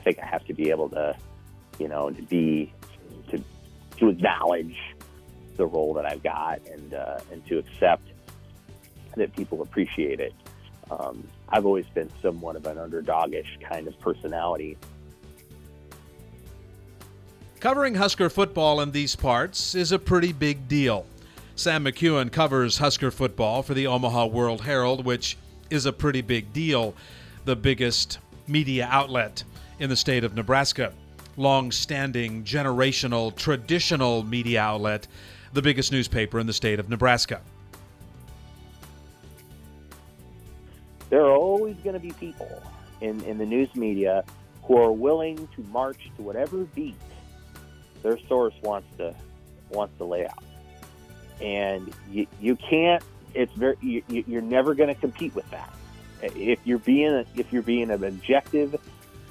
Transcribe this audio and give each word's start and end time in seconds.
I 0.00 0.02
think 0.02 0.18
I 0.18 0.24
have 0.24 0.46
to 0.46 0.54
be 0.54 0.70
able 0.70 0.88
to, 0.90 1.14
you 1.78 1.86
know, 1.86 2.08
to 2.08 2.22
be 2.22 2.72
to 3.28 3.44
to 3.98 4.08
acknowledge 4.08 4.78
the 5.58 5.66
role 5.66 5.92
that 5.92 6.06
I've 6.06 6.22
got 6.22 6.66
and 6.66 6.94
uh, 6.94 7.18
and 7.30 7.46
to 7.48 7.58
accept 7.58 8.08
that 9.14 9.36
people 9.36 9.60
appreciate 9.60 10.18
it. 10.18 10.32
Um, 10.90 11.22
I've 11.50 11.66
always 11.66 11.84
been 11.92 12.08
somewhat 12.22 12.56
of 12.56 12.64
an 12.64 12.78
underdogish 12.78 13.60
kind 13.60 13.86
of 13.86 14.00
personality. 14.00 14.78
Covering 17.60 17.96
Husker 17.96 18.30
football 18.30 18.80
in 18.80 18.92
these 18.92 19.14
parts 19.14 19.74
is 19.74 19.92
a 19.92 19.98
pretty 19.98 20.32
big 20.32 20.66
deal. 20.66 21.04
Sam 21.56 21.84
McKewon 21.84 22.32
covers 22.32 22.78
Husker 22.78 23.10
football 23.10 23.62
for 23.62 23.74
the 23.74 23.86
Omaha 23.86 24.26
World 24.28 24.62
Herald, 24.62 25.04
which 25.04 25.36
is 25.68 25.84
a 25.84 25.92
pretty 25.92 26.22
big 26.22 26.54
deal, 26.54 26.94
the 27.44 27.54
biggest 27.54 28.18
media 28.46 28.88
outlet 28.90 29.44
in 29.80 29.88
the 29.88 29.96
state 29.96 30.22
of 30.22 30.34
Nebraska. 30.34 30.92
Long 31.36 31.72
standing, 31.72 32.44
generational, 32.44 33.34
traditional 33.34 34.22
media 34.22 34.60
outlet, 34.60 35.08
the 35.52 35.62
biggest 35.62 35.90
newspaper 35.90 36.38
in 36.38 36.46
the 36.46 36.52
state 36.52 36.78
of 36.78 36.88
Nebraska. 36.88 37.40
There 41.08 41.22
are 41.22 41.36
always 41.36 41.76
going 41.82 41.94
to 41.94 42.00
be 42.00 42.12
people 42.12 42.62
in, 43.00 43.20
in 43.24 43.38
the 43.38 43.46
news 43.46 43.74
media 43.74 44.22
who 44.62 44.76
are 44.76 44.92
willing 44.92 45.48
to 45.56 45.62
march 45.64 46.10
to 46.16 46.22
whatever 46.22 46.58
beat 46.58 46.94
their 48.02 48.18
source 48.28 48.54
wants 48.62 48.88
to 48.98 49.14
wants 49.70 49.96
to 49.98 50.04
lay 50.04 50.26
out, 50.26 50.42
and 51.40 51.92
you, 52.10 52.26
you 52.40 52.56
can't. 52.56 53.02
It's 53.34 53.52
very 53.52 53.76
you, 53.80 54.02
you're 54.08 54.40
never 54.40 54.74
going 54.74 54.92
to 54.92 54.98
compete 54.98 55.34
with 55.34 55.48
that. 55.50 55.72
If 56.22 56.60
you're 56.64 56.78
being 56.78 57.26
if 57.36 57.52
you're 57.52 57.62
being 57.62 57.90
an 57.90 58.04
objective, 58.04 58.76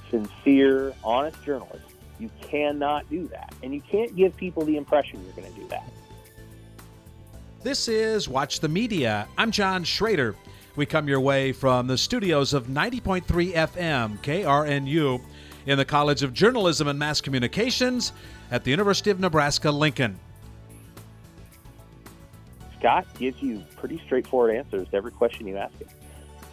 sincere, 0.10 0.94
honest 1.04 1.44
journalist, 1.44 1.86
you 2.20 2.30
cannot 2.42 3.10
do 3.10 3.28
that, 3.28 3.54
and 3.64 3.74
you 3.74 3.82
can't 3.82 4.16
give 4.16 4.36
people 4.36 4.66
the 4.66 4.78
impression 4.78 5.24
you're 5.24 5.34
going 5.34 5.54
to 5.54 5.60
do 5.60 5.68
that. 5.70 5.90
This 7.62 7.88
is 7.88 8.30
Watch 8.30 8.60
the 8.60 8.70
Media. 8.70 9.28
I'm 9.38 9.52
John 9.52 9.84
Schrader. 9.84 10.36
We 10.76 10.86
come 10.86 11.08
your 11.08 11.20
way 11.20 11.52
from 11.52 11.88
the 11.88 11.98
studios 11.98 12.54
of 12.54 12.68
90.3 12.68 13.24
FM 13.54 14.18
KRNU 14.20 15.22
in 15.66 15.78
the 15.78 15.86
College 15.86 16.24
of 16.24 16.34
Journalism 16.34 16.88
and 16.88 16.98
Mass 16.98 17.20
Communications 17.20 18.14
at 18.50 18.64
the 18.64 18.72
University 18.72 19.10
of 19.10 19.20
Nebraska 19.20 19.72
Lincoln. 19.72 20.20
Scott 22.80 23.06
gives 23.18 23.42
you 23.42 23.64
pretty 23.76 24.02
straightforward 24.06 24.56
answers 24.56 24.88
to 24.90 24.96
every 24.96 25.12
question 25.12 25.46
you 25.46 25.58
ask 25.58 25.78
him. 25.78 25.90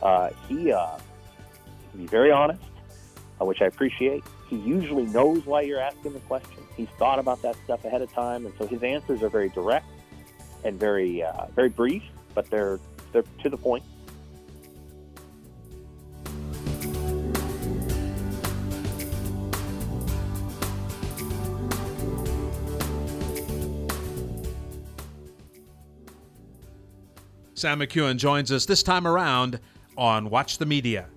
Uh, 0.03 0.31
he 0.49 0.73
uh, 0.73 0.99
can 1.93 2.01
be 2.01 2.07
very 2.07 2.33
honest, 2.33 2.61
which 3.45 3.61
I 3.61 3.67
appreciate. 3.67 4.25
He 4.49 4.57
usually 4.57 5.05
knows 5.07 5.45
why 5.45 5.63
you're 5.63 5.81
asking 5.81 6.15
the 6.15 6.21
question. 6.21 6.63
He's 6.77 6.89
thought 6.99 7.19
about 7.19 7.43
that 7.43 7.57
stuff 7.65 7.85
ahead 7.85 8.03
of 8.03 8.13
time, 8.13 8.47
and 8.47 8.55
so 8.59 8.67
his 8.67 8.83
answers 8.83 9.23
are 9.23 9.29
very 9.29 9.49
direct 9.51 9.87
and 10.65 10.79
very 10.79 11.23
uh, 11.23 11.47
very 11.55 11.69
brief, 11.69 12.03
but 12.35 12.49
they're 12.51 12.81
they're 13.13 13.25
to 13.43 13.51
the 13.51 13.57
point. 13.57 13.83
Sam 27.55 27.81
McKewon 27.81 28.19
joins 28.19 28.53
us 28.53 28.67
this 28.67 28.83
time 28.83 29.07
around 29.07 29.59
on 29.97 30.29
Watch 30.29 30.59
the 30.59 30.67
Media. 30.67 31.09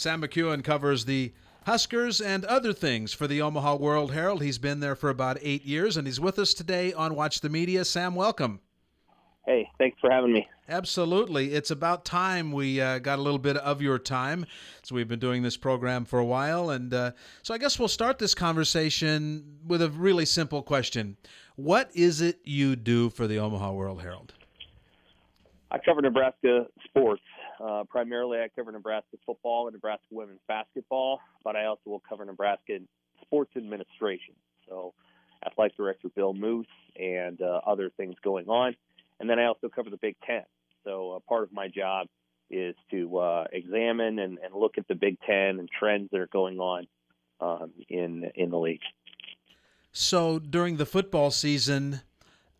Sam 0.00 0.22
McKewon 0.22 0.64
covers 0.64 1.04
the 1.04 1.34
Huskers 1.66 2.22
and 2.22 2.46
other 2.46 2.72
things 2.72 3.12
for 3.12 3.26
the 3.26 3.42
Omaha 3.42 3.76
World 3.76 4.12
Herald. 4.12 4.42
He's 4.42 4.56
been 4.56 4.80
there 4.80 4.96
for 4.96 5.10
about 5.10 5.36
eight 5.42 5.66
years, 5.66 5.98
and 5.98 6.06
he's 6.06 6.18
with 6.18 6.38
us 6.38 6.54
today 6.54 6.94
on 6.94 7.14
Watch 7.14 7.42
the 7.42 7.50
Media. 7.50 7.84
Sam, 7.84 8.14
welcome. 8.14 8.60
Hey, 9.44 9.68
thanks 9.76 9.98
for 10.00 10.10
having 10.10 10.32
me. 10.32 10.48
Absolutely. 10.70 11.52
It's 11.52 11.70
about 11.70 12.06
time 12.06 12.50
we 12.50 12.80
uh, 12.80 12.98
got 12.98 13.18
a 13.18 13.22
little 13.22 13.38
bit 13.38 13.58
of 13.58 13.82
your 13.82 13.98
time. 13.98 14.46
So, 14.82 14.94
we've 14.94 15.06
been 15.06 15.18
doing 15.18 15.42
this 15.42 15.58
program 15.58 16.06
for 16.06 16.18
a 16.18 16.24
while. 16.24 16.70
And 16.70 16.94
uh, 16.94 17.12
so, 17.42 17.52
I 17.52 17.58
guess 17.58 17.78
we'll 17.78 17.88
start 17.88 18.18
this 18.18 18.34
conversation 18.34 19.58
with 19.66 19.82
a 19.82 19.90
really 19.90 20.24
simple 20.24 20.62
question 20.62 21.18
What 21.56 21.90
is 21.94 22.22
it 22.22 22.38
you 22.42 22.74
do 22.74 23.10
for 23.10 23.26
the 23.26 23.38
Omaha 23.38 23.72
World 23.72 24.00
Herald? 24.00 24.32
I 25.70 25.78
cover 25.78 26.00
Nebraska 26.00 26.66
sports. 26.84 27.22
Uh, 27.62 27.84
primarily, 27.88 28.38
I 28.38 28.48
cover 28.48 28.72
Nebraska 28.72 29.18
football 29.26 29.66
and 29.66 29.74
Nebraska 29.74 30.06
women's 30.10 30.40
basketball, 30.48 31.20
but 31.44 31.56
I 31.56 31.66
also 31.66 31.82
will 31.86 32.02
cover 32.08 32.24
Nebraska 32.24 32.78
sports 33.22 33.52
administration. 33.56 34.34
So, 34.68 34.94
athletic 35.44 35.76
director 35.76 36.08
Bill 36.14 36.32
Moos 36.32 36.66
and 36.98 37.40
uh, 37.40 37.60
other 37.66 37.90
things 37.96 38.14
going 38.22 38.48
on. 38.48 38.74
And 39.18 39.28
then 39.28 39.38
I 39.38 39.46
also 39.46 39.68
cover 39.68 39.90
the 39.90 39.98
Big 39.98 40.16
Ten. 40.26 40.42
So 40.84 41.12
uh, 41.12 41.18
part 41.28 41.44
of 41.44 41.52
my 41.52 41.68
job 41.68 42.08
is 42.50 42.74
to 42.90 43.18
uh, 43.18 43.44
examine 43.52 44.18
and, 44.18 44.38
and, 44.38 44.54
look 44.54 44.76
at 44.78 44.88
the 44.88 44.94
Big 44.94 45.18
Ten 45.20 45.58
and 45.58 45.68
trends 45.70 46.10
that 46.10 46.20
are 46.20 46.26
going 46.26 46.58
on 46.58 46.86
um, 47.40 47.70
in 47.88 48.30
in 48.34 48.50
the 48.50 48.58
league. 48.58 48.80
So 49.92 50.38
during 50.38 50.76
the 50.76 50.86
football 50.86 51.30
season, 51.30 52.00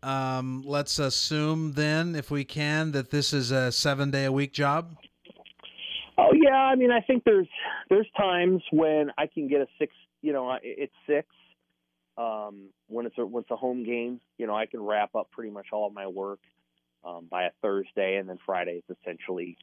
um, 0.03 0.63
let's 0.65 0.99
assume 0.99 1.73
then, 1.73 2.15
if 2.15 2.31
we 2.31 2.43
can, 2.43 2.91
that 2.91 3.11
this 3.11 3.33
is 3.33 3.51
a 3.51 3.71
seven 3.71 4.11
day 4.11 4.25
a 4.25 4.31
week 4.31 4.53
job. 4.53 4.95
Oh 6.17 6.31
yeah, 6.33 6.55
I 6.55 6.75
mean, 6.75 6.91
I 6.91 7.01
think 7.01 7.23
there's 7.23 7.47
there's 7.89 8.07
times 8.17 8.61
when 8.71 9.11
I 9.17 9.27
can 9.27 9.47
get 9.47 9.61
a 9.61 9.67
six. 9.79 9.93
You 10.21 10.33
know, 10.33 10.57
it's 10.61 10.93
six. 11.07 11.27
Um, 12.17 12.69
when 12.87 13.05
it's 13.05 13.17
a 13.17 13.25
when 13.25 13.41
it's 13.41 13.51
a 13.51 13.55
home 13.55 13.83
game, 13.83 14.19
you 14.37 14.47
know, 14.47 14.55
I 14.55 14.65
can 14.65 14.81
wrap 14.81 15.15
up 15.15 15.31
pretty 15.31 15.51
much 15.51 15.67
all 15.71 15.87
of 15.87 15.93
my 15.93 16.07
work 16.07 16.39
um, 17.03 17.27
by 17.29 17.43
a 17.43 17.49
Thursday, 17.61 18.17
and 18.17 18.29
then 18.29 18.37
Friday 18.45 18.83
is 18.87 18.97
essentially 19.01 19.57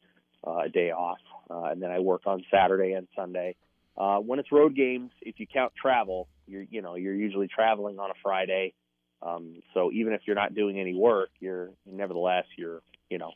uh, 0.45 0.63
a 0.65 0.69
day 0.69 0.91
off, 0.91 1.19
uh, 1.49 1.65
and 1.65 1.81
then 1.81 1.91
I 1.91 1.99
work 1.99 2.23
on 2.25 2.43
Saturday 2.51 2.93
and 2.93 3.07
Sunday. 3.15 3.55
Uh, 3.97 4.17
when 4.17 4.39
it's 4.39 4.51
road 4.51 4.75
games, 4.75 5.11
if 5.21 5.39
you 5.39 5.47
count 5.47 5.73
travel, 5.79 6.27
you're 6.47 6.63
you 6.69 6.81
know 6.81 6.95
you're 6.95 7.15
usually 7.15 7.47
traveling 7.47 7.99
on 7.99 8.09
a 8.09 8.15
Friday. 8.23 8.73
Um, 9.21 9.61
so 9.73 9.91
even 9.91 10.13
if 10.13 10.21
you're 10.25 10.35
not 10.35 10.55
doing 10.55 10.79
any 10.79 10.95
work, 10.95 11.29
you're 11.39 11.69
nevertheless 11.85 12.45
you're 12.57 12.81
you 13.09 13.17
know 13.17 13.31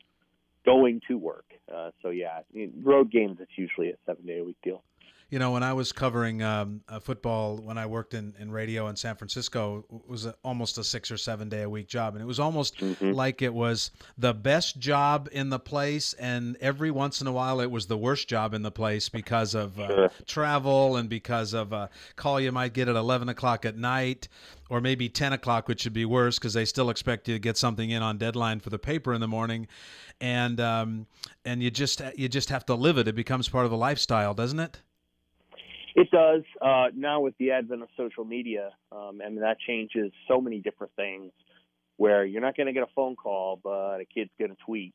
going 0.64 1.00
to 1.08 1.18
work. 1.18 1.46
Uh, 1.72 1.90
so 2.02 2.10
yeah, 2.10 2.40
road 2.82 3.10
games 3.10 3.38
it's 3.40 3.56
usually 3.56 3.90
a 3.90 3.96
seven 4.06 4.26
day 4.26 4.38
a 4.38 4.44
week 4.44 4.56
deal 4.62 4.82
you 5.34 5.40
know, 5.40 5.50
when 5.50 5.64
I 5.64 5.72
was 5.72 5.90
covering 5.90 6.44
um, 6.44 6.82
football 7.00 7.56
when 7.56 7.76
I 7.76 7.86
worked 7.86 8.14
in, 8.14 8.34
in 8.38 8.52
radio 8.52 8.86
in 8.86 8.94
San 8.94 9.16
Francisco, 9.16 9.84
it 9.92 10.08
was 10.08 10.26
a, 10.26 10.36
almost 10.44 10.78
a 10.78 10.84
six 10.84 11.10
or 11.10 11.16
seven 11.16 11.48
day 11.48 11.62
a 11.62 11.68
week 11.68 11.88
job, 11.88 12.14
and 12.14 12.22
it 12.22 12.24
was 12.24 12.38
almost 12.38 12.78
mm-hmm. 12.78 13.10
like 13.10 13.42
it 13.42 13.52
was 13.52 13.90
the 14.16 14.32
best 14.32 14.78
job 14.78 15.28
in 15.32 15.50
the 15.50 15.58
place, 15.58 16.12
and 16.20 16.56
every 16.60 16.92
once 16.92 17.20
in 17.20 17.26
a 17.26 17.32
while 17.32 17.58
it 17.58 17.68
was 17.68 17.88
the 17.88 17.98
worst 17.98 18.28
job 18.28 18.54
in 18.54 18.62
the 18.62 18.70
place 18.70 19.08
because 19.08 19.56
of 19.56 19.76
uh, 19.80 19.88
sure. 19.88 20.10
travel 20.24 20.94
and 20.94 21.08
because 21.08 21.52
of 21.52 21.72
a 21.72 21.90
call 22.14 22.38
you 22.38 22.52
might 22.52 22.72
get 22.72 22.86
at 22.86 22.94
eleven 22.94 23.28
o'clock 23.28 23.64
at 23.64 23.76
night, 23.76 24.28
or 24.70 24.80
maybe 24.80 25.08
ten 25.08 25.32
o'clock, 25.32 25.66
which 25.66 25.80
should 25.80 25.92
be 25.92 26.04
worse 26.04 26.38
because 26.38 26.54
they 26.54 26.64
still 26.64 26.90
expect 26.90 27.26
you 27.26 27.34
to 27.34 27.40
get 27.40 27.56
something 27.56 27.90
in 27.90 28.04
on 28.04 28.18
deadline 28.18 28.60
for 28.60 28.70
the 28.70 28.78
paper 28.78 29.12
in 29.12 29.20
the 29.20 29.26
morning, 29.26 29.66
and 30.20 30.60
um, 30.60 31.08
and 31.44 31.60
you 31.60 31.72
just 31.72 32.00
you 32.14 32.28
just 32.28 32.50
have 32.50 32.64
to 32.64 32.76
live 32.76 32.98
it. 32.98 33.08
It 33.08 33.16
becomes 33.16 33.48
part 33.48 33.64
of 33.64 33.72
the 33.72 33.76
lifestyle, 33.76 34.32
doesn't 34.32 34.60
it? 34.60 34.80
It 35.94 36.10
does. 36.10 36.42
Uh, 36.60 36.86
now 36.94 37.20
with 37.20 37.34
the 37.38 37.52
advent 37.52 37.82
of 37.82 37.88
social 37.96 38.24
media, 38.24 38.70
um, 38.90 39.18
mean 39.18 39.40
that 39.40 39.58
changes 39.60 40.12
so 40.28 40.40
many 40.40 40.58
different 40.60 40.92
things. 40.96 41.32
Where 41.96 42.24
you're 42.24 42.42
not 42.42 42.56
going 42.56 42.66
to 42.66 42.72
get 42.72 42.82
a 42.82 42.92
phone 42.96 43.14
call, 43.14 43.60
but 43.62 44.00
a 44.00 44.04
kid's 44.04 44.32
going 44.36 44.50
to 44.50 44.56
tweet, 44.66 44.92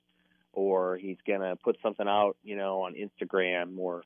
or 0.52 0.98
he's 0.98 1.16
going 1.26 1.40
to 1.40 1.56
put 1.56 1.78
something 1.82 2.06
out, 2.06 2.36
you 2.44 2.58
know, 2.58 2.82
on 2.82 2.96
Instagram 2.96 3.78
or 3.78 4.04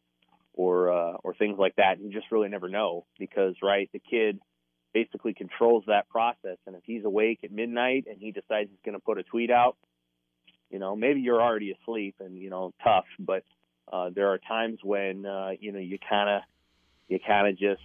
or 0.54 0.92
uh, 0.94 1.18
or 1.24 1.34
things 1.34 1.58
like 1.58 1.76
that. 1.78 2.00
You 2.00 2.12
just 2.12 2.32
really 2.32 2.50
never 2.50 2.70
know 2.70 3.06
because, 3.18 3.56
right, 3.64 3.90
the 3.92 4.00
kid 4.00 4.40
basically 4.94 5.34
controls 5.34 5.86
that 5.88 6.08
process. 6.10 6.58
And 6.68 6.76
if 6.76 6.84
he's 6.86 7.04
awake 7.04 7.40
at 7.44 7.52
midnight 7.52 8.06
and 8.08 8.20
he 8.20 8.32
decides 8.32 8.70
he's 8.70 8.80
going 8.86 8.94
to 8.94 9.04
put 9.04 9.18
a 9.18 9.24
tweet 9.24 9.50
out, 9.50 9.76
you 10.70 10.78
know, 10.78 10.96
maybe 10.96 11.22
you're 11.22 11.42
already 11.42 11.72
asleep 11.72 12.18
and 12.20 12.38
you 12.38 12.52
know 12.52 12.76
tough, 12.84 13.06
but 13.18 13.44
uh, 13.92 14.12
there 14.14 14.28
are 14.30 14.38
times 14.38 14.78
when 14.84 15.26
uh, 15.26 15.50
you 15.60 15.72
know 15.72 15.80
you 15.80 15.98
kind 16.08 16.30
of 16.30 16.42
you 17.08 17.20
kind 17.26 17.48
of 17.48 17.58
just 17.58 17.82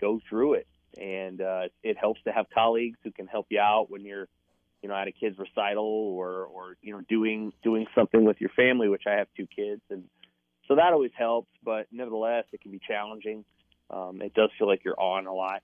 go 0.00 0.20
through 0.28 0.54
it. 0.54 0.66
And 1.00 1.40
uh, 1.40 1.68
it 1.82 1.96
helps 1.96 2.22
to 2.22 2.32
have 2.32 2.46
colleagues 2.54 2.98
who 3.02 3.10
can 3.10 3.26
help 3.26 3.46
you 3.50 3.60
out 3.60 3.90
when 3.90 4.02
you're, 4.02 4.28
you 4.80 4.88
know, 4.88 4.94
at 4.94 5.08
a 5.08 5.12
kid's 5.12 5.38
recital 5.38 5.84
or, 5.84 6.44
or 6.44 6.76
you 6.82 6.92
know, 6.92 7.00
doing 7.08 7.52
doing 7.62 7.86
something 7.94 8.24
with 8.24 8.40
your 8.40 8.50
family. 8.50 8.88
Which 8.88 9.04
I 9.06 9.14
have 9.14 9.26
two 9.36 9.46
kids, 9.46 9.82
and 9.90 10.04
so 10.68 10.76
that 10.76 10.92
always 10.92 11.10
helps. 11.16 11.50
But 11.64 11.88
nevertheless, 11.90 12.44
it 12.52 12.60
can 12.60 12.70
be 12.70 12.80
challenging. 12.86 13.44
Um, 13.90 14.22
it 14.22 14.34
does 14.34 14.50
feel 14.56 14.68
like 14.68 14.84
you're 14.84 15.00
on 15.00 15.26
a 15.26 15.34
lot, 15.34 15.62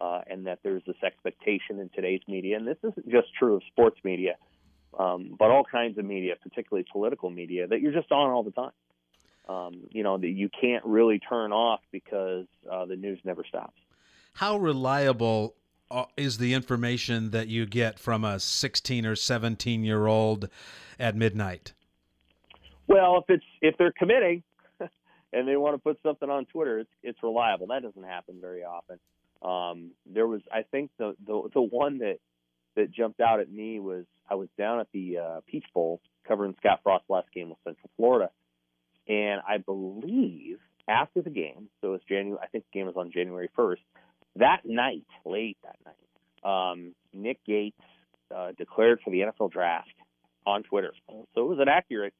uh, 0.00 0.22
and 0.26 0.46
that 0.46 0.60
there's 0.62 0.82
this 0.86 0.96
expectation 1.04 1.78
in 1.78 1.90
today's 1.94 2.22
media, 2.26 2.56
and 2.56 2.66
this 2.66 2.78
isn't 2.82 3.08
just 3.10 3.28
true 3.38 3.56
of 3.56 3.62
sports 3.70 3.98
media. 4.02 4.36
um, 4.98 5.36
but 5.38 5.50
all 5.50 5.64
kinds 5.64 5.98
of 5.98 6.04
media, 6.04 6.34
particularly 6.42 6.86
political 6.90 7.30
media, 7.30 7.66
that 7.66 7.80
you're 7.80 7.92
just 7.92 8.10
on 8.10 8.30
all 8.30 8.42
the 8.42 8.50
time. 8.50 8.72
Um, 9.50 9.88
you 9.90 10.02
know 10.02 10.16
that 10.16 10.28
you 10.28 10.48
can't 10.60 10.84
really 10.84 11.18
turn 11.18 11.52
off 11.52 11.80
because 11.90 12.46
uh, 12.70 12.84
the 12.86 12.94
news 12.94 13.18
never 13.24 13.42
stops. 13.48 13.76
How 14.34 14.56
reliable 14.56 15.56
uh, 15.90 16.04
is 16.16 16.38
the 16.38 16.54
information 16.54 17.30
that 17.30 17.48
you 17.48 17.66
get 17.66 17.98
from 17.98 18.24
a 18.24 18.38
16 18.38 19.04
or 19.04 19.16
17 19.16 19.82
year 19.82 20.06
old 20.06 20.48
at 21.00 21.16
midnight? 21.16 21.72
Well, 22.86 23.18
if 23.18 23.24
it's 23.28 23.44
if 23.60 23.76
they're 23.76 23.92
committing 23.96 24.42
and 25.32 25.48
they 25.48 25.56
want 25.56 25.74
to 25.74 25.78
put 25.78 26.00
something 26.02 26.30
on 26.30 26.46
Twitter, 26.46 26.78
it's 26.78 26.90
it's 27.02 27.18
reliable. 27.22 27.66
That 27.68 27.82
doesn't 27.82 28.04
happen 28.04 28.36
very 28.40 28.62
often. 28.62 29.00
Um, 29.42 29.92
there 30.06 30.26
was, 30.26 30.42
I 30.52 30.62
think, 30.62 30.90
the, 30.98 31.16
the 31.26 31.48
the 31.54 31.62
one 31.62 31.98
that 31.98 32.18
that 32.76 32.92
jumped 32.92 33.20
out 33.20 33.40
at 33.40 33.50
me 33.50 33.80
was 33.80 34.04
I 34.28 34.34
was 34.34 34.48
down 34.56 34.78
at 34.80 34.86
the 34.92 35.18
uh, 35.18 35.40
Peach 35.46 35.66
Bowl 35.74 36.00
covering 36.26 36.54
Scott 36.60 36.80
Frost's 36.84 37.10
last 37.10 37.32
game 37.34 37.48
with 37.48 37.58
Central 37.64 37.90
Florida, 37.96 38.30
and 39.10 39.40
I 39.46 39.58
believe 39.58 40.58
after 40.88 41.20
the 41.20 41.30
game, 41.30 41.68
so 41.80 41.88
it 41.88 41.90
was 41.90 42.00
January. 42.08 42.38
I 42.42 42.46
think 42.46 42.64
the 42.72 42.78
game 42.78 42.86
was 42.86 42.96
on 42.96 43.10
January 43.12 43.50
first 43.54 43.82
that 44.36 44.60
night, 44.64 45.06
late 45.24 45.58
that 45.62 45.76
night, 45.84 46.70
um, 46.72 46.94
Nick 47.12 47.44
Gates 47.44 47.80
uh, 48.34 48.52
declared 48.56 49.00
for 49.04 49.10
the 49.10 49.20
NFL 49.20 49.50
draft 49.50 49.88
on 50.46 50.62
Twitter. 50.62 50.92
So 51.08 51.26
it 51.36 51.48
was 51.48 51.58
an 51.60 51.68
accurate, 51.68 52.14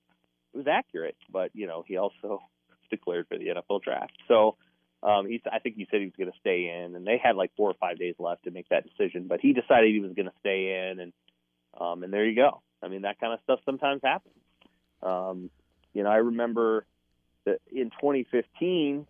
it 0.53 0.59
was 0.59 0.67
accurate, 0.67 1.17
but 1.33 1.51
you 1.55 1.67
know 1.67 1.85
he 1.87 1.97
also 1.97 2.41
declared 2.91 3.27
for 3.29 3.39
the 3.39 3.47
NFL 3.47 3.83
draft. 3.83 4.13
So 4.29 4.57
um, 5.03 5.27
he, 5.27 5.41
I 5.51 5.61
think 5.61 5.77
he 5.77 5.87
said 5.91 6.01
he 6.01 6.07
was 6.07 6.17
going 6.19 6.31
to 6.31 6.39
stay 6.41 6.83
in, 6.85 6.97
and 6.97 7.07
they 7.07 7.19
had 7.23 7.37
like 7.37 7.53
four 7.57 7.71
or 7.71 7.77
five 7.81 7.99
days 7.99 8.17
left 8.19 8.45
to 8.45 8.51
make 8.51 8.69
that 8.69 8.85
decision. 8.85 9.27
But 9.29 9.41
he 9.41 9.53
decided 9.53 9.93
he 9.93 10.01
was 10.01 10.13
going 10.13 10.27
to 10.27 10.35
stay 10.41 10.91
in, 10.91 11.01
and 11.01 11.13
um, 11.81 12.03
and 12.03 12.13
there 12.13 12.27
you 12.27 12.35
go. 12.35 12.61
I 12.83 12.89
mean, 12.89 13.03
that 13.03 13.21
kind 13.21 13.33
of 13.33 13.41
stuff 13.45 13.61
sometimes 13.65 14.01
happens. 14.03 14.35
Um, 15.03 15.51
you 15.95 16.03
know, 16.03 16.11
I 16.11 16.17
remember 16.17 16.85
that 17.47 17.61
in 17.71 17.91
2015, 17.91 19.07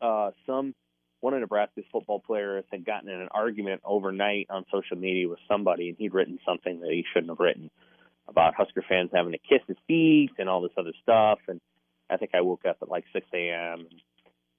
uh, 0.00 0.30
some 0.46 0.74
one 1.20 1.34
of 1.34 1.40
Nebraska's 1.40 1.84
football 1.90 2.20
players 2.20 2.64
had 2.70 2.84
gotten 2.84 3.08
in 3.08 3.20
an 3.20 3.28
argument 3.32 3.80
overnight 3.84 4.46
on 4.50 4.64
social 4.70 4.96
media 4.96 5.28
with 5.28 5.40
somebody, 5.48 5.88
and 5.88 5.98
he'd 5.98 6.14
written 6.14 6.38
something 6.46 6.80
that 6.80 6.90
he 6.90 7.04
shouldn't 7.12 7.30
have 7.30 7.40
written 7.40 7.70
about 8.28 8.54
Husker 8.54 8.84
fans 8.88 9.10
having 9.12 9.32
to 9.32 9.38
kiss 9.38 9.62
his 9.66 9.76
feet 9.88 10.30
and 10.38 10.48
all 10.48 10.60
this 10.60 10.70
other 10.78 10.92
stuff. 11.02 11.38
And 11.48 11.60
I 12.08 12.18
think 12.18 12.32
I 12.34 12.42
woke 12.42 12.64
up 12.68 12.76
at 12.82 12.90
like 12.90 13.04
6 13.12 13.26
a.m. 13.34 13.80
and 13.80 14.00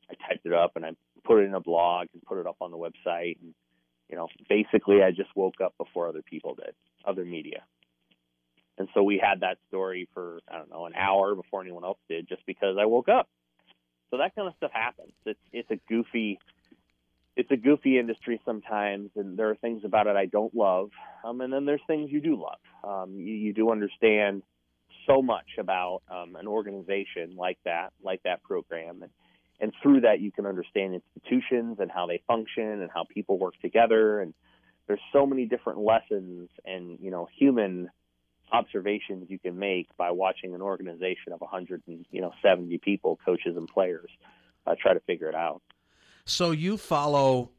I 0.09 0.15
typed 0.27 0.45
it 0.45 0.53
up 0.53 0.75
and 0.75 0.85
I 0.85 0.91
put 1.23 1.39
it 1.39 1.45
in 1.45 1.53
a 1.53 1.61
blog 1.61 2.07
and 2.13 2.21
put 2.23 2.39
it 2.39 2.47
up 2.47 2.57
on 2.61 2.71
the 2.71 2.77
website. 2.77 3.37
And 3.41 3.53
you 4.09 4.17
know, 4.17 4.27
basically, 4.49 5.03
I 5.03 5.11
just 5.11 5.29
woke 5.35 5.61
up 5.63 5.75
before 5.77 6.09
other 6.09 6.23
people 6.23 6.55
did, 6.55 6.73
other 7.05 7.23
media. 7.23 7.63
And 8.79 8.87
so 8.93 9.03
we 9.03 9.21
had 9.21 9.41
that 9.41 9.57
story 9.67 10.07
for 10.13 10.39
I 10.51 10.57
don't 10.57 10.71
know 10.71 10.85
an 10.85 10.93
hour 10.95 11.35
before 11.35 11.61
anyone 11.61 11.83
else 11.83 11.99
did, 12.07 12.27
just 12.27 12.45
because 12.45 12.77
I 12.79 12.85
woke 12.85 13.09
up. 13.09 13.27
So 14.09 14.17
that 14.17 14.35
kind 14.35 14.47
of 14.47 14.55
stuff 14.57 14.71
happens. 14.73 15.11
It's 15.25 15.39
it's 15.51 15.69
a 15.69 15.79
goofy 15.87 16.39
it's 17.35 17.51
a 17.51 17.57
goofy 17.57 17.97
industry 17.97 18.41
sometimes, 18.43 19.11
and 19.15 19.37
there 19.37 19.49
are 19.49 19.55
things 19.55 19.83
about 19.85 20.07
it 20.07 20.15
I 20.17 20.25
don't 20.25 20.53
love, 20.53 20.89
um, 21.23 21.39
and 21.39 21.53
then 21.53 21.65
there's 21.65 21.81
things 21.87 22.11
you 22.11 22.19
do 22.19 22.35
love. 22.35 22.59
Um, 22.83 23.15
you, 23.15 23.33
you 23.33 23.53
do 23.53 23.71
understand 23.71 24.43
so 25.07 25.21
much 25.21 25.45
about 25.57 26.01
um, 26.11 26.35
an 26.35 26.47
organization 26.47 27.35
like 27.37 27.57
that, 27.63 27.93
like 28.03 28.23
that 28.23 28.43
program, 28.43 29.03
and 29.03 29.11
and 29.61 29.73
through 29.81 30.01
that 30.01 30.19
you 30.21 30.31
can 30.31 30.45
understand 30.45 30.95
institutions 30.95 31.77
and 31.79 31.91
how 31.91 32.07
they 32.07 32.21
function 32.27 32.81
and 32.81 32.89
how 32.93 33.03
people 33.03 33.37
work 33.37 33.53
together, 33.61 34.19
and 34.21 34.33
there's 34.87 34.99
so 35.13 35.25
many 35.25 35.45
different 35.45 35.79
lessons 35.79 36.49
and 36.65 36.97
you 36.99 37.11
know 37.11 37.29
human 37.37 37.89
observations 38.51 39.29
you 39.29 39.39
can 39.39 39.57
make 39.57 39.87
by 39.97 40.11
watching 40.11 40.53
an 40.53 40.61
organization 40.61 41.33
of 41.33 41.41
170 41.41 42.77
people, 42.79 43.19
coaches 43.25 43.55
and 43.55 43.67
players, 43.67 44.09
uh, 44.65 44.75
try 44.79 44.93
to 44.93 44.99
figure 45.01 45.29
it 45.29 45.35
out. 45.35 45.61
So 46.25 46.51
you 46.51 46.77
follow 46.77 47.51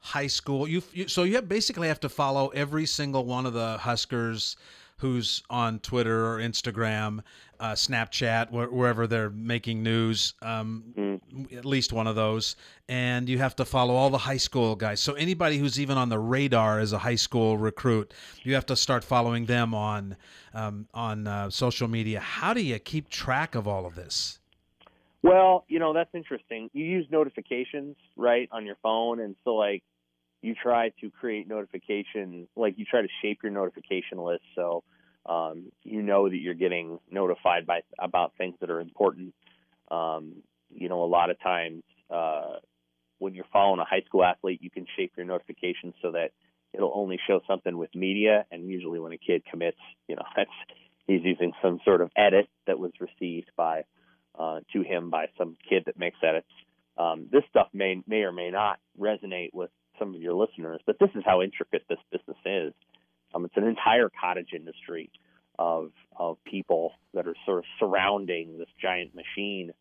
high 0.00 0.26
school. 0.26 0.68
You, 0.68 0.82
you 0.92 1.08
so 1.08 1.22
you 1.24 1.40
basically 1.42 1.88
have 1.88 2.00
to 2.00 2.08
follow 2.08 2.48
every 2.48 2.86
single 2.86 3.24
one 3.24 3.46
of 3.46 3.52
the 3.52 3.78
Huskers 3.78 4.56
who's 4.98 5.42
on 5.48 5.78
Twitter 5.80 6.26
or 6.26 6.38
Instagram, 6.38 7.20
uh, 7.60 7.72
Snapchat, 7.72 8.48
wh- 8.48 8.72
wherever 8.72 9.06
they're 9.06 9.30
making 9.30 9.82
news. 9.82 10.34
Um, 10.42 10.84
mm. 10.96 11.56
At 11.56 11.64
least 11.64 11.92
one 11.92 12.06
of 12.06 12.16
those, 12.16 12.56
and 12.88 13.28
you 13.28 13.38
have 13.38 13.56
to 13.56 13.64
follow 13.64 13.94
all 13.94 14.10
the 14.10 14.18
high 14.18 14.36
school 14.36 14.76
guys. 14.76 15.00
So 15.00 15.14
anybody 15.14 15.58
who's 15.58 15.80
even 15.80 15.98
on 15.98 16.08
the 16.08 16.18
radar 16.18 16.78
as 16.78 16.92
a 16.92 16.98
high 16.98 17.16
school 17.16 17.56
recruit, 17.56 18.12
you 18.42 18.54
have 18.54 18.66
to 18.66 18.76
start 18.76 19.04
following 19.04 19.46
them 19.46 19.74
on 19.74 20.16
um, 20.54 20.86
on 20.94 21.26
uh, 21.26 21.50
social 21.50 21.88
media. 21.88 22.20
How 22.20 22.54
do 22.54 22.62
you 22.62 22.78
keep 22.78 23.08
track 23.08 23.54
of 23.54 23.66
all 23.66 23.86
of 23.86 23.94
this? 23.94 24.38
Well, 25.22 25.64
you 25.68 25.78
know 25.78 25.92
that's 25.92 26.14
interesting. 26.14 26.70
You 26.72 26.84
use 26.84 27.06
notifications 27.10 27.96
right 28.16 28.48
on 28.52 28.64
your 28.64 28.76
phone, 28.82 29.20
and 29.20 29.34
so 29.44 29.54
like 29.54 29.82
you 30.42 30.54
try 30.54 30.90
to 31.00 31.10
create 31.10 31.48
notifications, 31.48 32.48
like 32.56 32.74
you 32.78 32.84
try 32.84 33.02
to 33.02 33.08
shape 33.22 33.40
your 33.42 33.52
notification 33.52 34.18
list 34.18 34.42
so 34.54 34.84
um, 35.26 35.70
you 35.82 36.02
know 36.02 36.28
that 36.28 36.36
you're 36.36 36.54
getting 36.54 36.98
notified 37.10 37.66
by 37.66 37.80
about 37.98 38.32
things 38.38 38.54
that 38.60 38.70
are 38.70 38.80
important. 38.80 39.34
Um, 39.90 40.42
you 40.70 40.88
know, 40.88 41.02
a 41.02 41.06
lot 41.06 41.30
of 41.30 41.40
times 41.40 41.82
uh, 42.10 42.56
when 43.18 43.34
you're 43.34 43.46
following 43.52 43.80
a 43.80 43.84
high 43.84 44.02
school 44.06 44.24
athlete, 44.24 44.60
you 44.62 44.70
can 44.70 44.86
shape 44.96 45.12
your 45.16 45.26
notifications 45.26 45.94
so 46.00 46.12
that 46.12 46.30
it'll 46.72 46.92
only 46.94 47.18
show 47.26 47.40
something 47.46 47.76
with 47.76 47.94
media. 47.94 48.46
And 48.50 48.68
usually, 48.68 49.00
when 49.00 49.12
a 49.12 49.18
kid 49.18 49.42
commits, 49.50 49.78
you 50.08 50.16
know, 50.16 50.22
that's 50.36 50.50
he's 51.06 51.22
using 51.24 51.52
some 51.62 51.80
sort 51.84 52.00
of 52.00 52.10
edit 52.16 52.48
that 52.66 52.78
was 52.78 52.92
received 53.00 53.50
by 53.56 53.82
uh, 54.38 54.60
to 54.72 54.82
him 54.82 55.10
by 55.10 55.26
some 55.36 55.56
kid 55.68 55.84
that 55.86 55.98
makes 55.98 56.18
edits. 56.22 56.46
Um, 56.96 57.28
this 57.30 57.42
stuff 57.50 57.68
may 57.72 58.02
may 58.06 58.22
or 58.22 58.32
may 58.32 58.50
not 58.50 58.78
resonate 58.98 59.50
with 59.52 59.70
some 59.98 60.14
of 60.14 60.20
your 60.20 60.34
listeners, 60.34 60.80
but 60.86 60.98
this 60.98 61.10
is 61.14 61.22
how 61.24 61.42
intricate 61.42 61.82
this 61.88 61.98
business 62.10 62.38
is. 62.44 62.72
Um, 63.34 63.44
it's 63.44 63.56
an 63.56 63.66
entire 63.66 64.10
cottage 64.20 64.50
industry 64.54 65.10
of 65.58 65.90
of 66.16 66.38
people 66.44 66.92
that 67.14 67.26
are 67.26 67.34
sort 67.44 67.58
of 67.58 67.64
surrounding 67.78 68.58
this 68.58 68.68
giant 68.80 69.14
machine 69.14 69.72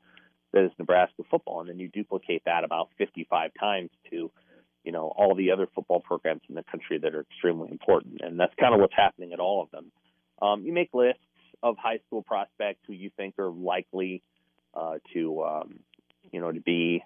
that 0.54 0.66
is 0.66 0.72
Nebraska 0.80 1.24
football, 1.30 1.62
and 1.62 1.70
then 1.70 1.80
you 1.80 1.88
duplicate 1.88 2.44
that 2.46 2.64
about 2.64 2.90
55 2.98 3.52
times 3.60 3.90
to 4.10 4.32
you 4.84 4.92
know 4.92 5.14
all 5.16 5.36
the 5.36 5.52
other 5.52 5.68
football 5.74 6.00
programs 6.00 6.42
in 6.50 6.56
the 6.56 6.64
country 6.64 6.98
that 7.00 7.14
are 7.14 7.22
extremely 7.22 7.70
important, 7.72 8.22
and 8.22 8.40
that's 8.40 8.54
kind 8.60 8.74
of 8.74 8.80
what's 8.80 8.96
happening 8.96 9.34
at 9.34 9.40
all 9.40 9.62
of 9.62 9.72
them. 9.72 9.92
Um, 10.42 10.64
you 10.64 10.74
make 10.74 10.90
lists 10.94 11.22
of 11.64 11.78
high 11.78 12.00
school 12.08 12.22
prospects 12.22 12.80
who 12.88 12.94
you 12.94 13.12
think 13.18 13.38
are 13.40 13.50
likely 13.50 14.24
uh, 14.74 14.96
to 15.14 15.44
um, 15.44 15.80
you 16.32 16.42
know 16.42 16.52
to 16.52 16.62
be 16.62 17.04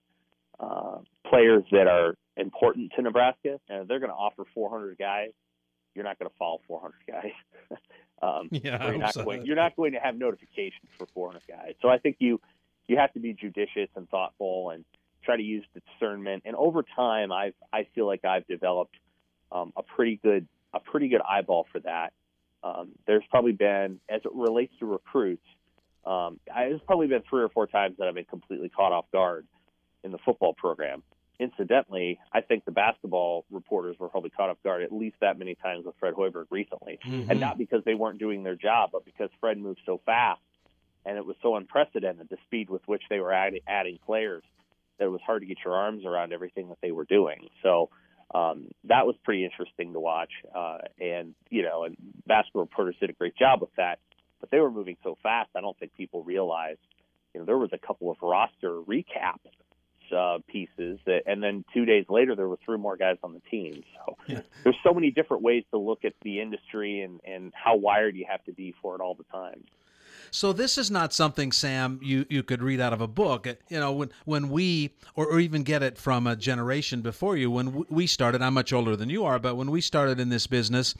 uh, 0.59 0.97
players 1.27 1.63
that 1.71 1.87
are 1.87 2.15
important 2.37 2.93
to 2.95 3.01
Nebraska, 3.01 3.59
and 3.69 3.87
they're 3.87 3.99
going 3.99 4.09
to 4.11 4.15
offer 4.15 4.43
400 4.53 4.97
guys. 4.97 5.31
You're 5.95 6.05
not 6.05 6.17
going 6.19 6.29
to 6.29 6.35
follow 6.37 6.61
400 6.67 6.93
guys. 7.07 7.31
um, 8.21 8.47
yeah, 8.51 8.87
you're 8.87 8.97
not, 8.97 9.13
so. 9.13 9.23
going, 9.23 9.45
you're 9.45 9.55
not 9.55 9.75
going 9.75 9.93
to 9.93 9.99
have 9.99 10.15
notifications 10.15 10.89
for 10.97 11.05
400 11.13 11.41
guys. 11.47 11.73
So 11.81 11.89
I 11.89 11.97
think 11.97 12.17
you 12.19 12.39
you 12.87 12.97
have 12.97 13.13
to 13.13 13.19
be 13.19 13.33
judicious 13.33 13.89
and 13.95 14.09
thoughtful 14.09 14.71
and 14.71 14.83
try 15.23 15.37
to 15.37 15.43
use 15.43 15.63
discernment. 15.73 16.43
And 16.45 16.55
over 16.55 16.83
time, 16.95 17.31
I've 17.31 17.53
I 17.71 17.87
feel 17.93 18.07
like 18.07 18.25
I've 18.25 18.47
developed 18.47 18.95
um, 19.51 19.73
a 19.75 19.83
pretty 19.83 20.19
good 20.21 20.47
a 20.73 20.79
pretty 20.79 21.09
good 21.09 21.21
eyeball 21.21 21.67
for 21.71 21.79
that. 21.81 22.13
Um, 22.63 22.89
there's 23.07 23.23
probably 23.29 23.53
been, 23.53 23.99
as 24.07 24.21
it 24.23 24.31
relates 24.33 24.73
to 24.79 24.85
recruits, 24.85 25.45
um, 26.05 26.39
I, 26.53 26.69
there's 26.69 26.81
probably 26.85 27.07
been 27.07 27.23
three 27.29 27.41
or 27.41 27.49
four 27.49 27.67
times 27.67 27.95
that 27.97 28.07
I've 28.07 28.15
been 28.15 28.25
completely 28.25 28.69
caught 28.69 28.91
off 28.91 29.05
guard 29.11 29.45
in 30.03 30.11
the 30.11 30.17
football 30.19 30.53
program. 30.53 31.03
Incidentally, 31.41 32.19
I 32.31 32.41
think 32.41 32.65
the 32.65 32.71
basketball 32.71 33.45
reporters 33.51 33.97
were 33.99 34.09
probably 34.09 34.29
caught 34.29 34.49
off 34.49 34.57
guard 34.63 34.83
at 34.83 34.91
least 34.91 35.17
that 35.21 35.37
many 35.37 35.55
times 35.55 35.85
with 35.85 35.95
Fred 35.99 36.13
Hoiberg 36.13 36.45
recently, 36.49 36.99
mm-hmm. 37.05 37.29
and 37.29 37.39
not 37.39 37.57
because 37.57 37.83
they 37.83 37.95
weren't 37.95 38.19
doing 38.19 38.43
their 38.43 38.55
job, 38.55 38.91
but 38.93 39.05
because 39.05 39.29
Fred 39.39 39.57
moved 39.57 39.79
so 39.85 39.99
fast 40.05 40.41
and 41.05 41.17
it 41.17 41.25
was 41.25 41.35
so 41.41 41.55
unprecedented 41.55 42.27
the 42.29 42.37
speed 42.45 42.69
with 42.69 42.81
which 42.85 43.01
they 43.09 43.19
were 43.19 43.33
adding, 43.33 43.61
adding 43.67 43.97
players 44.05 44.43
that 44.99 45.05
it 45.05 45.09
was 45.09 45.21
hard 45.25 45.41
to 45.41 45.47
get 45.47 45.57
your 45.65 45.73
arms 45.73 46.05
around 46.05 46.31
everything 46.31 46.69
that 46.69 46.77
they 46.81 46.91
were 46.91 47.05
doing. 47.05 47.49
So 47.63 47.89
um, 48.35 48.67
that 48.83 49.07
was 49.07 49.15
pretty 49.23 49.43
interesting 49.43 49.93
to 49.93 49.99
watch, 49.99 50.31
uh, 50.55 50.77
and 50.99 51.33
you 51.49 51.63
know, 51.63 51.83
and 51.85 51.97
basketball 52.27 52.61
reporters 52.61 52.95
did 52.99 53.09
a 53.09 53.13
great 53.13 53.35
job 53.35 53.61
with 53.61 53.75
that 53.77 53.99
but 54.41 54.49
they 54.49 54.59
were 54.59 54.71
moving 54.71 54.97
so 55.03 55.17
fast. 55.23 55.51
I 55.55 55.61
don't 55.61 55.77
think 55.77 55.95
people 55.95 56.23
realized. 56.23 56.79
You 57.33 57.39
know, 57.39 57.45
there 57.45 57.57
was 57.57 57.69
a 57.71 57.77
couple 57.77 58.11
of 58.11 58.17
roster 58.21 58.81
recap 58.81 59.39
uh, 60.13 60.39
pieces, 60.47 60.99
that, 61.05 61.23
and 61.25 61.41
then 61.41 61.63
two 61.73 61.85
days 61.85 62.05
later 62.09 62.35
there 62.35 62.47
were 62.47 62.59
three 62.65 62.77
more 62.77 62.97
guys 62.97 63.17
on 63.23 63.33
the 63.33 63.41
team. 63.49 63.83
So 63.95 64.17
yeah. 64.27 64.41
there's 64.63 64.77
so 64.83 64.93
many 64.93 65.11
different 65.11 65.43
ways 65.43 65.63
to 65.71 65.77
look 65.77 66.05
at 66.05 66.13
the 66.21 66.39
industry 66.39 67.01
and 67.01 67.19
and 67.25 67.53
how 67.55 67.75
wired 67.75 68.15
you 68.15 68.25
have 68.29 68.43
to 68.45 68.53
be 68.53 68.73
for 68.81 68.95
it 68.95 69.01
all 69.01 69.15
the 69.15 69.25
time. 69.31 69.63
So 70.33 70.53
this 70.53 70.77
is 70.77 70.89
not 70.89 71.13
something, 71.13 71.51
Sam, 71.51 71.99
you, 72.01 72.25
you 72.29 72.41
could 72.41 72.63
read 72.63 72.79
out 72.79 72.93
of 72.93 73.01
a 73.01 73.07
book. 73.07 73.47
You 73.69 73.79
know, 73.79 73.91
when 73.91 74.11
when 74.23 74.49
we 74.49 74.91
or, 75.13 75.25
or 75.25 75.39
even 75.39 75.63
get 75.63 75.83
it 75.83 75.97
from 75.97 76.25
a 76.25 76.37
generation 76.37 77.01
before 77.01 77.35
you, 77.35 77.51
when 77.51 77.85
we 77.89 78.07
started, 78.07 78.41
I'm 78.41 78.53
much 78.53 78.71
older 78.71 78.95
than 78.95 79.09
you 79.09 79.25
are, 79.25 79.39
but 79.39 79.55
when 79.55 79.69
we 79.71 79.81
started 79.81 80.19
in 80.21 80.29
this 80.29 80.47
business, 80.47 80.95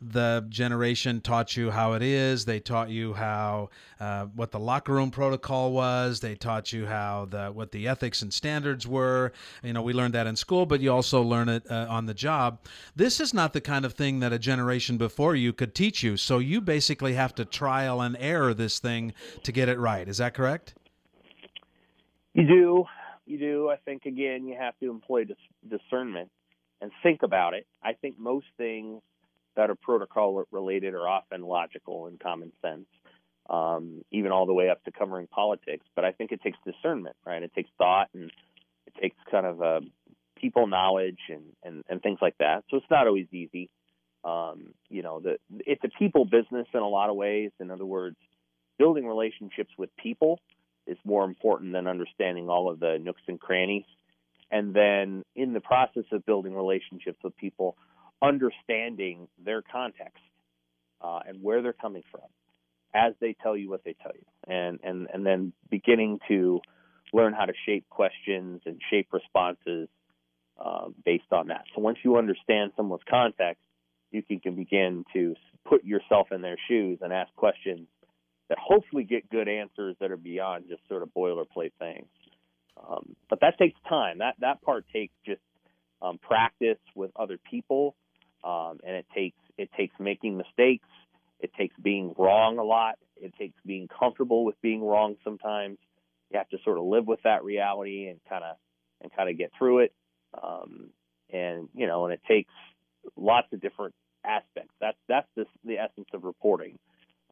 the 0.00 0.46
generation 0.48 1.20
taught 1.20 1.56
you 1.56 1.70
how 1.70 1.92
it 1.92 2.02
is. 2.02 2.44
They 2.44 2.58
taught 2.58 2.88
you 2.88 3.12
how 3.12 3.68
uh, 3.98 4.26
what 4.26 4.50
the 4.50 4.58
locker 4.58 4.94
room 4.94 5.10
protocol 5.10 5.72
was. 5.72 6.20
They 6.20 6.34
taught 6.34 6.72
you 6.72 6.86
how 6.86 7.26
the 7.30 7.48
what 7.48 7.72
the 7.72 7.86
ethics 7.86 8.22
and 8.22 8.32
standards 8.32 8.86
were. 8.86 9.32
You 9.62 9.72
know, 9.72 9.82
we 9.82 9.92
learned 9.92 10.14
that 10.14 10.26
in 10.26 10.36
school, 10.36 10.64
but 10.64 10.80
you 10.80 10.90
also 10.92 11.22
learn 11.22 11.48
it 11.48 11.70
uh, 11.70 11.86
on 11.88 12.06
the 12.06 12.14
job. 12.14 12.60
This 12.96 13.20
is 13.20 13.34
not 13.34 13.52
the 13.52 13.60
kind 13.60 13.84
of 13.84 13.92
thing 13.92 14.20
that 14.20 14.32
a 14.32 14.38
generation 14.38 14.96
before 14.96 15.34
you 15.34 15.52
could 15.52 15.74
teach 15.74 16.02
you. 16.02 16.16
So 16.16 16.38
you 16.38 16.60
basically 16.60 17.14
have 17.14 17.34
to 17.34 17.44
trial 17.44 18.00
and 18.00 18.16
error 18.18 18.54
this 18.54 18.78
thing 18.78 19.12
to 19.42 19.52
get 19.52 19.68
it 19.68 19.78
right. 19.78 20.08
Is 20.08 20.18
that 20.18 20.32
correct? 20.34 20.74
You 22.32 22.46
do. 22.46 22.84
You 23.26 23.38
do. 23.38 23.68
I 23.68 23.76
think 23.76 24.06
again, 24.06 24.46
you 24.46 24.56
have 24.58 24.78
to 24.80 24.90
employ 24.90 25.24
dis- 25.24 25.36
discernment 25.68 26.30
and 26.80 26.90
think 27.02 27.22
about 27.22 27.54
it. 27.54 27.66
I 27.82 27.92
think 27.92 28.18
most 28.18 28.46
things 28.56 29.02
that 29.60 29.68
are 29.68 29.74
protocol 29.74 30.42
related 30.50 30.94
are 30.94 31.06
often 31.06 31.42
logical 31.42 32.06
and 32.06 32.18
common 32.18 32.50
sense, 32.62 32.86
um, 33.50 34.02
even 34.10 34.32
all 34.32 34.46
the 34.46 34.54
way 34.54 34.70
up 34.70 34.82
to 34.84 34.90
covering 34.90 35.26
politics. 35.26 35.84
But 35.94 36.06
I 36.06 36.12
think 36.12 36.32
it 36.32 36.40
takes 36.40 36.56
discernment, 36.64 37.14
right? 37.26 37.42
It 37.42 37.52
takes 37.54 37.68
thought 37.76 38.08
and 38.14 38.32
it 38.86 38.94
takes 38.98 39.16
kind 39.30 39.44
of 39.44 39.60
uh, 39.60 39.80
people 40.40 40.66
knowledge 40.66 41.18
and, 41.28 41.42
and, 41.62 41.84
and 41.90 42.00
things 42.00 42.20
like 42.22 42.38
that. 42.38 42.64
So 42.70 42.78
it's 42.78 42.90
not 42.90 43.06
always 43.06 43.26
easy. 43.32 43.68
Um, 44.24 44.72
you 44.88 45.02
know, 45.02 45.20
the, 45.20 45.36
it's 45.66 45.84
a 45.84 45.90
people 45.98 46.24
business 46.24 46.66
in 46.72 46.80
a 46.80 46.88
lot 46.88 47.10
of 47.10 47.16
ways. 47.16 47.50
In 47.60 47.70
other 47.70 47.84
words, 47.86 48.16
building 48.78 49.06
relationships 49.06 49.70
with 49.76 49.90
people 49.96 50.40
is 50.86 50.96
more 51.04 51.26
important 51.26 51.74
than 51.74 51.86
understanding 51.86 52.48
all 52.48 52.70
of 52.70 52.80
the 52.80 52.98
nooks 52.98 53.22
and 53.28 53.38
crannies 53.38 53.84
and 54.50 54.74
then 54.74 55.24
in 55.36 55.52
the 55.52 55.60
process 55.60 56.04
of 56.12 56.26
building 56.26 56.54
relationships 56.54 57.18
with 57.22 57.36
people, 57.36 57.76
understanding 58.22 59.28
their 59.44 59.62
context 59.62 60.22
uh, 61.00 61.20
and 61.26 61.42
where 61.42 61.62
they're 61.62 61.72
coming 61.72 62.02
from 62.10 62.28
as 62.94 63.14
they 63.20 63.34
tell 63.42 63.56
you 63.56 63.70
what 63.70 63.84
they 63.84 63.94
tell 64.02 64.12
you, 64.14 64.24
and 64.52 64.80
and 64.82 65.08
and 65.12 65.24
then 65.24 65.52
beginning 65.70 66.18
to 66.28 66.60
learn 67.12 67.32
how 67.32 67.44
to 67.44 67.52
shape 67.66 67.88
questions 67.88 68.60
and 68.66 68.80
shape 68.90 69.08
responses 69.12 69.88
uh, 70.64 70.88
based 71.04 71.32
on 71.32 71.48
that. 71.48 71.64
So 71.74 71.80
once 71.80 71.98
you 72.04 72.16
understand 72.16 72.72
someone's 72.76 73.02
context, 73.08 73.62
you 74.10 74.22
can, 74.22 74.40
can 74.40 74.54
begin 74.56 75.04
to 75.12 75.34
put 75.64 75.84
yourself 75.84 76.28
in 76.32 76.42
their 76.42 76.56
shoes 76.68 76.98
and 77.00 77.12
ask 77.12 77.34
questions 77.36 77.86
that 78.48 78.58
hopefully 78.58 79.04
get 79.04 79.30
good 79.30 79.48
answers 79.48 79.96
that 80.00 80.10
are 80.10 80.16
beyond 80.16 80.64
just 80.68 80.82
sort 80.88 81.02
of 81.02 81.08
boilerplate 81.16 81.72
things. 81.78 82.08
Um, 82.76 83.14
but 83.28 83.40
that 83.40 83.58
takes 83.58 83.78
time. 83.88 84.18
That 84.18 84.34
that 84.40 84.62
part 84.62 84.84
takes 84.92 85.14
just 85.24 85.40
um, 86.02 86.18
practice 86.18 86.78
with 86.94 87.10
other 87.16 87.38
people, 87.50 87.94
um, 88.44 88.78
and 88.84 88.96
it 88.96 89.06
takes 89.14 89.36
it 89.58 89.70
takes 89.76 89.94
making 89.98 90.36
mistakes. 90.36 90.88
It 91.40 91.52
takes 91.54 91.74
being 91.82 92.14
wrong 92.18 92.58
a 92.58 92.62
lot. 92.62 92.96
It 93.16 93.34
takes 93.38 93.56
being 93.64 93.88
comfortable 93.88 94.44
with 94.44 94.60
being 94.60 94.82
wrong 94.82 95.16
sometimes. 95.24 95.78
You 96.30 96.38
have 96.38 96.48
to 96.50 96.58
sort 96.64 96.78
of 96.78 96.84
live 96.84 97.06
with 97.06 97.20
that 97.24 97.44
reality 97.44 98.08
and 98.08 98.20
kind 98.28 98.44
of 98.44 98.56
and 99.00 99.12
kind 99.12 99.28
of 99.30 99.38
get 99.38 99.50
through 99.58 99.80
it. 99.80 99.92
Um, 100.40 100.90
and 101.32 101.68
you 101.74 101.86
know, 101.86 102.04
and 102.04 102.14
it 102.14 102.20
takes 102.26 102.52
lots 103.16 103.48
of 103.52 103.60
different 103.60 103.94
aspects. 104.24 104.74
That's 104.80 104.98
that's 105.08 105.28
the, 105.36 105.46
the 105.64 105.78
essence 105.78 106.08
of 106.14 106.24
reporting. 106.24 106.78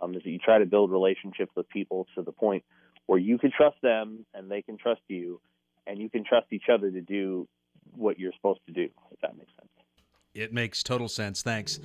Um, 0.01 0.15
is 0.15 0.23
that 0.23 0.31
you 0.31 0.39
try 0.39 0.59
to 0.59 0.67
build 0.67 0.93
relationships 0.93 1.51
with 1.57 1.69
people 1.69 2.07
to 2.15 2.23
the 2.23 2.31
point 2.31 2.65
where 3.07 3.19
you 3.19 3.37
can 3.37 3.51
trust 3.51 3.77
them 3.83 4.25
and 4.33 4.51
they 4.51 4.63
can 4.63 4.77
trust 4.79 5.01
you, 5.09 5.41
and 5.87 5.99
you 5.99 6.09
can 6.09 6.25
trust 6.25 6.47
each 6.53 6.69
other 6.73 6.91
to 6.91 7.01
do 7.01 7.49
what 7.97 8.19
you're 8.19 8.33
supposed 8.37 8.61
to 8.67 8.73
do, 8.73 8.89
if 9.11 9.21
that 9.23 9.37
makes 9.37 9.51
sense. 9.57 9.78
It 10.35 10.53
makes 10.53 10.83
total 10.83 11.09
sense. 11.09 11.43
Thanks. 11.43 11.81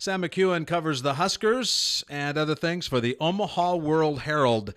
Sam 0.00 0.22
McKewon 0.22 0.66
covers 0.66 1.02
the 1.02 1.14
Huskers 1.14 2.02
and 2.08 2.38
other 2.38 2.54
things 2.54 2.86
for 2.86 3.00
the 3.00 3.18
Omaha 3.20 3.76
World 3.76 4.20
Herald. 4.20 4.72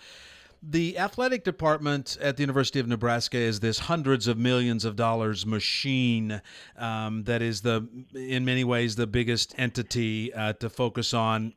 The 0.61 0.97
athletic 0.97 1.45
department 1.45 2.17
at 2.19 2.35
the 2.35 2.43
University 2.43 2.81
of 2.81 2.89
Nebraska 2.89 3.37
is 3.37 3.61
this 3.61 3.79
hundreds 3.79 4.27
of 4.27 4.37
millions 4.37 4.83
of 4.83 4.97
dollars 4.97 5.45
machine 5.45 6.41
um, 6.77 7.23
that 7.23 7.41
is 7.41 7.61
the, 7.61 7.87
in 8.13 8.43
many 8.43 8.65
ways, 8.65 8.97
the 8.97 9.07
biggest 9.07 9.55
entity 9.57 10.33
uh, 10.33 10.53
to 10.53 10.69
focus 10.69 11.13
on, 11.13 11.53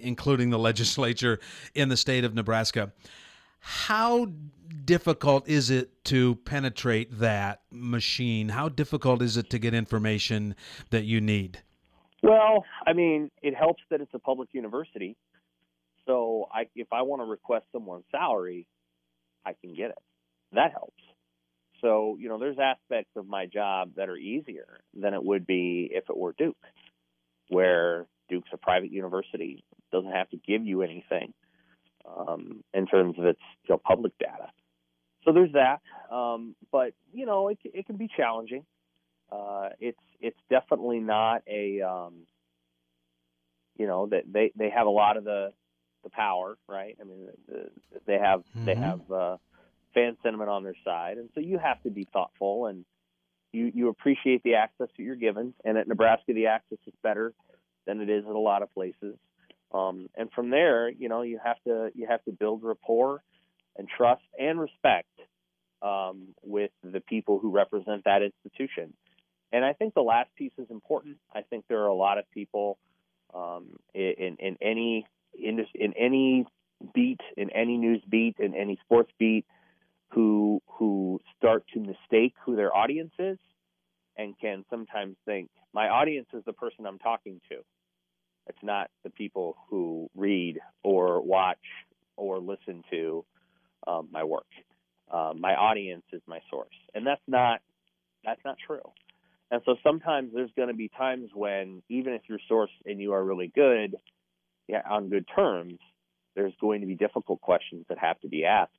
including 0.00 0.50
the 0.50 0.58
legislature 0.70 1.38
in 1.74 1.88
the 1.88 1.96
state 1.96 2.24
of 2.24 2.34
Nebraska. 2.34 2.92
How 3.66 4.28
difficult 4.84 5.48
is 5.48 5.70
it 5.70 6.04
to 6.04 6.34
penetrate 6.34 7.18
that 7.18 7.62
machine? 7.70 8.50
How 8.50 8.68
difficult 8.68 9.22
is 9.22 9.38
it 9.38 9.48
to 9.50 9.58
get 9.58 9.72
information 9.72 10.54
that 10.90 11.04
you 11.04 11.18
need? 11.22 11.62
Well, 12.22 12.66
I 12.86 12.92
mean, 12.92 13.30
it 13.40 13.54
helps 13.54 13.82
that 13.88 14.02
it's 14.02 14.12
a 14.12 14.18
public 14.18 14.50
university. 14.52 15.16
So 16.04 16.46
I, 16.52 16.66
if 16.76 16.88
I 16.92 17.02
want 17.02 17.22
to 17.22 17.26
request 17.26 17.64
someone's 17.72 18.04
salary, 18.12 18.66
I 19.46 19.54
can 19.54 19.74
get 19.74 19.90
it. 19.90 19.98
That 20.52 20.72
helps. 20.72 21.02
So, 21.80 22.18
you 22.20 22.28
know, 22.28 22.38
there's 22.38 22.58
aspects 22.58 23.12
of 23.16 23.26
my 23.26 23.46
job 23.46 23.92
that 23.96 24.10
are 24.10 24.16
easier 24.16 24.80
than 24.92 25.14
it 25.14 25.24
would 25.24 25.46
be 25.46 25.88
if 25.90 26.04
it 26.10 26.16
were 26.16 26.34
Duke, 26.36 26.56
where 27.48 28.04
Duke's 28.28 28.50
a 28.52 28.58
private 28.58 28.92
university, 28.92 29.64
doesn't 29.90 30.12
have 30.12 30.28
to 30.30 30.36
give 30.36 30.66
you 30.66 30.82
anything 30.82 31.32
um, 32.06 32.62
in 32.72 32.86
terms 32.86 33.18
of 33.18 33.24
its 33.24 33.40
you 33.68 33.74
know, 33.74 33.80
public 33.84 34.12
data. 34.18 34.50
So 35.24 35.32
there's 35.32 35.52
that. 35.52 35.80
Um, 36.14 36.54
but 36.70 36.92
you 37.12 37.26
know, 37.26 37.48
it 37.48 37.58
it 37.64 37.86
can 37.86 37.96
be 37.96 38.08
challenging. 38.14 38.64
Uh, 39.32 39.70
it's 39.80 39.98
it's 40.20 40.38
definitely 40.50 41.00
not 41.00 41.42
a 41.48 41.80
um, 41.80 42.26
you 43.76 43.86
know 43.86 44.06
that 44.06 44.24
they 44.30 44.52
they 44.56 44.70
have 44.70 44.86
a 44.86 44.90
lot 44.90 45.16
of 45.16 45.24
the 45.24 45.52
the 46.02 46.10
power, 46.10 46.58
right? 46.68 46.96
I 47.00 47.04
mean, 47.04 47.28
the, 47.48 47.70
they 48.06 48.18
have 48.18 48.40
mm-hmm. 48.40 48.64
they 48.66 48.74
have 48.74 49.10
uh, 49.10 49.36
fan 49.94 50.16
sentiment 50.22 50.50
on 50.50 50.62
their 50.62 50.76
side, 50.84 51.16
and 51.16 51.30
so 51.34 51.40
you 51.40 51.58
have 51.58 51.82
to 51.84 51.90
be 51.90 52.06
thoughtful 52.12 52.66
and 52.66 52.84
you 53.54 53.70
you 53.74 53.88
appreciate 53.88 54.42
the 54.42 54.56
access 54.56 54.88
that 54.96 55.02
you're 55.02 55.16
given. 55.16 55.54
And 55.64 55.78
at 55.78 55.88
Nebraska, 55.88 56.32
the 56.34 56.48
access 56.48 56.78
is 56.86 56.92
better 57.02 57.32
than 57.86 58.00
it 58.00 58.10
is 58.10 58.24
at 58.24 58.34
a 58.34 58.38
lot 58.38 58.62
of 58.62 58.72
places. 58.74 59.16
Um, 59.72 60.08
and 60.16 60.30
from 60.32 60.50
there, 60.50 60.88
you 60.88 61.08
know, 61.08 61.22
you 61.22 61.40
have 61.42 61.56
to 61.66 61.90
you 61.94 62.06
have 62.08 62.22
to 62.24 62.32
build 62.32 62.62
rapport 62.62 63.22
and 63.76 63.88
trust 63.88 64.22
and 64.38 64.60
respect 64.60 65.08
um, 65.82 66.28
with 66.42 66.70
the 66.82 67.00
people 67.00 67.38
who 67.38 67.50
represent 67.50 68.04
that 68.04 68.22
institution. 68.22 68.94
And 69.52 69.64
I 69.64 69.72
think 69.72 69.94
the 69.94 70.02
last 70.02 70.30
piece 70.36 70.52
is 70.58 70.66
important. 70.70 71.18
I 71.32 71.42
think 71.42 71.64
there 71.68 71.80
are 71.82 71.88
a 71.88 71.94
lot 71.94 72.18
of 72.18 72.24
people 72.32 72.78
um, 73.34 73.76
in, 73.94 74.36
in 74.38 74.56
any 74.60 75.06
in, 75.36 75.64
in 75.74 75.92
any 75.98 76.46
beat, 76.94 77.20
in 77.36 77.50
any 77.50 77.76
news 77.76 78.02
beat, 78.08 78.36
in 78.38 78.54
any 78.54 78.78
sports 78.84 79.10
beat, 79.18 79.44
who 80.10 80.60
who 80.66 81.20
start 81.36 81.64
to 81.74 81.80
mistake 81.80 82.34
who 82.44 82.56
their 82.56 82.74
audience 82.74 83.12
is, 83.18 83.38
and 84.16 84.38
can 84.40 84.64
sometimes 84.70 85.16
think 85.24 85.50
my 85.72 85.88
audience 85.88 86.28
is 86.32 86.42
the 86.44 86.52
person 86.52 86.86
I'm 86.86 86.98
talking 86.98 87.40
to. 87.50 87.56
It's 88.46 88.62
not 88.62 88.90
the 89.02 89.10
people 89.10 89.56
who 89.68 90.10
read 90.14 90.60
or 90.82 91.20
watch 91.20 91.58
or 92.16 92.38
listen 92.38 92.84
to 92.90 93.24
um, 93.86 94.08
my 94.10 94.24
work. 94.24 94.46
Uh, 95.10 95.32
my 95.38 95.54
audience 95.54 96.04
is 96.12 96.22
my 96.26 96.40
source, 96.50 96.74
and 96.94 97.06
that's 97.06 97.22
not 97.26 97.60
that's 98.24 98.40
not 98.44 98.56
true. 98.66 98.82
And 99.50 99.60
so 99.66 99.76
sometimes 99.82 100.30
there's 100.34 100.50
going 100.56 100.68
to 100.68 100.74
be 100.74 100.88
times 100.88 101.30
when 101.34 101.82
even 101.88 102.14
if 102.14 102.22
your 102.28 102.38
source 102.48 102.70
and 102.86 103.00
you 103.00 103.12
are 103.12 103.22
really 103.22 103.52
good, 103.54 103.94
yeah, 104.66 104.80
on 104.88 105.10
good 105.10 105.26
terms, 105.34 105.78
there's 106.34 106.54
going 106.60 106.80
to 106.80 106.86
be 106.86 106.94
difficult 106.94 107.40
questions 107.40 107.84
that 107.88 107.98
have 107.98 108.18
to 108.20 108.28
be 108.28 108.44
asked 108.44 108.72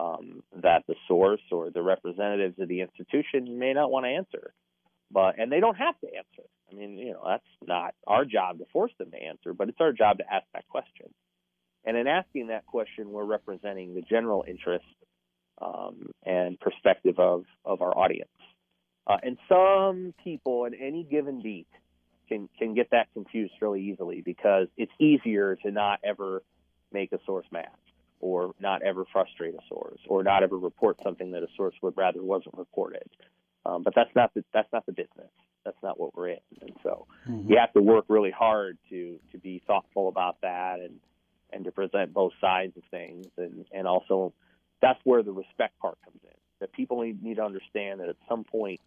um, 0.00 0.42
that 0.62 0.82
the 0.88 0.96
source 1.06 1.40
or 1.50 1.70
the 1.70 1.82
representatives 1.82 2.58
of 2.58 2.68
the 2.68 2.80
institution 2.80 3.58
may 3.58 3.72
not 3.72 3.90
want 3.90 4.04
to 4.04 4.10
answer. 4.10 4.52
But 5.10 5.38
and 5.38 5.52
they 5.52 5.60
don't 5.60 5.76
have 5.76 5.98
to 6.00 6.06
answer. 6.08 6.48
I 6.72 6.76
mean, 6.76 6.98
you 6.98 7.12
know, 7.12 7.22
that's 7.26 7.42
not 7.66 7.94
our 8.06 8.24
job 8.24 8.58
to 8.58 8.64
force 8.72 8.92
them 8.98 9.10
to 9.10 9.16
answer, 9.16 9.52
but 9.52 9.68
it's 9.68 9.80
our 9.80 9.92
job 9.92 10.18
to 10.18 10.24
ask 10.32 10.46
that 10.54 10.68
question. 10.68 11.06
And 11.84 11.96
in 11.96 12.06
asking 12.06 12.48
that 12.48 12.66
question, 12.66 13.10
we're 13.10 13.24
representing 13.24 13.94
the 13.94 14.02
general 14.02 14.44
interest 14.46 14.84
um, 15.60 16.10
and 16.24 16.58
perspective 16.60 17.18
of, 17.18 17.44
of 17.64 17.82
our 17.82 17.96
audience. 17.96 18.30
Uh, 19.06 19.16
and 19.22 19.36
some 19.48 20.14
people 20.22 20.64
in 20.64 20.74
any 20.74 21.02
given 21.02 21.42
beat 21.42 21.66
can 22.28 22.48
can 22.58 22.74
get 22.74 22.90
that 22.90 23.08
confused 23.14 23.52
really 23.60 23.82
easily 23.82 24.22
because 24.24 24.68
it's 24.76 24.92
easier 25.00 25.56
to 25.56 25.70
not 25.70 25.98
ever 26.04 26.42
make 26.92 27.12
a 27.12 27.18
source 27.26 27.46
mad 27.50 27.68
or 28.20 28.54
not 28.60 28.82
ever 28.82 29.04
frustrate 29.12 29.54
a 29.54 29.62
source 29.68 29.98
or 30.06 30.22
not 30.22 30.44
ever 30.44 30.56
report 30.56 30.96
something 31.02 31.32
that 31.32 31.42
a 31.42 31.48
source 31.56 31.74
would 31.82 31.96
rather 31.96 32.22
wasn't 32.22 32.56
reported. 32.56 33.08
Um, 33.66 33.82
but 33.82 33.92
that's 33.94 34.14
not 34.14 34.32
the 34.34 34.44
that's 34.54 34.72
not 34.72 34.86
the 34.86 34.92
business. 34.92 35.30
That's 35.64 35.76
not 35.82 35.98
what 35.98 36.16
we're 36.16 36.30
in. 36.30 36.38
And 36.62 36.72
so 36.82 37.06
mm-hmm. 37.28 37.50
you 37.50 37.58
have 37.58 37.72
to 37.74 37.82
work 37.82 38.06
really 38.08 38.30
hard 38.30 38.78
to 38.90 39.18
to 39.32 39.38
be 39.38 39.62
thoughtful 39.66 40.08
about 40.08 40.40
that 40.42 40.78
and 40.80 41.00
and 41.52 41.64
to 41.64 41.70
present 41.70 42.14
both 42.14 42.32
sides 42.40 42.76
of 42.76 42.82
things 42.90 43.26
and 43.36 43.66
and 43.72 43.86
also 43.86 44.32
that's 44.80 44.98
where 45.04 45.22
the 45.22 45.32
respect 45.32 45.78
part 45.78 45.96
comes 46.04 46.18
in. 46.24 46.36
that 46.60 46.72
people 46.72 47.02
need, 47.02 47.22
need 47.22 47.36
to 47.36 47.44
understand 47.44 48.00
that 48.00 48.08
at 48.08 48.16
some 48.28 48.44
point 48.44 48.80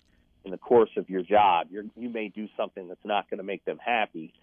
in 0.43 0.51
the 0.51 0.57
course 0.57 0.89
of 0.97 1.09
your 1.09 1.23
job, 1.23 1.67
you 1.71 1.89
you 1.97 2.09
may 2.09 2.29
do 2.29 2.47
something 2.55 2.87
that's 2.87 3.05
not 3.05 3.29
going 3.29 3.39
to 3.39 3.43
make 3.43 3.65
them 3.65 3.79
happy, 3.83 4.33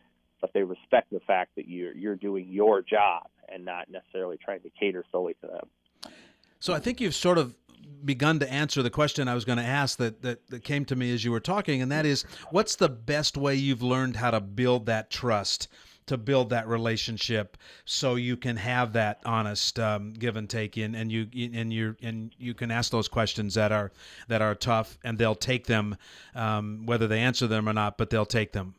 but 0.41 0.53
they 0.53 0.63
respect 0.63 1.11
the 1.11 1.21
fact 1.21 1.53
that 1.57 1.69
you're 1.69 1.95
you're 1.95 2.17
doing 2.17 2.49
your 2.49 2.83
job 2.83 3.29
and 3.49 3.65
not 3.65 3.89
necessarily 3.91 4.39
trying 4.43 4.61
to 4.61 4.71
cater 4.71 5.05
solely 5.13 5.35
to 5.41 5.47
them. 5.47 6.13
So 6.59 6.73
I 6.73 6.79
think 6.79 7.01
you've 7.01 7.15
sort 7.15 7.39
of 7.39 7.57
begun 8.05 8.39
to 8.41 8.53
answer 8.53 8.83
the 8.83 8.91
question 8.91 9.29
I 9.29 9.35
was 9.35 9.45
going 9.45 9.59
to 9.59 9.65
ask 9.65 9.99
that, 9.99 10.23
that, 10.23 10.47
that 10.49 10.65
came 10.65 10.85
to 10.87 10.97
me 10.97 11.13
as 11.13 11.25
you 11.25 11.33
were 11.33 11.41
talking, 11.41 11.83
and 11.83 11.91
that 11.93 12.07
is, 12.07 12.25
what's 12.51 12.77
the 12.77 12.89
best 12.89 13.37
way 13.37 13.55
you've 13.55 13.83
learned 13.83 14.17
how 14.17 14.31
to 14.31 14.41
build 14.41 14.87
that 14.87 15.11
trust? 15.11 15.69
to 16.07 16.17
build 16.17 16.51
that 16.51 16.67
relationship 16.67 17.57
so 17.85 18.17
you 18.17 18.37
can 18.37 18.57
have 18.57 18.93
that 18.95 19.21
honest 19.25 19.79
um, 19.79 20.13
give 20.13 20.37
and 20.37 20.51
take 20.51 20.77
in 20.77 20.95
and 20.95 21.13
you 21.13 21.29
and 21.55 21.73
you 21.73 21.97
and 22.03 22.35
you 22.39 22.55
can 22.55 22.71
ask 22.71 22.91
those 22.91 23.09
questions 23.09 23.55
that 23.55 23.73
are 23.73 23.93
that 24.29 24.43
are 24.43 24.55
tough 24.55 24.99
and 25.05 25.17
they'll 25.17 25.35
take 25.35 25.67
them 25.67 25.97
um, 26.35 26.87
whether 26.87 27.07
they 27.07 27.21
answer 27.21 27.47
them 27.47 27.69
or 27.69 27.73
not 27.73 27.97
but 27.99 28.11
they'll 28.11 28.27
take 28.27 28.53
them. 28.53 28.75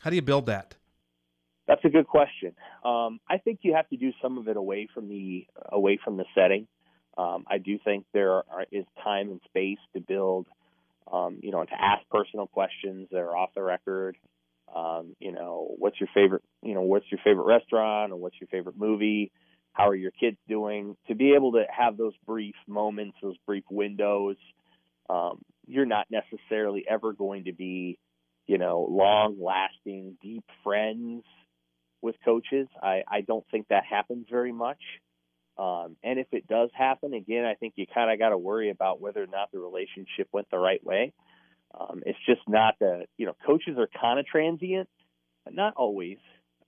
How 0.00 0.10
do 0.10 0.16
you 0.16 0.22
build 0.22 0.46
that? 0.46 0.76
That's 1.66 1.84
a 1.84 1.90
good 1.90 2.06
question. 2.06 2.54
Um, 2.84 3.20
i 3.28 3.36
think 3.36 3.60
you 3.62 3.74
have 3.74 3.88
to 3.90 3.96
do 3.96 4.12
some 4.22 4.38
of 4.38 4.48
it 4.48 4.56
away 4.56 4.88
from 4.92 5.08
the 5.08 5.46
away 5.70 5.98
from 6.02 6.16
the 6.16 6.24
setting 6.34 6.66
um, 7.20 7.44
I 7.46 7.58
do 7.58 7.78
think 7.84 8.06
there 8.14 8.32
are, 8.32 8.66
is 8.72 8.86
time 9.04 9.30
and 9.30 9.40
space 9.44 9.78
to 9.94 10.00
build, 10.00 10.46
um, 11.12 11.38
you 11.42 11.50
know, 11.50 11.62
to 11.62 11.72
ask 11.72 12.02
personal 12.10 12.46
questions 12.46 13.08
that 13.10 13.18
are 13.18 13.36
off 13.36 13.50
the 13.54 13.62
record. 13.62 14.16
Um, 14.74 15.16
you 15.18 15.32
know, 15.32 15.74
what's 15.76 16.00
your 16.00 16.08
favorite, 16.14 16.42
you 16.62 16.72
know, 16.72 16.82
what's 16.82 17.04
your 17.10 17.20
favorite 17.22 17.44
restaurant 17.44 18.12
or 18.12 18.16
what's 18.16 18.36
your 18.40 18.48
favorite 18.48 18.76
movie? 18.78 19.32
How 19.72 19.88
are 19.88 19.94
your 19.94 20.12
kids 20.12 20.38
doing? 20.48 20.96
To 21.08 21.14
be 21.14 21.34
able 21.34 21.52
to 21.52 21.64
have 21.68 21.98
those 21.98 22.14
brief 22.26 22.54
moments, 22.66 23.16
those 23.22 23.36
brief 23.46 23.64
windows, 23.70 24.36
um, 25.10 25.42
you're 25.66 25.86
not 25.86 26.06
necessarily 26.10 26.84
ever 26.88 27.12
going 27.12 27.44
to 27.44 27.52
be, 27.52 27.98
you 28.46 28.56
know, 28.56 28.86
long 28.88 29.36
lasting, 29.40 30.16
deep 30.22 30.44
friends 30.64 31.24
with 32.00 32.14
coaches. 32.24 32.68
I, 32.82 33.02
I 33.06 33.20
don't 33.20 33.44
think 33.50 33.68
that 33.68 33.84
happens 33.84 34.26
very 34.30 34.52
much. 34.52 34.80
Um, 35.60 35.96
and 36.02 36.18
if 36.18 36.28
it 36.32 36.48
does 36.48 36.70
happen, 36.72 37.12
again, 37.12 37.44
I 37.44 37.54
think 37.54 37.74
you 37.76 37.84
kind 37.92 38.10
of 38.10 38.18
got 38.18 38.30
to 38.30 38.38
worry 38.38 38.70
about 38.70 39.00
whether 39.00 39.22
or 39.22 39.26
not 39.26 39.52
the 39.52 39.58
relationship 39.58 40.28
went 40.32 40.50
the 40.50 40.58
right 40.58 40.82
way. 40.84 41.12
Um, 41.78 42.02
it's 42.06 42.18
just 42.26 42.40
not 42.48 42.74
that, 42.80 43.06
you 43.18 43.26
know, 43.26 43.36
coaches 43.46 43.76
are 43.78 43.88
kind 44.00 44.18
of 44.18 44.26
transient, 44.26 44.88
but 45.44 45.54
not 45.54 45.74
always, 45.76 46.16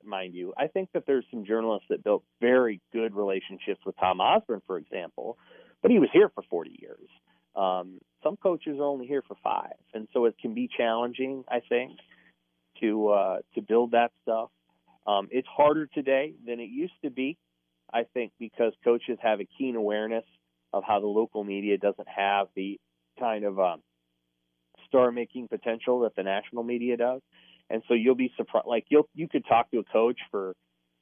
mind 0.04 0.34
you. 0.34 0.52
I 0.58 0.66
think 0.66 0.90
that 0.92 1.04
there's 1.06 1.24
some 1.30 1.46
journalists 1.46 1.86
that 1.88 2.04
built 2.04 2.22
very 2.40 2.80
good 2.92 3.14
relationships 3.14 3.80
with 3.86 3.96
Tom 3.98 4.20
Osborne, 4.20 4.60
for 4.66 4.76
example, 4.76 5.38
but 5.80 5.90
he 5.90 5.98
was 5.98 6.10
here 6.12 6.30
for 6.34 6.42
40 6.50 6.78
years. 6.78 7.08
Um, 7.56 7.98
some 8.22 8.36
coaches 8.36 8.78
are 8.78 8.84
only 8.84 9.06
here 9.06 9.22
for 9.26 9.36
five, 9.42 9.74
and 9.94 10.06
so 10.12 10.26
it 10.26 10.34
can 10.40 10.54
be 10.54 10.68
challenging, 10.76 11.44
I 11.48 11.60
think, 11.66 11.92
to 12.80 13.08
uh, 13.08 13.36
to 13.54 13.62
build 13.62 13.92
that 13.92 14.10
stuff. 14.22 14.50
Um, 15.06 15.28
it's 15.30 15.48
harder 15.48 15.86
today 15.86 16.34
than 16.46 16.60
it 16.60 16.70
used 16.70 16.94
to 17.04 17.10
be. 17.10 17.36
I 17.92 18.04
think 18.14 18.32
because 18.38 18.72
coaches 18.84 19.18
have 19.22 19.40
a 19.40 19.48
keen 19.58 19.76
awareness 19.76 20.24
of 20.72 20.84
how 20.86 21.00
the 21.00 21.06
local 21.06 21.44
media 21.44 21.76
doesn't 21.78 22.08
have 22.08 22.48
the 22.56 22.80
kind 23.18 23.44
of 23.44 23.58
um, 23.58 23.82
star 24.88 25.12
making 25.12 25.48
potential 25.48 26.00
that 26.00 26.16
the 26.16 26.22
national 26.22 26.62
media 26.62 26.96
does. 26.96 27.20
And 27.68 27.82
so 27.88 27.94
you'll 27.94 28.14
be 28.14 28.32
surprised. 28.36 28.66
Like 28.66 28.86
you'll 28.88 29.08
you 29.14 29.28
could 29.28 29.44
talk 29.46 29.70
to 29.70 29.78
a 29.78 29.84
coach 29.84 30.18
for 30.30 30.54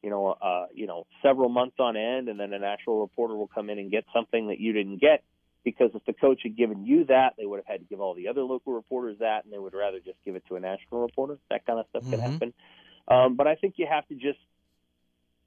you 0.02 0.10
know 0.10 0.28
uh, 0.28 0.66
you 0.72 0.86
know 0.86 1.06
several 1.22 1.48
months 1.48 1.76
on 1.78 1.96
end, 1.96 2.28
and 2.28 2.38
then 2.38 2.52
a 2.52 2.58
national 2.58 3.00
reporter 3.00 3.34
will 3.34 3.48
come 3.48 3.70
in 3.70 3.78
and 3.78 3.90
get 3.90 4.04
something 4.14 4.48
that 4.48 4.60
you 4.60 4.72
didn't 4.72 5.00
get 5.00 5.22
because 5.64 5.90
if 5.94 6.04
the 6.06 6.12
coach 6.12 6.40
had 6.42 6.56
given 6.56 6.84
you 6.84 7.04
that, 7.06 7.34
they 7.36 7.44
would 7.44 7.58
have 7.58 7.66
had 7.66 7.80
to 7.80 7.86
give 7.86 8.00
all 8.00 8.14
the 8.14 8.28
other 8.28 8.42
local 8.42 8.72
reporters 8.72 9.16
that, 9.20 9.44
and 9.44 9.52
they 9.52 9.58
would 9.58 9.74
rather 9.74 9.98
just 9.98 10.16
give 10.24 10.34
it 10.36 10.42
to 10.48 10.56
a 10.56 10.60
national 10.60 11.02
reporter. 11.02 11.38
That 11.50 11.66
kind 11.66 11.78
of 11.78 11.86
stuff 11.90 12.02
mm-hmm. 12.02 12.10
can 12.12 12.20
happen. 12.20 12.54
Um, 13.08 13.36
but 13.36 13.46
I 13.46 13.56
think 13.56 13.74
you 13.76 13.86
have 13.90 14.06
to 14.08 14.14
just 14.14 14.38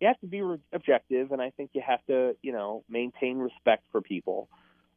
you 0.03 0.09
have 0.09 0.19
to 0.19 0.27
be 0.27 0.41
re- 0.41 0.59
objective, 0.73 1.31
and 1.31 1.41
I 1.41 1.51
think 1.51 1.69
you 1.71 1.81
have 1.87 2.05
to, 2.07 2.35
you 2.41 2.51
know, 2.51 2.83
maintain 2.89 3.37
respect 3.37 3.85
for 3.89 4.01
people. 4.01 4.49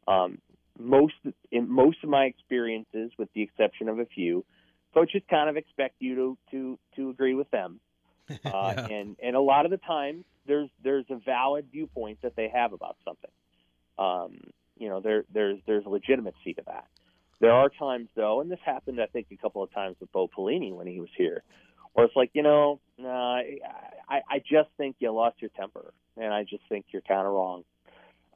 Um, 0.08 0.38
most 0.76 1.14
in 1.52 1.70
most 1.70 1.98
of 2.02 2.10
my 2.10 2.24
experiences, 2.24 3.12
with 3.16 3.28
the 3.32 3.42
exception 3.42 3.88
of 3.88 4.00
a 4.00 4.06
few, 4.06 4.44
coaches 4.92 5.22
kind 5.30 5.48
of 5.48 5.56
expect 5.56 5.94
you 6.00 6.16
to 6.16 6.38
to 6.50 6.78
to 6.96 7.10
agree 7.10 7.34
with 7.34 7.48
them, 7.52 7.78
uh, 8.30 8.34
yeah. 8.44 8.86
and 8.90 9.16
and 9.22 9.36
a 9.36 9.40
lot 9.40 9.64
of 9.64 9.70
the 9.70 9.76
time 9.76 10.24
there's 10.44 10.70
there's 10.82 11.06
a 11.08 11.20
valid 11.24 11.68
viewpoint 11.70 12.18
that 12.22 12.34
they 12.34 12.50
have 12.52 12.72
about 12.72 12.96
something. 13.04 13.30
Um, 14.00 14.40
you 14.76 14.88
know, 14.88 15.00
there 15.00 15.22
there's 15.32 15.60
there's 15.68 15.86
legitimacy 15.86 16.54
to 16.54 16.62
that. 16.66 16.88
There 17.40 17.52
are 17.52 17.68
times 17.68 18.08
though, 18.16 18.40
and 18.40 18.50
this 18.50 18.58
happened 18.64 19.00
I 19.00 19.06
think 19.06 19.28
a 19.30 19.36
couple 19.36 19.62
of 19.62 19.72
times 19.72 19.98
with 20.00 20.10
Bo 20.10 20.26
Pelini 20.26 20.74
when 20.74 20.88
he 20.88 20.98
was 20.98 21.10
here, 21.16 21.44
or 21.94 22.04
it's 22.04 22.16
like, 22.16 22.30
you 22.34 22.42
know, 22.42 22.80
uh, 23.00 23.38
I, 24.08 24.20
I 24.30 24.38
just 24.38 24.68
think 24.76 24.96
you 24.98 25.10
lost 25.12 25.36
your 25.40 25.50
temper, 25.50 25.92
and 26.16 26.32
I 26.32 26.44
just 26.44 26.62
think 26.68 26.86
you're 26.90 27.02
kind 27.02 27.26
of 27.26 27.32
wrong. 27.32 27.64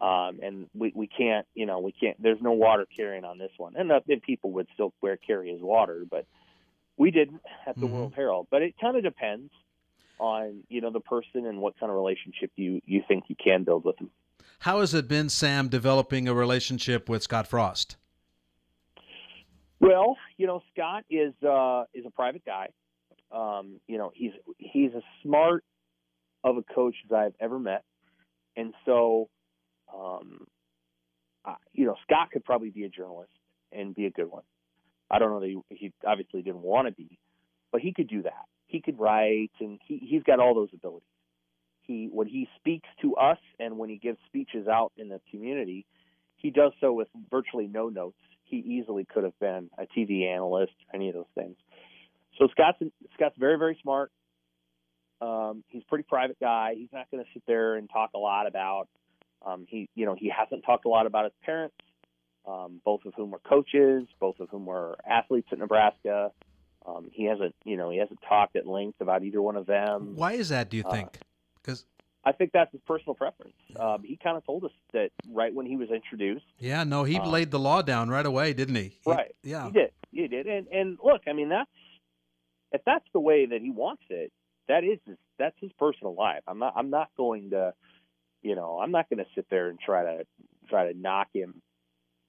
Um, 0.00 0.40
and 0.42 0.66
we, 0.74 0.92
we 0.94 1.06
can't, 1.06 1.46
you 1.54 1.66
know, 1.66 1.80
we 1.80 1.92
can't. 1.92 2.20
There's 2.22 2.40
no 2.40 2.52
water 2.52 2.86
carrying 2.96 3.24
on 3.24 3.38
this 3.38 3.50
one, 3.58 3.74
and, 3.76 3.92
uh, 3.92 4.00
and 4.08 4.22
people 4.22 4.52
would 4.52 4.66
still 4.72 4.94
wear 5.02 5.16
carry 5.16 5.52
as 5.54 5.60
water, 5.60 6.04
but 6.10 6.26
we 6.96 7.10
didn't 7.10 7.40
at 7.66 7.74
the 7.76 7.82
mm-hmm. 7.82 7.94
World 7.94 8.12
Herald. 8.16 8.46
But 8.50 8.62
it 8.62 8.74
kind 8.80 8.96
of 8.96 9.02
depends 9.02 9.52
on 10.18 10.62
you 10.68 10.80
know 10.80 10.90
the 10.90 11.00
person 11.00 11.46
and 11.46 11.58
what 11.58 11.78
kind 11.78 11.90
of 11.90 11.96
relationship 11.96 12.50
you 12.56 12.80
you 12.86 13.02
think 13.06 13.24
you 13.28 13.36
can 13.42 13.64
build 13.64 13.84
with 13.84 13.96
them. 13.98 14.10
How 14.60 14.80
has 14.80 14.92
it 14.92 15.08
been, 15.08 15.28
Sam, 15.28 15.68
developing 15.68 16.28
a 16.28 16.34
relationship 16.34 17.08
with 17.08 17.22
Scott 17.22 17.46
Frost? 17.46 17.96
Well, 19.80 20.16
you 20.36 20.46
know, 20.46 20.62
Scott 20.72 21.04
is 21.10 21.32
uh, 21.42 21.84
is 21.94 22.04
a 22.06 22.10
private 22.10 22.44
guy. 22.44 22.68
Um, 23.32 23.80
you 23.86 23.98
know, 23.98 24.10
he's 24.14 24.32
he's 24.58 24.90
as 24.96 25.02
smart 25.22 25.64
of 26.42 26.56
a 26.56 26.62
coach 26.62 26.94
as 27.04 27.12
I've 27.12 27.34
ever 27.40 27.58
met, 27.58 27.84
and 28.56 28.74
so, 28.84 29.28
um, 29.94 30.46
uh, 31.44 31.54
you 31.72 31.86
know, 31.86 31.96
Scott 32.04 32.30
could 32.32 32.44
probably 32.44 32.70
be 32.70 32.84
a 32.84 32.88
journalist 32.88 33.32
and 33.72 33.94
be 33.94 34.06
a 34.06 34.10
good 34.10 34.30
one. 34.30 34.42
I 35.10 35.18
don't 35.18 35.30
know 35.30 35.40
that 35.40 35.62
he, 35.70 35.76
he 35.76 35.92
obviously 36.06 36.42
didn't 36.42 36.62
want 36.62 36.88
to 36.88 36.92
be, 36.92 37.18
but 37.72 37.80
he 37.80 37.92
could 37.92 38.08
do 38.08 38.22
that. 38.22 38.44
He 38.66 38.80
could 38.80 38.98
write, 38.98 39.50
and 39.60 39.80
he 39.86 39.98
he's 39.98 40.22
got 40.22 40.40
all 40.40 40.54
those 40.54 40.70
abilities. 40.72 41.06
He 41.82 42.08
when 42.12 42.28
he 42.28 42.48
speaks 42.56 42.88
to 43.02 43.16
us 43.16 43.38
and 43.58 43.78
when 43.78 43.90
he 43.90 43.96
gives 43.96 44.18
speeches 44.26 44.68
out 44.68 44.92
in 44.96 45.08
the 45.08 45.20
community, 45.30 45.86
he 46.36 46.50
does 46.50 46.72
so 46.80 46.92
with 46.92 47.08
virtually 47.30 47.66
no 47.66 47.88
notes. 47.88 48.18
He 48.44 48.56
easily 48.58 49.04
could 49.04 49.24
have 49.24 49.38
been 49.38 49.70
a 49.78 49.86
TV 49.96 50.26
analyst, 50.26 50.72
any 50.92 51.08
of 51.08 51.14
those 51.14 51.30
things. 51.34 51.56
So 52.40 52.48
Scott's 52.52 52.78
Scott's 53.14 53.36
very 53.38 53.58
very 53.58 53.78
smart. 53.82 54.10
Um, 55.20 55.62
he's 55.68 55.82
a 55.82 55.86
pretty 55.86 56.04
private 56.08 56.38
guy. 56.40 56.72
He's 56.74 56.88
not 56.92 57.10
going 57.10 57.22
to 57.22 57.30
sit 57.34 57.42
there 57.46 57.76
and 57.76 57.88
talk 57.90 58.10
a 58.14 58.18
lot 58.18 58.46
about. 58.46 58.88
Um, 59.44 59.66
he 59.68 59.88
you 59.94 60.06
know 60.06 60.16
he 60.18 60.32
hasn't 60.34 60.64
talked 60.64 60.86
a 60.86 60.88
lot 60.88 61.06
about 61.06 61.24
his 61.24 61.32
parents, 61.44 61.76
um, 62.46 62.80
both 62.84 63.04
of 63.04 63.12
whom 63.14 63.30
were 63.30 63.40
coaches, 63.40 64.06
both 64.18 64.40
of 64.40 64.48
whom 64.48 64.66
were 64.66 64.96
athletes 65.08 65.48
at 65.52 65.58
Nebraska. 65.58 66.32
Um, 66.86 67.10
he 67.12 67.24
hasn't 67.24 67.54
you 67.64 67.76
know 67.76 67.90
he 67.90 67.98
hasn't 67.98 68.20
talked 68.26 68.56
at 68.56 68.66
length 68.66 69.00
about 69.00 69.22
either 69.22 69.42
one 69.42 69.56
of 69.56 69.66
them. 69.66 70.16
Why 70.16 70.32
is 70.32 70.48
that? 70.48 70.70
Do 70.70 70.78
you 70.78 70.84
think? 70.90 71.18
Because 71.62 71.84
uh, 72.24 72.28
I 72.30 72.32
think 72.32 72.52
that's 72.52 72.72
his 72.72 72.80
personal 72.86 73.14
preference. 73.14 73.54
Um, 73.78 74.02
he 74.02 74.18
kind 74.22 74.36
of 74.36 74.44
told 74.44 74.64
us 74.64 74.72
that 74.92 75.10
right 75.30 75.54
when 75.54 75.66
he 75.66 75.76
was 75.76 75.90
introduced. 75.90 76.44
Yeah, 76.58 76.84
no, 76.84 77.04
he 77.04 77.16
um, 77.16 77.30
laid 77.30 77.50
the 77.50 77.58
law 77.58 77.82
down 77.82 78.08
right 78.08 78.26
away, 78.26 78.52
didn't 78.52 78.76
he? 78.76 78.98
he 79.04 79.10
right. 79.10 79.34
Yeah, 79.42 79.66
he 79.66 79.72
did. 79.72 79.90
He 80.10 80.28
did. 80.28 80.46
And 80.46 80.66
and 80.68 80.98
look, 81.02 81.22
I 81.26 81.32
mean 81.32 81.48
that's 81.50 81.70
if 82.72 82.82
that's 82.84 83.04
the 83.12 83.20
way 83.20 83.46
that 83.46 83.60
he 83.60 83.70
wants 83.70 84.02
it, 84.10 84.32
that 84.68 84.84
is 84.84 84.98
his, 85.06 85.16
that's 85.38 85.56
his 85.60 85.72
personal 85.78 86.14
life. 86.14 86.42
I'm 86.46 86.58
not 86.58 86.74
I'm 86.76 86.90
not 86.90 87.08
going 87.16 87.50
to, 87.50 87.74
you 88.42 88.54
know, 88.54 88.78
I'm 88.82 88.92
not 88.92 89.08
going 89.10 89.18
to 89.18 89.30
sit 89.34 89.46
there 89.50 89.68
and 89.68 89.78
try 89.78 90.04
to 90.04 90.24
try 90.68 90.92
to 90.92 90.98
knock 90.98 91.28
him, 91.32 91.60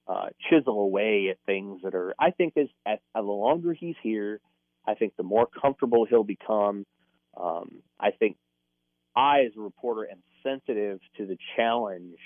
uh, 0.08 0.26
chisel 0.50 0.80
away 0.80 1.28
at 1.30 1.38
things 1.46 1.80
that 1.84 1.94
are. 1.94 2.14
I 2.18 2.30
think 2.30 2.54
as, 2.56 2.66
as 2.86 2.98
the 3.14 3.22
longer 3.22 3.72
he's 3.72 3.94
here, 4.02 4.40
I 4.86 4.94
think 4.94 5.14
the 5.16 5.22
more 5.22 5.46
comfortable 5.46 6.06
he'll 6.08 6.24
become. 6.24 6.84
Um, 7.40 7.82
I 7.98 8.10
think 8.10 8.36
I, 9.14 9.42
as 9.46 9.52
a 9.56 9.60
reporter, 9.60 10.08
am 10.10 10.22
sensitive 10.42 11.00
to 11.18 11.26
the 11.26 11.38
challenge 11.56 12.18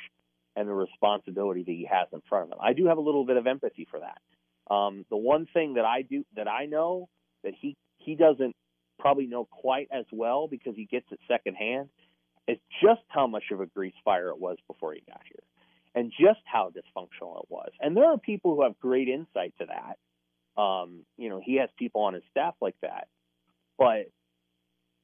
and 0.56 0.68
the 0.68 0.72
responsibility 0.72 1.62
that 1.62 1.70
he 1.70 1.88
has 1.90 2.08
in 2.12 2.22
front 2.28 2.46
of 2.46 2.52
him. 2.52 2.58
I 2.62 2.72
do 2.72 2.86
have 2.86 2.96
a 2.96 3.02
little 3.02 3.26
bit 3.26 3.36
of 3.36 3.46
empathy 3.46 3.86
for 3.90 4.00
that. 4.00 4.74
Um, 4.74 5.04
the 5.10 5.16
one 5.16 5.46
thing 5.52 5.74
that 5.74 5.84
I 5.84 6.02
do 6.02 6.24
that 6.34 6.48
I 6.48 6.64
know 6.66 7.08
that 7.44 7.52
he 7.60 7.76
he 8.06 8.14
doesn't 8.14 8.54
probably 8.98 9.26
know 9.26 9.44
quite 9.44 9.88
as 9.92 10.06
well 10.10 10.48
because 10.48 10.74
he 10.74 10.86
gets 10.86 11.06
it 11.10 11.18
secondhand 11.28 11.90
is 12.48 12.58
just 12.82 13.02
how 13.08 13.26
much 13.26 13.44
of 13.52 13.60
a 13.60 13.66
grease 13.66 13.94
fire 14.04 14.28
it 14.28 14.38
was 14.38 14.56
before 14.68 14.94
he 14.94 15.02
got 15.06 15.20
here 15.24 15.42
and 15.94 16.12
just 16.12 16.40
how 16.44 16.70
dysfunctional 16.70 17.40
it 17.42 17.46
was. 17.48 17.70
And 17.80 17.96
there 17.96 18.06
are 18.06 18.18
people 18.18 18.54
who 18.54 18.62
have 18.62 18.78
great 18.78 19.08
insight 19.08 19.54
to 19.58 19.66
that. 19.66 20.60
Um, 20.60 21.04
you 21.18 21.28
know, 21.28 21.40
he 21.44 21.56
has 21.56 21.68
people 21.78 22.02
on 22.02 22.14
his 22.14 22.22
staff 22.30 22.54
like 22.60 22.76
that. 22.82 23.08
But 23.76 24.10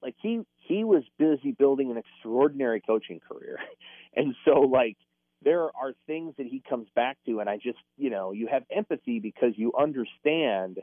like 0.03 0.15
he 0.23 0.43
he 0.57 0.85
was 0.85 1.03
busy 1.19 1.53
building 1.53 1.91
an 1.91 1.97
extraordinary 1.97 2.81
coaching 2.81 3.21
career. 3.21 3.59
and 4.17 4.35
so 4.45 4.61
like 4.61 4.97
there 5.43 5.63
are 5.63 5.93
things 6.07 6.35
that 6.39 6.47
he 6.47 6.63
comes 6.69 6.87
back 6.95 7.19
to, 7.27 7.41
and 7.41 7.51
I 7.51 7.57
just, 7.57 7.79
you 7.97 8.11
know, 8.11 8.33
you 8.33 8.47
have 8.47 8.63
empathy 8.75 9.19
because 9.19 9.55
you 9.57 9.73
understand 9.79 10.79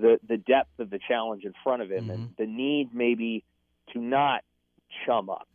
the 0.00 0.18
the 0.26 0.36
depth 0.36 0.78
of 0.78 0.90
the 0.90 0.98
challenge 1.06 1.44
in 1.44 1.52
front 1.62 1.82
of 1.82 1.90
him 1.90 2.04
mm-hmm. 2.04 2.10
and 2.10 2.30
the 2.38 2.46
need 2.46 2.90
maybe 2.94 3.44
to 3.92 4.00
not 4.00 4.42
chum 5.06 5.30
up 5.30 5.48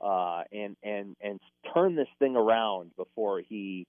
uh, 0.00 0.42
and 0.52 0.76
and 0.82 1.16
and 1.20 1.40
turn 1.74 1.96
this 1.96 2.08
thing 2.18 2.36
around 2.36 2.90
before 2.96 3.40
he. 3.40 3.86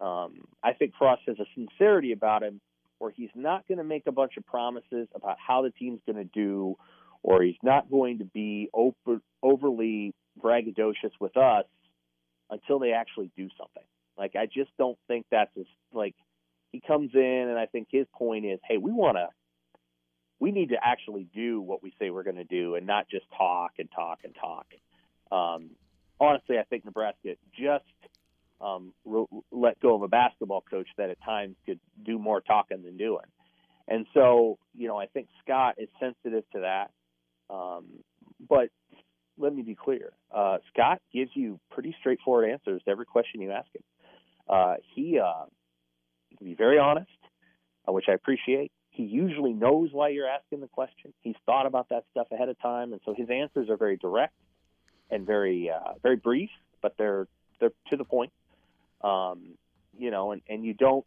Um, 0.00 0.48
I 0.62 0.72
think 0.72 0.92
Frost 0.98 1.22
has 1.28 1.38
a 1.38 1.46
sincerity 1.54 2.12
about 2.12 2.42
him 2.42 2.60
where 2.98 3.12
he's 3.12 3.30
not 3.34 3.66
going 3.68 3.78
to 3.78 3.84
make 3.84 4.06
a 4.06 4.12
bunch 4.12 4.36
of 4.36 4.44
promises 4.44 5.08
about 5.14 5.36
how 5.44 5.62
the 5.62 5.70
team's 5.70 6.00
going 6.04 6.16
to 6.16 6.24
do, 6.24 6.76
or 7.22 7.42
he's 7.42 7.58
not 7.62 7.88
going 7.90 8.18
to 8.18 8.24
be 8.24 8.68
over, 8.74 9.20
overly 9.42 10.12
braggadocious 10.42 11.12
with 11.20 11.36
us 11.36 11.64
until 12.50 12.78
they 12.80 12.92
actually 12.92 13.30
do 13.36 13.48
something. 13.56 13.84
Like 14.18 14.34
I 14.36 14.46
just 14.46 14.70
don't 14.78 14.98
think 15.06 15.26
that's 15.30 15.50
as 15.58 15.66
like 15.92 16.14
he 16.74 16.82
comes 16.84 17.12
in 17.14 17.46
and 17.48 17.56
I 17.56 17.66
think 17.66 17.86
his 17.88 18.04
point 18.12 18.44
is, 18.44 18.58
hey, 18.68 18.78
we 18.78 18.90
want 18.90 19.16
to 19.16 19.28
we 20.40 20.50
need 20.50 20.70
to 20.70 20.76
actually 20.82 21.28
do 21.32 21.60
what 21.60 21.84
we 21.84 21.94
say 22.00 22.10
we're 22.10 22.24
going 22.24 22.34
to 22.34 22.42
do 22.42 22.74
and 22.74 22.84
not 22.84 23.08
just 23.08 23.24
talk 23.38 23.70
and 23.78 23.88
talk 23.94 24.18
and 24.24 24.34
talk. 24.34 24.66
Um, 25.30 25.70
honestly, 26.20 26.58
I 26.58 26.64
think 26.64 26.84
Nebraska 26.84 27.36
just 27.56 27.84
um, 28.60 28.92
re- 29.04 29.26
let 29.52 29.78
go 29.78 29.94
of 29.94 30.02
a 30.02 30.08
basketball 30.08 30.64
coach 30.68 30.88
that 30.98 31.10
at 31.10 31.22
times 31.24 31.54
could 31.64 31.78
do 32.04 32.18
more 32.18 32.40
talking 32.40 32.82
than 32.82 32.96
doing. 32.96 33.24
And 33.86 34.06
so, 34.12 34.58
you 34.76 34.88
know, 34.88 34.98
I 34.98 35.06
think 35.06 35.28
Scott 35.44 35.76
is 35.78 35.88
sensitive 36.00 36.42
to 36.54 36.60
that. 36.62 36.90
Um, 37.48 37.84
but 38.48 38.70
let 39.38 39.54
me 39.54 39.62
be 39.62 39.76
clear. 39.76 40.12
Uh, 40.34 40.58
Scott 40.72 41.00
gives 41.12 41.30
you 41.34 41.60
pretty 41.70 41.94
straightforward 42.00 42.50
answers 42.50 42.82
to 42.84 42.90
every 42.90 43.06
question 43.06 43.40
you 43.40 43.52
ask 43.52 43.68
him. 43.72 43.82
Uh, 44.48 44.74
he, 44.94 45.20
uh, 45.20 45.44
can 46.36 46.46
be 46.46 46.54
very 46.54 46.78
honest, 46.78 47.10
uh, 47.88 47.92
which 47.92 48.06
I 48.08 48.12
appreciate. 48.12 48.72
He 48.90 49.02
usually 49.02 49.52
knows 49.52 49.90
why 49.92 50.10
you're 50.10 50.28
asking 50.28 50.60
the 50.60 50.68
question. 50.68 51.12
He's 51.20 51.34
thought 51.46 51.66
about 51.66 51.88
that 51.88 52.04
stuff 52.12 52.28
ahead 52.30 52.48
of 52.48 52.60
time, 52.60 52.92
and 52.92 53.00
so 53.04 53.14
his 53.14 53.28
answers 53.28 53.68
are 53.68 53.76
very 53.76 53.96
direct 53.96 54.34
and 55.10 55.26
very, 55.26 55.70
uh, 55.70 55.94
very 56.02 56.16
brief, 56.16 56.50
but 56.80 56.94
they're 56.96 57.26
they're 57.60 57.72
to 57.90 57.96
the 57.96 58.04
point. 58.04 58.32
Um, 59.02 59.56
you 59.96 60.10
know, 60.10 60.32
and, 60.32 60.42
and 60.48 60.64
you 60.64 60.74
don't 60.74 61.04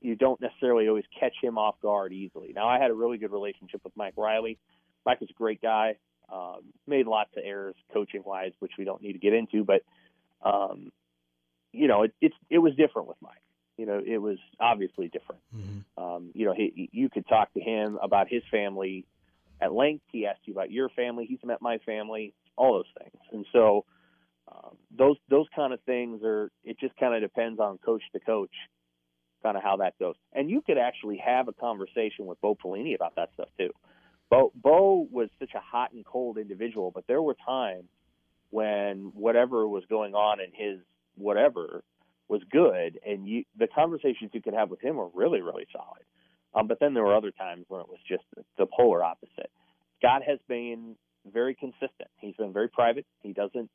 you 0.00 0.16
don't 0.16 0.40
necessarily 0.40 0.88
always 0.88 1.04
catch 1.18 1.34
him 1.42 1.58
off 1.58 1.76
guard 1.80 2.12
easily. 2.12 2.52
Now, 2.54 2.68
I 2.68 2.78
had 2.80 2.90
a 2.90 2.94
really 2.94 3.18
good 3.18 3.32
relationship 3.32 3.82
with 3.84 3.94
Mike 3.96 4.14
Riley. 4.16 4.58
Mike 5.04 5.20
was 5.20 5.30
a 5.30 5.34
great 5.34 5.60
guy. 5.60 5.96
Um, 6.32 6.72
made 6.86 7.06
lots 7.06 7.30
of 7.36 7.42
errors 7.44 7.74
coaching 7.92 8.22
wise, 8.24 8.52
which 8.60 8.72
we 8.78 8.84
don't 8.84 9.02
need 9.02 9.12
to 9.12 9.18
get 9.18 9.32
into, 9.32 9.64
but 9.64 9.82
um, 10.42 10.92
you 11.72 11.88
know, 11.88 12.04
it, 12.04 12.14
it's 12.20 12.34
it 12.48 12.58
was 12.58 12.74
different 12.76 13.08
with 13.08 13.16
Mike. 13.20 13.39
You 13.80 13.86
know, 13.86 14.02
it 14.06 14.18
was 14.18 14.36
obviously 14.60 15.08
different. 15.08 15.40
Mm-hmm. 15.56 16.04
Um, 16.04 16.30
you 16.34 16.44
know, 16.44 16.52
he, 16.54 16.90
you 16.92 17.08
could 17.08 17.26
talk 17.26 17.50
to 17.54 17.60
him 17.60 17.98
about 18.02 18.28
his 18.28 18.42
family 18.50 19.06
at 19.58 19.72
length. 19.72 20.04
He 20.12 20.26
asked 20.26 20.40
you 20.44 20.52
about 20.52 20.70
your 20.70 20.90
family. 20.90 21.24
He's 21.24 21.38
met 21.42 21.62
my 21.62 21.78
family. 21.78 22.34
All 22.56 22.74
those 22.74 22.92
things, 23.02 23.22
and 23.32 23.46
so 23.54 23.86
um, 24.52 24.76
those 24.94 25.16
those 25.30 25.46
kind 25.56 25.72
of 25.72 25.80
things 25.86 26.20
are. 26.22 26.50
It 26.62 26.78
just 26.78 26.94
kind 26.98 27.14
of 27.14 27.22
depends 27.22 27.58
on 27.58 27.78
coach 27.78 28.02
to 28.12 28.20
coach, 28.20 28.52
kind 29.42 29.56
of 29.56 29.62
how 29.62 29.78
that 29.78 29.98
goes. 29.98 30.16
And 30.34 30.50
you 30.50 30.60
could 30.60 30.76
actually 30.76 31.16
have 31.24 31.48
a 31.48 31.54
conversation 31.54 32.26
with 32.26 32.38
Bo 32.42 32.54
Pelini 32.54 32.94
about 32.94 33.16
that 33.16 33.30
stuff 33.32 33.48
too. 33.56 33.70
Bo, 34.28 34.52
Bo 34.54 35.08
was 35.10 35.30
such 35.38 35.54
a 35.54 35.60
hot 35.60 35.92
and 35.92 36.04
cold 36.04 36.36
individual, 36.36 36.90
but 36.94 37.06
there 37.06 37.22
were 37.22 37.36
times 37.46 37.88
when 38.50 39.12
whatever 39.14 39.66
was 39.66 39.84
going 39.88 40.14
on 40.14 40.38
in 40.38 40.50
his 40.52 40.80
whatever 41.14 41.82
was 42.30 42.42
good, 42.50 42.98
and 43.04 43.28
you, 43.28 43.44
the 43.58 43.66
conversations 43.66 44.30
you 44.32 44.40
could 44.40 44.54
have 44.54 44.70
with 44.70 44.80
him 44.80 44.96
were 44.96 45.08
really, 45.12 45.42
really 45.42 45.66
solid. 45.72 46.04
Um, 46.54 46.68
but 46.68 46.78
then 46.80 46.94
there 46.94 47.02
were 47.02 47.14
other 47.14 47.32
times 47.32 47.64
when 47.68 47.80
it 47.80 47.88
was 47.88 47.98
just 48.08 48.24
the, 48.56 48.66
polar 48.66 49.04
opposite. 49.04 49.50
Scott 49.98 50.22
has 50.26 50.38
been 50.48 50.96
very 51.30 51.54
consistent. 51.54 52.08
He's 52.18 52.36
been 52.36 52.52
very 52.52 52.68
private. 52.68 53.06
He 53.22 53.32
doesn't 53.32 53.68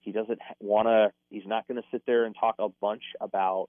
he 0.00 0.12
doesn't 0.12 0.38
want 0.60 0.86
to. 0.86 1.12
He's 1.28 1.46
not 1.46 1.68
going 1.68 1.76
to 1.76 1.86
sit 1.90 2.02
there 2.06 2.24
and 2.24 2.34
talk 2.38 2.54
a 2.58 2.68
bunch 2.80 3.02
about 3.20 3.68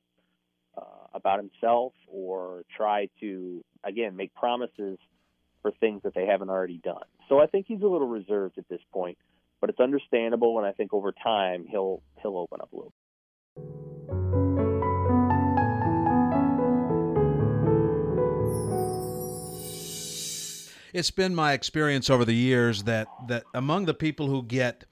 uh, 0.77 1.07
about 1.13 1.39
himself 1.39 1.93
or 2.07 2.63
try 2.75 3.09
to 3.19 3.63
again 3.83 4.15
make 4.15 4.33
promises 4.33 4.97
for 5.61 5.71
things 5.79 6.01
that 6.03 6.15
they 6.15 6.25
haven't 6.25 6.49
already 6.49 6.79
done. 6.83 7.03
So 7.29 7.39
I 7.39 7.47
think 7.47 7.65
he's 7.67 7.81
a 7.81 7.87
little 7.87 8.07
reserved 8.07 8.57
at 8.57 8.67
this 8.69 8.81
point, 8.93 9.17
but 9.59 9.69
it's 9.69 9.79
understandable, 9.79 10.57
and 10.57 10.65
I 10.65 10.71
think 10.71 10.93
over 10.93 11.11
time 11.11 11.65
he'll 11.69 12.01
he'll 12.21 12.37
open 12.37 12.59
up 12.61 12.71
a 12.71 12.75
little. 12.75 13.90
It's 20.93 21.11
been 21.11 21.33
my 21.33 21.53
experience 21.53 22.09
over 22.09 22.25
the 22.25 22.35
years 22.35 22.83
that 22.83 23.07
that 23.27 23.43
among 23.53 23.85
the 23.85 23.93
people 23.93 24.27
who 24.27 24.43
get 24.43 24.83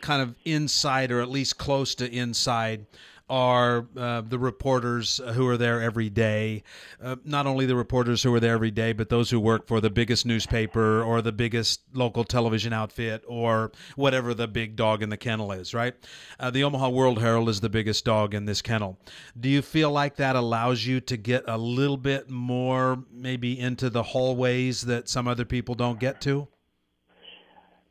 kind 0.00 0.22
of 0.22 0.34
inside 0.44 1.12
or 1.12 1.20
at 1.20 1.30
least 1.30 1.58
close 1.58 1.94
to 1.96 2.10
inside 2.10 2.86
are 3.32 3.86
uh, 3.96 4.20
the 4.20 4.38
reporters 4.38 5.18
who 5.32 5.48
are 5.48 5.56
there 5.56 5.80
every 5.80 6.10
day. 6.10 6.62
Uh, 7.02 7.16
not 7.24 7.46
only 7.46 7.64
the 7.64 7.74
reporters 7.74 8.22
who 8.22 8.34
are 8.34 8.40
there 8.40 8.52
every 8.52 8.70
day, 8.70 8.92
but 8.92 9.08
those 9.08 9.30
who 9.30 9.40
work 9.40 9.66
for 9.66 9.80
the 9.80 9.88
biggest 9.88 10.26
newspaper 10.26 11.02
or 11.02 11.22
the 11.22 11.32
biggest 11.32 11.80
local 11.94 12.24
television 12.24 12.74
outfit 12.74 13.24
or 13.26 13.72
whatever 13.96 14.34
the 14.34 14.46
big 14.46 14.76
dog 14.76 15.02
in 15.02 15.08
the 15.08 15.16
kennel 15.16 15.50
is, 15.50 15.72
right? 15.72 15.94
Uh, 16.38 16.50
the 16.50 16.62
Omaha 16.62 16.90
World 16.90 17.22
Herald 17.22 17.48
is 17.48 17.60
the 17.60 17.70
biggest 17.70 18.04
dog 18.04 18.34
in 18.34 18.44
this 18.44 18.60
kennel. 18.60 18.98
Do 19.40 19.48
you 19.48 19.62
feel 19.62 19.90
like 19.90 20.16
that 20.16 20.36
allows 20.36 20.84
you 20.84 21.00
to 21.00 21.16
get 21.16 21.42
a 21.48 21.56
little 21.56 21.96
bit 21.96 22.28
more 22.28 23.02
maybe 23.10 23.58
into 23.58 23.88
the 23.88 24.02
hallways 24.02 24.82
that 24.82 25.08
some 25.08 25.26
other 25.26 25.46
people 25.46 25.74
don't 25.74 25.98
get 25.98 26.20
to? 26.22 26.48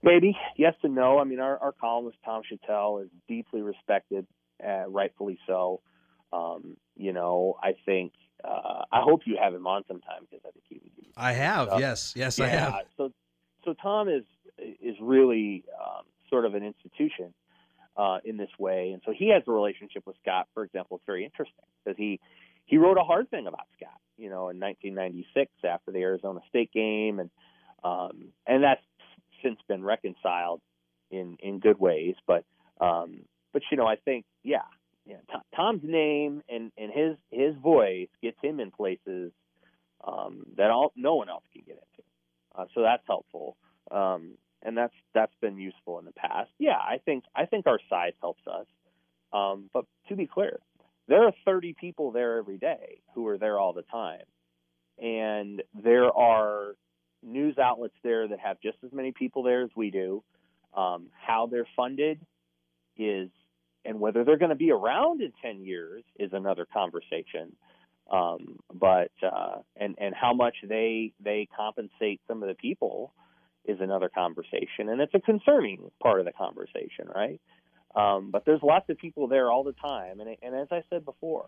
Maybe 0.03 0.37
yes 0.55 0.75
and 0.83 0.93
no. 0.93 1.17
I 1.17 1.23
mean, 1.23 1.39
our, 1.39 1.57
our 1.57 1.71
columnist 1.71 2.19
Tom 2.23 2.43
Shatel 2.43 3.03
is 3.03 3.09
deeply 3.27 3.63
respected 3.63 4.27
uh, 4.65 4.89
rightfully 4.89 5.39
so. 5.47 5.81
Um, 6.33 6.77
you 6.95 7.13
know, 7.13 7.57
I 7.61 7.73
think 7.85 8.13
uh, 8.43 8.83
I 8.91 9.01
hope 9.01 9.21
you 9.25 9.37
have 9.41 9.53
him 9.53 9.67
on 9.67 9.83
sometime 9.87 10.21
because 10.21 10.41
I 10.45 10.51
think 10.51 10.63
he 10.67 10.79
would. 10.81 10.95
Be. 10.95 11.11
I 11.15 11.33
have, 11.33 11.67
stuff. 11.67 11.79
yes, 11.79 12.13
yes, 12.15 12.39
yeah, 12.39 12.45
I 12.45 12.47
have. 12.47 12.73
So, 12.97 13.11
so 13.65 13.73
Tom 13.81 14.09
is 14.09 14.23
is 14.57 14.95
really 15.01 15.63
um, 15.79 16.03
sort 16.29 16.45
of 16.45 16.53
an 16.55 16.63
institution 16.63 17.33
uh, 17.97 18.19
in 18.23 18.37
this 18.37 18.49
way, 18.57 18.91
and 18.93 19.01
so 19.05 19.13
he 19.15 19.29
has 19.29 19.43
a 19.47 19.51
relationship 19.51 20.03
with 20.05 20.15
Scott. 20.21 20.47
For 20.53 20.63
example, 20.63 20.97
it's 20.97 21.05
very 21.05 21.25
interesting 21.25 21.65
because 21.83 21.97
he 21.97 22.19
he 22.65 22.77
wrote 22.77 22.97
a 22.97 23.03
hard 23.03 23.29
thing 23.29 23.47
about 23.47 23.67
Scott, 23.77 23.99
you 24.17 24.29
know, 24.29 24.49
in 24.49 24.59
1996 24.59 25.51
after 25.65 25.91
the 25.91 25.99
Arizona 25.99 26.39
State 26.49 26.71
game, 26.71 27.19
and 27.19 27.29
um, 27.83 28.29
and 28.47 28.63
that's 28.63 28.81
since 29.43 29.59
been 29.67 29.83
reconciled 29.83 30.61
in 31.09 31.37
in 31.41 31.59
good 31.59 31.79
ways, 31.79 32.15
but 32.25 32.45
um, 32.79 33.21
but 33.53 33.61
you 33.71 33.77
know, 33.77 33.87
I 33.87 33.95
think 33.95 34.25
yeah, 34.43 34.59
yeah. 35.05 35.17
Tom's 35.55 35.83
name 35.83 36.41
and 36.49 36.71
and 36.77 36.91
his 36.93 37.17
his 37.31 37.55
voice 37.61 38.09
gets 38.21 38.37
him 38.41 38.59
in 38.59 38.71
places 38.71 39.31
um, 40.05 40.45
that 40.57 40.69
all 40.71 40.91
no 40.95 41.15
one 41.15 41.29
else 41.29 41.43
can 41.53 41.63
get 41.65 41.75
into. 41.75 42.07
Uh, 42.55 42.65
so 42.73 42.81
that's 42.81 43.03
helpful, 43.07 43.57
um, 43.91 44.31
and 44.61 44.77
that's 44.77 44.93
that's 45.13 45.33
been 45.41 45.57
useful 45.57 45.99
in 45.99 46.05
the 46.05 46.11
past. 46.11 46.49
Yeah, 46.59 46.77
I 46.77 46.99
think 47.03 47.23
I 47.35 47.45
think 47.45 47.67
our 47.67 47.79
size 47.89 48.13
helps 48.21 48.41
us. 48.47 48.65
Um, 49.33 49.69
but 49.73 49.85
to 50.09 50.15
be 50.15 50.27
clear, 50.27 50.59
there 51.07 51.23
are 51.23 51.33
30 51.45 51.73
people 51.79 52.11
there 52.11 52.37
every 52.37 52.57
day 52.57 52.99
who 53.15 53.27
are 53.27 53.37
there 53.37 53.57
all 53.57 53.73
the 53.73 53.83
time, 53.83 54.25
and 54.97 55.61
there 55.83 56.11
are 56.11 56.75
news 57.23 57.57
outlets 57.57 57.95
there 58.03 58.27
that 58.27 58.39
have 58.39 58.59
just 58.61 58.77
as 58.83 58.91
many 58.91 59.11
people 59.11 59.43
there 59.43 59.63
as 59.63 59.69
we 59.75 59.91
do. 59.91 60.23
Um, 60.75 61.07
how 61.11 61.47
they're 61.47 61.67
funded 61.75 62.19
is 62.97 63.29
and 63.85 63.99
whether 63.99 64.23
they're 64.23 64.37
going 64.37 64.49
to 64.49 64.55
be 64.55 64.71
around 64.71 65.21
in 65.21 65.31
10 65.41 65.63
years 65.63 66.03
is 66.19 66.31
another 66.33 66.65
conversation. 66.71 67.55
Um, 68.11 68.59
but 68.73 69.11
uh, 69.23 69.59
and 69.77 69.95
and 69.97 70.13
how 70.13 70.33
much 70.33 70.55
they 70.67 71.13
they 71.23 71.47
compensate 71.55 72.19
some 72.27 72.43
of 72.43 72.49
the 72.49 72.55
people 72.55 73.13
is 73.63 73.77
another 73.79 74.09
conversation, 74.09 74.89
and 74.89 74.99
it's 74.99 75.13
a 75.13 75.21
concerning 75.21 75.91
part 76.01 76.19
of 76.19 76.25
the 76.25 76.33
conversation, 76.33 77.07
right? 77.13 77.39
Um, 77.95 78.31
but 78.31 78.43
there's 78.45 78.61
lots 78.63 78.89
of 78.89 78.97
people 78.97 79.27
there 79.27 79.49
all 79.49 79.63
the 79.63 79.73
time, 79.73 80.19
and 80.19 80.35
and 80.41 80.55
as 80.55 80.67
I 80.71 80.83
said 80.89 81.05
before, 81.05 81.47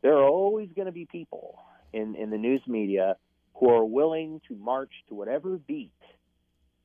there 0.00 0.14
are 0.14 0.28
always 0.28 0.70
going 0.74 0.86
to 0.86 0.92
be 0.92 1.04
people 1.04 1.58
in 1.92 2.14
in 2.14 2.30
the 2.30 2.38
news 2.38 2.62
media 2.66 3.16
who 3.54 3.68
are 3.68 3.84
willing 3.84 4.40
to 4.48 4.56
march 4.56 4.92
to 5.08 5.14
whatever 5.14 5.58
beat 5.58 5.92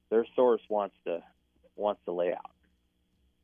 their 0.10 0.26
source 0.36 0.62
wants 0.70 0.96
to 1.06 1.20
wants 1.76 2.02
to 2.06 2.12
lay 2.12 2.32
out 2.34 2.55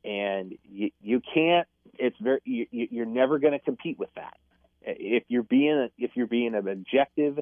and 0.04 0.56
you, 0.64 0.90
you 1.00 1.20
can't. 1.34 1.66
It's 1.98 2.16
very 2.20 2.40
you, 2.44 2.66
you're 2.70 3.06
never 3.06 3.38
going 3.38 3.52
to 3.52 3.58
compete 3.58 3.98
with 3.98 4.10
that. 4.16 4.36
If 4.82 5.24
you're 5.28 5.42
being 5.42 5.88
if 5.98 6.12
you're 6.14 6.26
being 6.26 6.54
an 6.54 6.68
objective, 6.68 7.38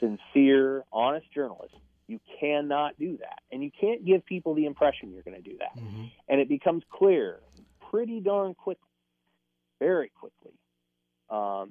sincere, 0.00 0.84
honest 0.92 1.26
journalist, 1.32 1.74
you 2.06 2.20
cannot 2.40 2.98
do 2.98 3.18
that, 3.18 3.40
and 3.50 3.62
you 3.62 3.70
can't 3.80 4.04
give 4.04 4.24
people 4.26 4.54
the 4.54 4.66
impression 4.66 5.12
you're 5.12 5.22
going 5.22 5.42
to 5.42 5.50
do 5.50 5.56
that. 5.58 5.76
Mm-hmm. 5.76 6.04
And 6.28 6.40
it 6.40 6.48
becomes 6.48 6.82
clear 6.90 7.40
pretty 7.90 8.20
darn 8.20 8.54
quickly 8.54 8.82
very 9.78 10.10
quickly. 10.18 10.52
Um, 11.30 11.70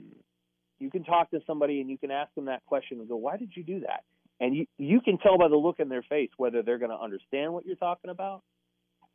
you 0.80 0.90
can 0.92 1.04
talk 1.04 1.32
to 1.32 1.40
somebody 1.48 1.82
and 1.82 1.90
you 1.90 1.98
can 1.98 2.12
ask 2.12 2.34
them 2.36 2.46
that 2.46 2.66
question 2.66 3.00
and 3.00 3.08
go, 3.08 3.16
"Why 3.16 3.38
did 3.38 3.52
you 3.56 3.64
do 3.64 3.82
that?" 3.82 4.04
And 4.40 4.56
you 4.56 4.66
you 4.78 5.02
can 5.02 5.18
tell 5.18 5.38
by 5.38 5.48
the 5.48 5.56
look 5.56 5.80
in 5.80 5.90
their 5.90 6.04
face 6.04 6.30
whether 6.38 6.62
they're 6.62 6.80
going 6.80 6.92
to 6.92 7.00
understand 7.00 7.54
what 7.54 7.66
you're 7.66 7.76
talking 7.76 8.10
about 8.12 8.44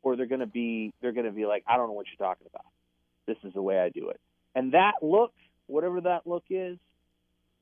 or 0.02 0.16
they're 0.16 0.26
going 0.26 0.40
to 0.40 0.46
be 0.46 0.92
they're 1.00 1.12
going 1.12 1.26
to 1.26 1.32
be 1.32 1.46
like, 1.46 1.64
"I 1.66 1.76
don't 1.76 1.88
know 1.88 1.92
what 1.92 2.06
you're 2.06 2.26
talking 2.26 2.46
about. 2.52 2.66
This 3.26 3.36
is 3.44 3.52
the 3.54 3.62
way 3.62 3.78
I 3.78 3.88
do 3.88 4.10
it." 4.10 4.20
And 4.54 4.72
that 4.72 4.94
look, 5.02 5.32
whatever 5.66 6.00
that 6.02 6.26
look 6.26 6.44
is, 6.50 6.78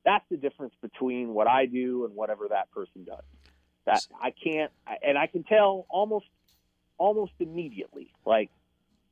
that's 0.05 0.25
the 0.29 0.37
difference 0.37 0.73
between 0.81 1.33
what 1.33 1.47
I 1.47 1.65
do 1.65 2.05
and 2.05 2.15
whatever 2.15 2.47
that 2.49 2.71
person 2.71 3.03
does. 3.03 3.23
That 3.85 4.05
I 4.21 4.31
can't, 4.31 4.71
and 5.01 5.17
I 5.17 5.27
can 5.27 5.43
tell 5.43 5.85
almost 5.89 6.27
almost 6.97 7.33
immediately, 7.39 8.11
like 8.25 8.49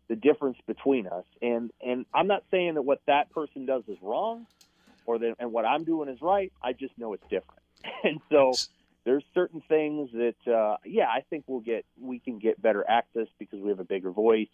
the 0.07 0.15
difference 0.15 0.57
between 0.67 1.07
us. 1.07 1.25
And 1.41 1.71
and 1.81 2.05
I'm 2.13 2.27
not 2.27 2.43
saying 2.51 2.75
that 2.75 2.83
what 2.83 3.01
that 3.07 3.31
person 3.31 3.65
does 3.65 3.83
is 3.87 3.97
wrong, 4.01 4.45
or 5.05 5.19
that 5.19 5.35
and 5.39 5.51
what 5.51 5.65
I'm 5.65 5.83
doing 5.83 6.09
is 6.09 6.21
right. 6.21 6.51
I 6.61 6.73
just 6.73 6.97
know 6.97 7.13
it's 7.13 7.23
different. 7.23 7.61
And 8.03 8.19
so 8.29 8.53
there's 9.07 9.23
certain 9.33 9.63
things 9.69 10.09
that 10.11 10.53
uh, 10.53 10.75
yeah, 10.83 11.05
I 11.05 11.21
think 11.29 11.45
we'll 11.47 11.61
get 11.61 11.85
we 11.97 12.19
can 12.19 12.39
get 12.39 12.61
better 12.61 12.83
access 12.87 13.27
because 13.39 13.61
we 13.61 13.69
have 13.69 13.79
a 13.79 13.85
bigger 13.85 14.11
voice. 14.11 14.49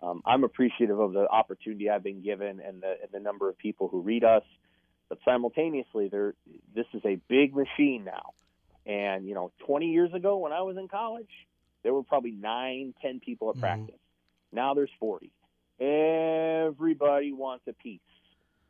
Um, 0.00 0.22
I'm 0.24 0.44
appreciative 0.44 1.00
of 1.00 1.12
the 1.12 1.26
opportunity 1.28 1.90
I've 1.90 2.04
been 2.04 2.22
given 2.22 2.60
and 2.60 2.80
the 2.80 2.94
and 3.02 3.10
the 3.12 3.18
number 3.18 3.48
of 3.48 3.58
people 3.58 3.88
who 3.88 4.00
read 4.00 4.22
us. 4.22 4.44
But 5.08 5.18
simultaneously, 5.24 6.08
there 6.08 6.34
this 6.72 6.86
is 6.94 7.02
a 7.04 7.18
big 7.28 7.52
machine 7.52 8.04
now. 8.04 8.30
And 8.86 9.26
you 9.26 9.34
know, 9.34 9.50
20 9.66 9.86
years 9.86 10.14
ago 10.14 10.38
when 10.38 10.52
I 10.52 10.62
was 10.62 10.76
in 10.76 10.86
college, 10.86 11.30
there 11.82 11.92
were 11.92 12.04
probably 12.04 12.30
nine, 12.30 12.94
ten 13.02 13.18
people 13.18 13.48
at 13.48 13.56
mm-hmm. 13.56 13.62
practice. 13.62 14.00
Now 14.52 14.74
there's 14.74 14.90
40. 15.00 15.32
Everybody 15.80 17.32
wants 17.32 17.64
a 17.66 17.72
piece 17.72 17.98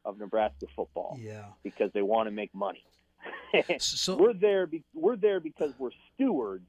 of 0.06 0.18
Nebraska 0.18 0.64
football. 0.74 1.18
Yeah. 1.20 1.44
Because 1.62 1.90
they 1.92 2.00
want 2.00 2.26
to 2.28 2.30
make 2.30 2.54
money. 2.54 2.82
so 3.78 4.16
we're 4.16 4.32
there. 4.32 4.66
Be, 4.66 4.82
we're 4.94 5.16
there 5.16 5.40
because 5.40 5.72
we're 5.78 5.90
stewards 6.14 6.68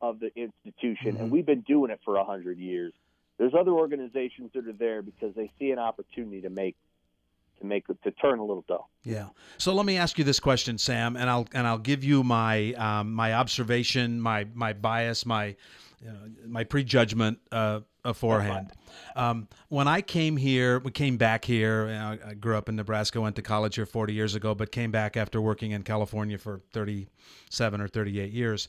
of 0.00 0.20
the 0.20 0.30
institution, 0.36 1.12
mm-hmm. 1.12 1.22
and 1.22 1.30
we've 1.30 1.46
been 1.46 1.62
doing 1.62 1.90
it 1.90 2.00
for 2.04 2.16
a 2.16 2.24
hundred 2.24 2.58
years. 2.58 2.92
There's 3.38 3.54
other 3.58 3.72
organizations 3.72 4.50
that 4.54 4.66
are 4.66 4.72
there 4.72 5.02
because 5.02 5.34
they 5.34 5.50
see 5.58 5.70
an 5.70 5.78
opportunity 5.78 6.40
to 6.42 6.50
make 6.50 6.76
to 7.60 7.66
make 7.66 7.86
to 7.86 8.10
turn 8.12 8.38
a 8.38 8.44
little 8.44 8.64
dough. 8.68 8.86
Yeah. 9.02 9.28
So 9.58 9.74
let 9.74 9.86
me 9.86 9.96
ask 9.96 10.18
you 10.18 10.24
this 10.24 10.40
question, 10.40 10.78
Sam, 10.78 11.16
and 11.16 11.28
I'll 11.30 11.46
and 11.52 11.66
I'll 11.66 11.78
give 11.78 12.04
you 12.04 12.22
my 12.22 12.72
um, 12.74 13.12
my 13.12 13.34
observation, 13.34 14.20
my 14.20 14.46
my 14.54 14.72
bias, 14.72 15.26
my 15.26 15.56
you 16.00 16.08
know, 16.08 16.18
my 16.46 16.64
prejudgment 16.64 17.38
uh, 17.52 17.80
beforehand. 18.02 18.72
Um, 19.14 19.48
when 19.68 19.88
I 19.88 20.00
came 20.00 20.36
here, 20.36 20.78
we 20.78 20.90
came 20.90 21.16
back 21.16 21.44
here. 21.44 21.86
Know, 21.86 22.18
I 22.26 22.34
grew 22.34 22.56
up 22.56 22.68
in 22.68 22.76
Nebraska, 22.76 23.20
went 23.20 23.36
to 23.36 23.42
college 23.42 23.76
here 23.76 23.86
40 23.86 24.12
years 24.12 24.34
ago, 24.34 24.54
but 24.54 24.70
came 24.72 24.90
back 24.90 25.16
after 25.16 25.40
working 25.40 25.72
in 25.72 25.82
California 25.82 26.38
for 26.38 26.60
37 26.72 27.80
or 27.80 27.88
38 27.88 28.32
years. 28.32 28.68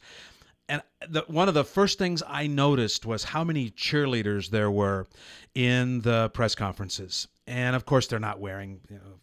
And 0.70 0.82
the, 1.08 1.24
one 1.28 1.48
of 1.48 1.54
the 1.54 1.64
first 1.64 1.98
things 1.98 2.22
I 2.28 2.48
noticed 2.48 3.06
was 3.06 3.24
how 3.24 3.44
many 3.44 3.70
cheerleaders 3.72 4.50
there 4.50 4.70
were 4.70 5.08
in 5.56 6.02
the 6.02 6.30
press 6.34 6.56
conferences. 6.56 7.28
And 7.46 7.76
of 7.76 7.86
course, 7.86 8.08
they're 8.08 8.20
not 8.20 8.40
wearing 8.40 8.82
you 8.90 8.98
know, 8.98 9.20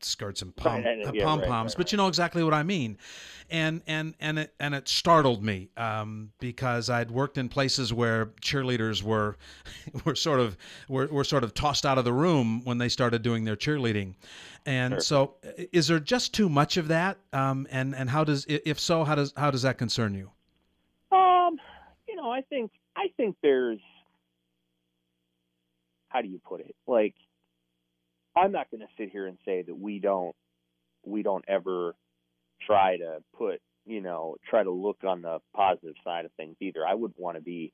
skirts 0.00 0.42
and 0.42 0.54
pom 0.54 0.84
right, 0.84 1.14
yeah, 1.14 1.24
pom 1.24 1.40
poms, 1.40 1.50
right, 1.50 1.62
right, 1.62 1.76
but 1.76 1.92
you 1.92 1.98
know 1.98 2.08
exactly 2.08 2.42
what 2.42 2.54
I 2.54 2.62
mean. 2.62 2.98
And 3.50 3.82
and 3.86 4.14
and 4.20 4.38
it 4.38 4.54
and 4.58 4.74
it 4.74 4.88
startled 4.88 5.42
me 5.42 5.70
um, 5.76 6.32
because 6.38 6.90
I'd 6.90 7.10
worked 7.10 7.38
in 7.38 7.48
places 7.48 7.92
where 7.92 8.26
cheerleaders 8.42 9.02
were 9.02 9.36
were 10.04 10.14
sort 10.14 10.40
of 10.40 10.56
were, 10.88 11.06
were 11.06 11.24
sort 11.24 11.44
of 11.44 11.54
tossed 11.54 11.86
out 11.86 11.98
of 11.98 12.04
the 12.04 12.12
room 12.12 12.62
when 12.64 12.78
they 12.78 12.88
started 12.88 13.22
doing 13.22 13.44
their 13.44 13.56
cheerleading. 13.56 14.14
And 14.64 14.94
sure. 14.94 15.00
so, 15.00 15.34
is 15.72 15.86
there 15.86 16.00
just 16.00 16.34
too 16.34 16.48
much 16.48 16.76
of 16.76 16.88
that? 16.88 17.18
Um, 17.32 17.68
and 17.70 17.94
and 17.94 18.10
how 18.10 18.24
does 18.24 18.44
if 18.48 18.80
so, 18.80 19.04
how 19.04 19.14
does 19.14 19.32
how 19.36 19.50
does 19.50 19.62
that 19.62 19.78
concern 19.78 20.14
you? 20.14 20.30
Um, 21.16 21.58
you 22.08 22.16
know, 22.16 22.30
I 22.30 22.40
think 22.42 22.72
I 22.96 23.08
think 23.16 23.36
there's 23.42 23.80
how 26.08 26.22
do 26.22 26.28
you 26.28 26.40
put 26.44 26.60
it 26.60 26.74
like 26.86 27.14
I'm 28.36 28.52
not 28.52 28.70
going 28.70 28.80
to 28.80 28.86
sit 28.98 29.10
here 29.10 29.26
and 29.26 29.38
say 29.44 29.62
that 29.62 29.74
we 29.74 29.98
don't 29.98 30.34
we 31.04 31.22
don't 31.22 31.44
ever 31.48 31.94
try 32.66 32.96
to 32.98 33.22
put 33.36 33.60
you 33.86 34.00
know 34.00 34.36
try 34.48 34.62
to 34.62 34.70
look 34.70 34.98
on 35.04 35.22
the 35.22 35.38
positive 35.54 35.94
side 36.04 36.24
of 36.24 36.32
things 36.32 36.56
either. 36.60 36.86
I 36.86 36.94
wouldn't 36.94 37.18
want 37.18 37.36
to 37.36 37.42
be 37.42 37.72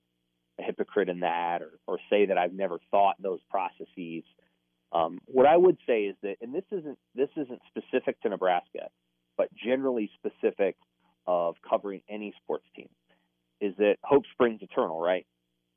a 0.61 0.63
hypocrite 0.63 1.09
in 1.09 1.21
that 1.21 1.63
or 1.63 1.73
or 1.87 1.99
say 2.11 2.27
that 2.27 2.39
I've 2.39 2.53
never 2.53 2.79
thought 2.91 3.17
those 3.21 3.41
processes. 3.51 4.25
Um, 4.93 5.19
what 5.25 5.47
I 5.47 5.57
would 5.57 5.79
say 5.87 6.03
is 6.03 6.17
that, 6.23 6.37
and 6.43 6.55
this 6.55 6.65
isn't 6.71 6.99
this 7.15 7.31
isn't 7.37 7.61
specific 7.69 8.21
to 8.23 8.29
Nebraska, 8.29 8.89
but 9.37 9.49
generally 9.55 10.11
specific 10.15 10.77
of 11.27 11.57
covering 11.69 12.03
any 12.11 12.35
sports 12.43 12.67
team, 12.77 12.89
is 13.61 13.75
that 13.79 13.97
hope 14.03 14.25
springs 14.33 14.61
eternal, 14.63 15.01
right? 15.01 15.27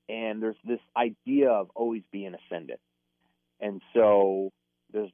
And 0.10 0.43
there's 0.43 0.58
this 0.65 0.80
idea 0.95 1.50
of 1.50 1.69
always 1.76 2.04
being 2.12 2.36
ascendant. 2.36 2.80
And 3.60 3.82
so 3.93 4.52
there's 4.91 5.12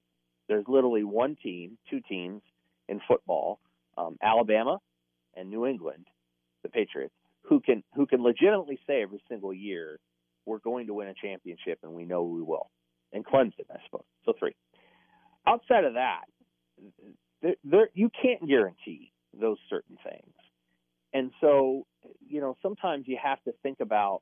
there's 0.48 0.66
literally 0.68 1.04
one 1.04 1.38
team, 1.42 1.78
two 1.90 2.02
teams 2.08 2.42
in 2.90 3.00
football, 3.08 3.60
um, 3.98 4.18
Alabama 4.22 4.80
and 5.36 5.50
New 5.50 5.66
England, 5.66 6.08
the 6.64 6.70
Patriots, 6.70 7.14
who 7.44 7.60
can 7.60 7.84
who 7.96 8.06
can 8.06 8.22
legitimately 8.24 8.80
say 8.88 9.02
every 9.02 9.22
single 9.30 9.54
year 9.54 10.00
we're 10.46 10.60
going 10.60 10.88
to 10.88 10.94
win 10.94 11.08
a 11.08 11.14
championship 11.14 11.80
and 11.84 11.94
we 11.94 12.06
know 12.06 12.24
we 12.24 12.42
will. 12.42 12.70
And 13.14 13.26
Clemson, 13.26 13.66
I 13.70 13.78
suppose. 13.86 14.06
So 14.26 14.34
three. 14.38 14.56
Outside 15.48 15.86
of 15.86 15.94
that, 15.94 16.22
there, 17.42 17.56
there, 17.64 17.90
you 17.94 18.10
can't 18.22 18.48
guarantee 18.48 19.12
those 19.40 19.58
certain 19.70 19.98
things. 20.04 20.34
And 21.14 21.32
so, 21.42 21.86
you 22.26 22.40
know, 22.42 22.56
sometimes 22.62 23.06
you 23.08 23.18
have 23.22 23.42
to 23.44 23.52
think 23.64 23.80
about 23.82 24.22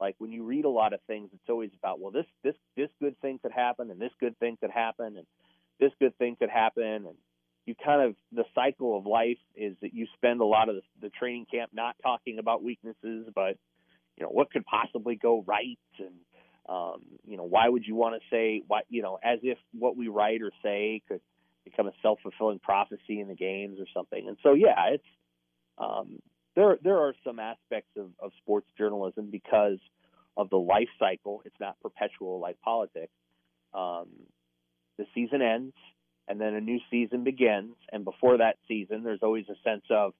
like 0.00 0.14
when 0.18 0.32
you 0.32 0.44
read 0.44 0.64
a 0.64 0.70
lot 0.70 0.92
of 0.92 1.00
things, 1.06 1.30
it's 1.32 1.48
always 1.48 1.70
about 1.78 2.00
well, 2.00 2.12
this 2.12 2.26
this 2.42 2.54
this 2.76 2.90
good 3.00 3.20
thing 3.20 3.38
could 3.42 3.52
happen, 3.52 3.90
and 3.90 4.00
this 4.00 4.12
good 4.20 4.38
thing 4.38 4.56
could 4.60 4.70
happen, 4.70 5.16
and 5.16 5.26
this 5.80 5.92
good 6.00 6.16
thing 6.18 6.36
could 6.38 6.50
happen, 6.50 6.84
and 6.84 7.16
you 7.66 7.74
kind 7.84 8.02
of 8.02 8.14
the 8.32 8.44
cycle 8.54 8.96
of 8.96 9.06
life 9.06 9.38
is 9.54 9.76
that 9.82 9.92
you 9.92 10.06
spend 10.16 10.40
a 10.40 10.44
lot 10.44 10.68
of 10.68 10.76
the, 10.76 10.82
the 11.02 11.10
training 11.10 11.46
camp 11.50 11.70
not 11.72 11.96
talking 12.02 12.38
about 12.38 12.62
weaknesses, 12.62 13.28
but 13.34 13.56
you 14.16 14.22
know 14.24 14.30
what 14.30 14.50
could 14.50 14.64
possibly 14.64 15.16
go 15.16 15.44
right, 15.46 15.78
and 15.98 16.14
um, 16.68 17.02
you 17.26 17.36
know 17.36 17.44
why 17.44 17.68
would 17.68 17.84
you 17.86 17.94
want 17.94 18.20
to 18.20 18.28
say 18.34 18.62
what 18.66 18.84
you 18.88 19.02
know 19.02 19.18
as 19.22 19.40
if 19.42 19.58
what 19.72 19.96
we 19.96 20.08
write 20.08 20.42
or 20.42 20.50
say 20.62 21.02
could 21.08 21.20
become 21.64 21.88
a 21.88 21.92
self 22.02 22.18
fulfilling 22.22 22.58
prophecy 22.58 23.20
in 23.20 23.28
the 23.28 23.34
games 23.34 23.78
or 23.80 23.86
something, 23.92 24.28
and 24.28 24.36
so 24.42 24.54
yeah, 24.54 24.90
it's 24.92 25.04
um, 25.76 26.20
there 26.58 26.76
there 26.82 26.98
are 26.98 27.14
some 27.24 27.38
aspects 27.38 27.90
of, 27.96 28.10
of 28.20 28.32
sports 28.42 28.66
journalism 28.76 29.28
because 29.30 29.78
of 30.36 30.50
the 30.50 30.56
life 30.56 30.88
cycle. 30.98 31.40
It's 31.44 31.58
not 31.60 31.76
perpetual 31.80 32.40
like 32.40 32.60
politics. 32.60 33.12
Um, 33.72 34.08
the 34.98 35.06
season 35.14 35.40
ends, 35.40 35.74
and 36.26 36.40
then 36.40 36.54
a 36.54 36.60
new 36.60 36.80
season 36.90 37.22
begins. 37.22 37.76
And 37.92 38.04
before 38.04 38.38
that 38.38 38.56
season, 38.66 39.04
there's 39.04 39.20
always 39.22 39.44
a 39.48 39.54
sense 39.62 39.84
of 39.90 40.14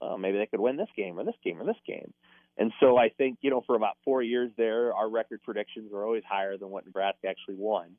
uh, 0.00 0.16
maybe 0.16 0.38
they 0.38 0.46
could 0.46 0.60
win 0.60 0.78
this 0.78 0.88
game 0.96 1.18
or 1.18 1.24
this 1.24 1.34
game 1.44 1.60
or 1.60 1.66
this 1.66 1.82
game. 1.86 2.14
And 2.56 2.72
so 2.80 2.96
I 2.96 3.10
think 3.10 3.38
you 3.42 3.50
know 3.50 3.62
for 3.66 3.76
about 3.76 3.96
four 4.02 4.22
years 4.22 4.50
there, 4.56 4.94
our 4.94 5.08
record 5.08 5.42
predictions 5.42 5.92
were 5.92 6.06
always 6.06 6.24
higher 6.26 6.56
than 6.56 6.70
what 6.70 6.86
Nebraska 6.86 7.28
actually 7.28 7.56
won, 7.56 7.90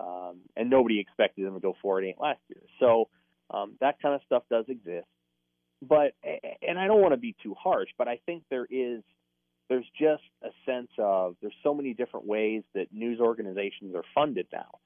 um, 0.00 0.38
and 0.56 0.68
nobody 0.68 0.98
expected 0.98 1.46
them 1.46 1.54
to 1.54 1.60
go 1.60 1.76
four 1.80 2.00
and 2.00 2.08
eight 2.08 2.20
last 2.20 2.40
year. 2.48 2.62
So 2.80 3.08
um, 3.50 3.74
that 3.80 4.02
kind 4.02 4.16
of 4.16 4.20
stuff 4.26 4.42
does 4.50 4.64
exist 4.66 5.06
but 5.82 6.12
and 6.62 6.78
I 6.78 6.86
don't 6.86 7.00
want 7.00 7.12
to 7.14 7.18
be 7.18 7.34
too 7.42 7.54
harsh, 7.54 7.88
but 7.98 8.08
I 8.08 8.20
think 8.26 8.44
there 8.50 8.66
is 8.68 9.02
there's 9.68 9.86
just 9.98 10.22
a 10.42 10.50
sense 10.66 10.90
of 10.98 11.36
there's 11.40 11.54
so 11.62 11.74
many 11.74 11.94
different 11.94 12.26
ways 12.26 12.62
that 12.74 12.92
news 12.92 13.20
organizations 13.20 13.94
are 13.94 14.04
funded 14.14 14.46
now. 14.52 14.78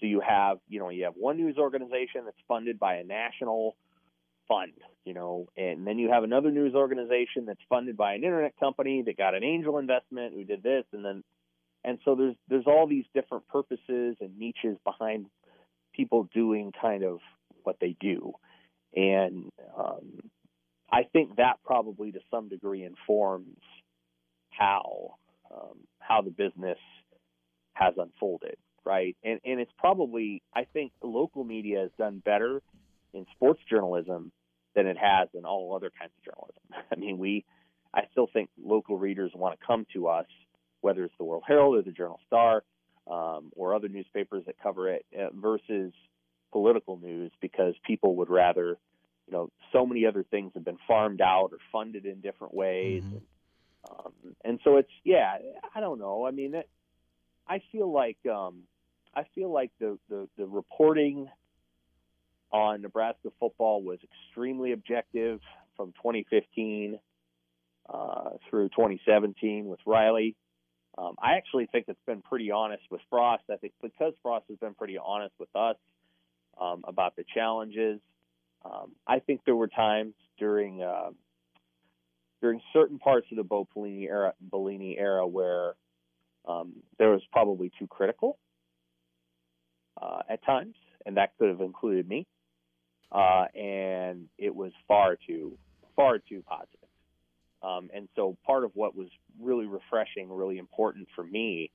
So 0.00 0.06
you 0.06 0.20
have, 0.20 0.58
you 0.68 0.80
know, 0.80 0.88
you 0.88 1.04
have 1.04 1.14
one 1.14 1.36
news 1.36 1.56
organization 1.58 2.24
that's 2.24 2.36
funded 2.48 2.78
by 2.78 2.96
a 2.96 3.04
national 3.04 3.76
fund, 4.48 4.72
you 5.04 5.14
know, 5.14 5.46
and 5.56 5.86
then 5.86 5.98
you 5.98 6.10
have 6.10 6.24
another 6.24 6.50
news 6.50 6.74
organization 6.74 7.46
that's 7.46 7.60
funded 7.68 7.96
by 7.96 8.14
an 8.14 8.24
internet 8.24 8.58
company 8.58 9.02
that 9.02 9.16
got 9.16 9.34
an 9.34 9.44
angel 9.44 9.78
investment 9.78 10.34
who 10.34 10.44
did 10.44 10.62
this 10.62 10.84
and 10.92 11.04
then 11.04 11.22
and 11.84 11.98
so 12.04 12.14
there's 12.14 12.36
there's 12.48 12.66
all 12.66 12.86
these 12.86 13.04
different 13.14 13.46
purposes 13.48 14.16
and 14.20 14.38
niches 14.38 14.78
behind 14.84 15.26
people 15.94 16.28
doing 16.34 16.72
kind 16.80 17.04
of 17.04 17.18
what 17.62 17.76
they 17.80 17.94
do. 18.00 18.32
And 18.94 19.50
um, 19.76 20.30
I 20.90 21.02
think 21.12 21.36
that 21.36 21.54
probably 21.64 22.12
to 22.12 22.20
some 22.30 22.48
degree 22.48 22.84
informs 22.84 23.58
how 24.50 25.14
um, 25.52 25.78
how 25.98 26.22
the 26.22 26.30
business 26.30 26.78
has 27.72 27.94
unfolded, 27.96 28.56
right? 28.84 29.16
And 29.24 29.40
and 29.44 29.60
it's 29.60 29.72
probably 29.78 30.42
I 30.54 30.64
think 30.72 30.92
local 31.02 31.44
media 31.44 31.80
has 31.80 31.90
done 31.98 32.22
better 32.24 32.62
in 33.12 33.26
sports 33.34 33.60
journalism 33.68 34.30
than 34.74 34.86
it 34.86 34.96
has 34.98 35.28
in 35.34 35.44
all 35.44 35.74
other 35.74 35.90
kinds 35.98 36.12
of 36.18 36.32
journalism. 36.32 36.86
I 36.92 36.96
mean, 36.96 37.18
we 37.18 37.44
I 37.92 38.02
still 38.12 38.28
think 38.32 38.50
local 38.62 38.98
readers 38.98 39.32
want 39.34 39.58
to 39.58 39.66
come 39.66 39.86
to 39.94 40.08
us, 40.08 40.26
whether 40.80 41.04
it's 41.04 41.14
the 41.18 41.24
World 41.24 41.44
Herald 41.46 41.76
or 41.76 41.82
the 41.82 41.92
Journal 41.92 42.20
Star, 42.26 42.62
um, 43.10 43.50
or 43.56 43.74
other 43.74 43.88
newspapers 43.88 44.44
that 44.46 44.56
cover 44.62 44.90
it 44.90 45.04
uh, 45.18 45.30
versus 45.34 45.92
political 46.54 46.96
news 46.96 47.32
because 47.40 47.74
people 47.84 48.14
would 48.14 48.30
rather, 48.30 48.78
you 49.26 49.32
know, 49.32 49.50
so 49.72 49.84
many 49.84 50.06
other 50.06 50.22
things 50.22 50.52
have 50.54 50.64
been 50.64 50.78
farmed 50.86 51.20
out 51.20 51.48
or 51.50 51.58
funded 51.72 52.06
in 52.06 52.20
different 52.20 52.54
ways. 52.54 53.02
Mhm. 53.02 53.10
And, 53.10 53.22
um, 53.90 54.12
and 54.44 54.60
so 54.62 54.76
it's 54.76 54.92
yeah, 55.02 55.36
I 55.74 55.80
don't 55.80 55.98
know. 55.98 56.24
I 56.24 56.30
mean, 56.30 56.54
it, 56.54 56.68
I 57.48 57.60
feel 57.72 57.90
like 57.92 58.24
um, 58.26 58.62
I 59.12 59.24
feel 59.34 59.52
like 59.52 59.72
the, 59.80 59.98
the 60.08 60.28
the 60.38 60.46
reporting 60.46 61.28
on 62.52 62.82
Nebraska 62.82 63.30
football 63.40 63.82
was 63.82 63.98
extremely 64.04 64.70
objective 64.70 65.40
from 65.76 65.90
2015 65.94 67.00
uh, 67.92 68.30
through 68.48 68.68
2017 68.68 69.66
with 69.66 69.80
Riley. 69.84 70.36
Um, 70.96 71.16
I 71.20 71.32
actually 71.32 71.66
think 71.66 71.86
it's 71.88 71.98
been 72.06 72.22
pretty 72.22 72.52
honest 72.52 72.84
with 72.92 73.00
Frost. 73.10 73.42
I 73.50 73.56
think 73.56 73.72
because 73.82 74.14
Frost 74.22 74.44
has 74.50 74.58
been 74.58 74.74
pretty 74.74 74.98
honest 74.98 75.34
with 75.40 75.48
us 75.56 75.76
um, 76.60 76.84
about 76.86 77.16
the 77.16 77.24
challenges. 77.34 78.00
Um, 78.64 78.92
I 79.06 79.18
think 79.18 79.42
there 79.44 79.56
were 79.56 79.68
times 79.68 80.14
during 80.38 80.82
uh, 80.82 81.10
during 82.40 82.60
certain 82.72 82.98
parts 82.98 83.26
of 83.30 83.36
the 83.36 83.42
Bo 83.42 83.66
Pelini 83.74 84.08
era, 84.08 84.34
Pelini 84.52 84.98
era 84.98 85.26
where 85.26 85.74
um, 86.46 86.74
there 86.98 87.10
was 87.10 87.22
probably 87.32 87.72
too 87.78 87.86
critical 87.86 88.38
uh, 90.00 90.20
at 90.28 90.44
times, 90.44 90.74
and 91.06 91.16
that 91.16 91.32
could 91.38 91.48
have 91.48 91.60
included 91.60 92.08
me. 92.08 92.26
Uh, 93.12 93.44
and 93.54 94.26
it 94.38 94.54
was 94.54 94.72
far 94.88 95.16
too 95.26 95.56
far 95.94 96.18
too 96.18 96.42
positive. 96.46 96.88
Um, 97.62 97.88
and 97.94 98.08
so 98.16 98.36
part 98.44 98.64
of 98.64 98.72
what 98.74 98.94
was 98.96 99.08
really 99.40 99.66
refreshing, 99.66 100.30
really 100.30 100.58
important 100.58 101.08
for 101.14 101.24
me, 101.24 101.70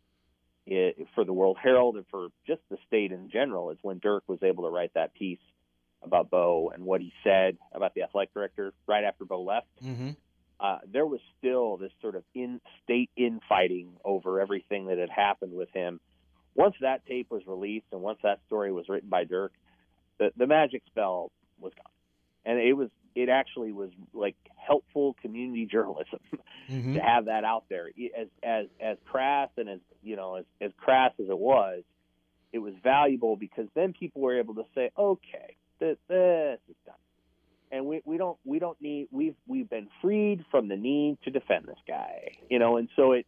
i 0.71 0.93
for 1.15 1.25
the 1.25 1.33
World 1.33 1.57
Herald 1.61 1.95
and 1.95 2.05
for 2.11 2.27
just 2.45 2.61
the 2.69 2.77
state 2.87 3.11
in 3.11 3.29
general, 3.29 3.71
is 3.71 3.77
when 3.81 3.99
Dirk 3.99 4.23
was 4.27 4.39
able 4.43 4.63
to 4.65 4.69
write 4.69 4.93
that 4.95 5.13
piece 5.13 5.39
about 6.03 6.29
Bo 6.29 6.71
and 6.73 6.83
what 6.83 7.01
he 7.01 7.11
said 7.23 7.57
about 7.73 7.93
the 7.93 8.03
athletic 8.03 8.33
director 8.33 8.73
right 8.87 9.03
after 9.03 9.25
Bo 9.25 9.41
left. 9.41 9.67
Mm-hmm. 9.83 10.11
Uh, 10.59 10.79
there 10.91 11.05
was 11.05 11.19
still 11.37 11.77
this 11.77 11.91
sort 12.01 12.15
of 12.15 12.23
in-state 12.35 13.09
infighting 13.15 13.93
over 14.03 14.41
everything 14.41 14.87
that 14.87 14.97
had 14.97 15.09
happened 15.09 15.53
with 15.53 15.69
him. 15.73 15.99
Once 16.55 16.75
that 16.81 17.05
tape 17.05 17.27
was 17.29 17.41
released 17.47 17.85
and 17.91 18.01
once 18.01 18.19
that 18.23 18.39
story 18.47 18.71
was 18.71 18.89
written 18.89 19.09
by 19.09 19.23
Dirk, 19.23 19.53
the, 20.17 20.31
the 20.35 20.47
magic 20.47 20.83
spell 20.87 21.31
was 21.59 21.71
gone, 21.73 21.93
and 22.45 22.59
it 22.59 22.73
was 22.73 22.89
it 23.15 23.29
actually 23.29 23.71
was 23.71 23.89
like 24.13 24.35
helpful 24.55 25.15
community 25.21 25.65
journalism 25.65 26.19
Mm-hmm. 26.69 26.93
to 26.93 26.99
have 26.99 27.25
that 27.25 27.43
out 27.43 27.63
there. 27.67 27.87
As 28.15 28.27
as 28.43 28.65
as 28.79 28.97
crass 29.05 29.49
and 29.57 29.67
as 29.67 29.79
you 30.03 30.15
know 30.15 30.35
as 30.35 30.45
as 30.61 30.71
crass 30.77 31.13
as 31.19 31.27
it 31.27 31.37
was, 31.39 31.81
it 32.53 32.59
was 32.59 32.75
valuable 32.83 33.35
because 33.35 33.65
then 33.73 33.91
people 33.91 34.21
were 34.21 34.37
able 34.37 34.53
to 34.53 34.63
say, 34.75 34.91
okay, 34.95 35.55
this, 35.79 35.97
this 36.07 36.59
is 36.69 36.75
done, 36.85 36.95
and 37.71 37.87
we 37.87 38.01
we 38.05 38.17
don't 38.17 38.37
we 38.45 38.59
don't 38.59 38.79
need 38.79 39.07
we've 39.09 39.33
we've 39.47 39.67
been 39.67 39.87
freed 39.99 40.45
from 40.51 40.67
the 40.67 40.75
need 40.75 41.17
to 41.23 41.31
defend 41.31 41.65
this 41.65 41.79
guy, 41.87 42.37
you 42.51 42.59
know, 42.59 42.77
and 42.77 42.87
so 42.95 43.13
it 43.13 43.25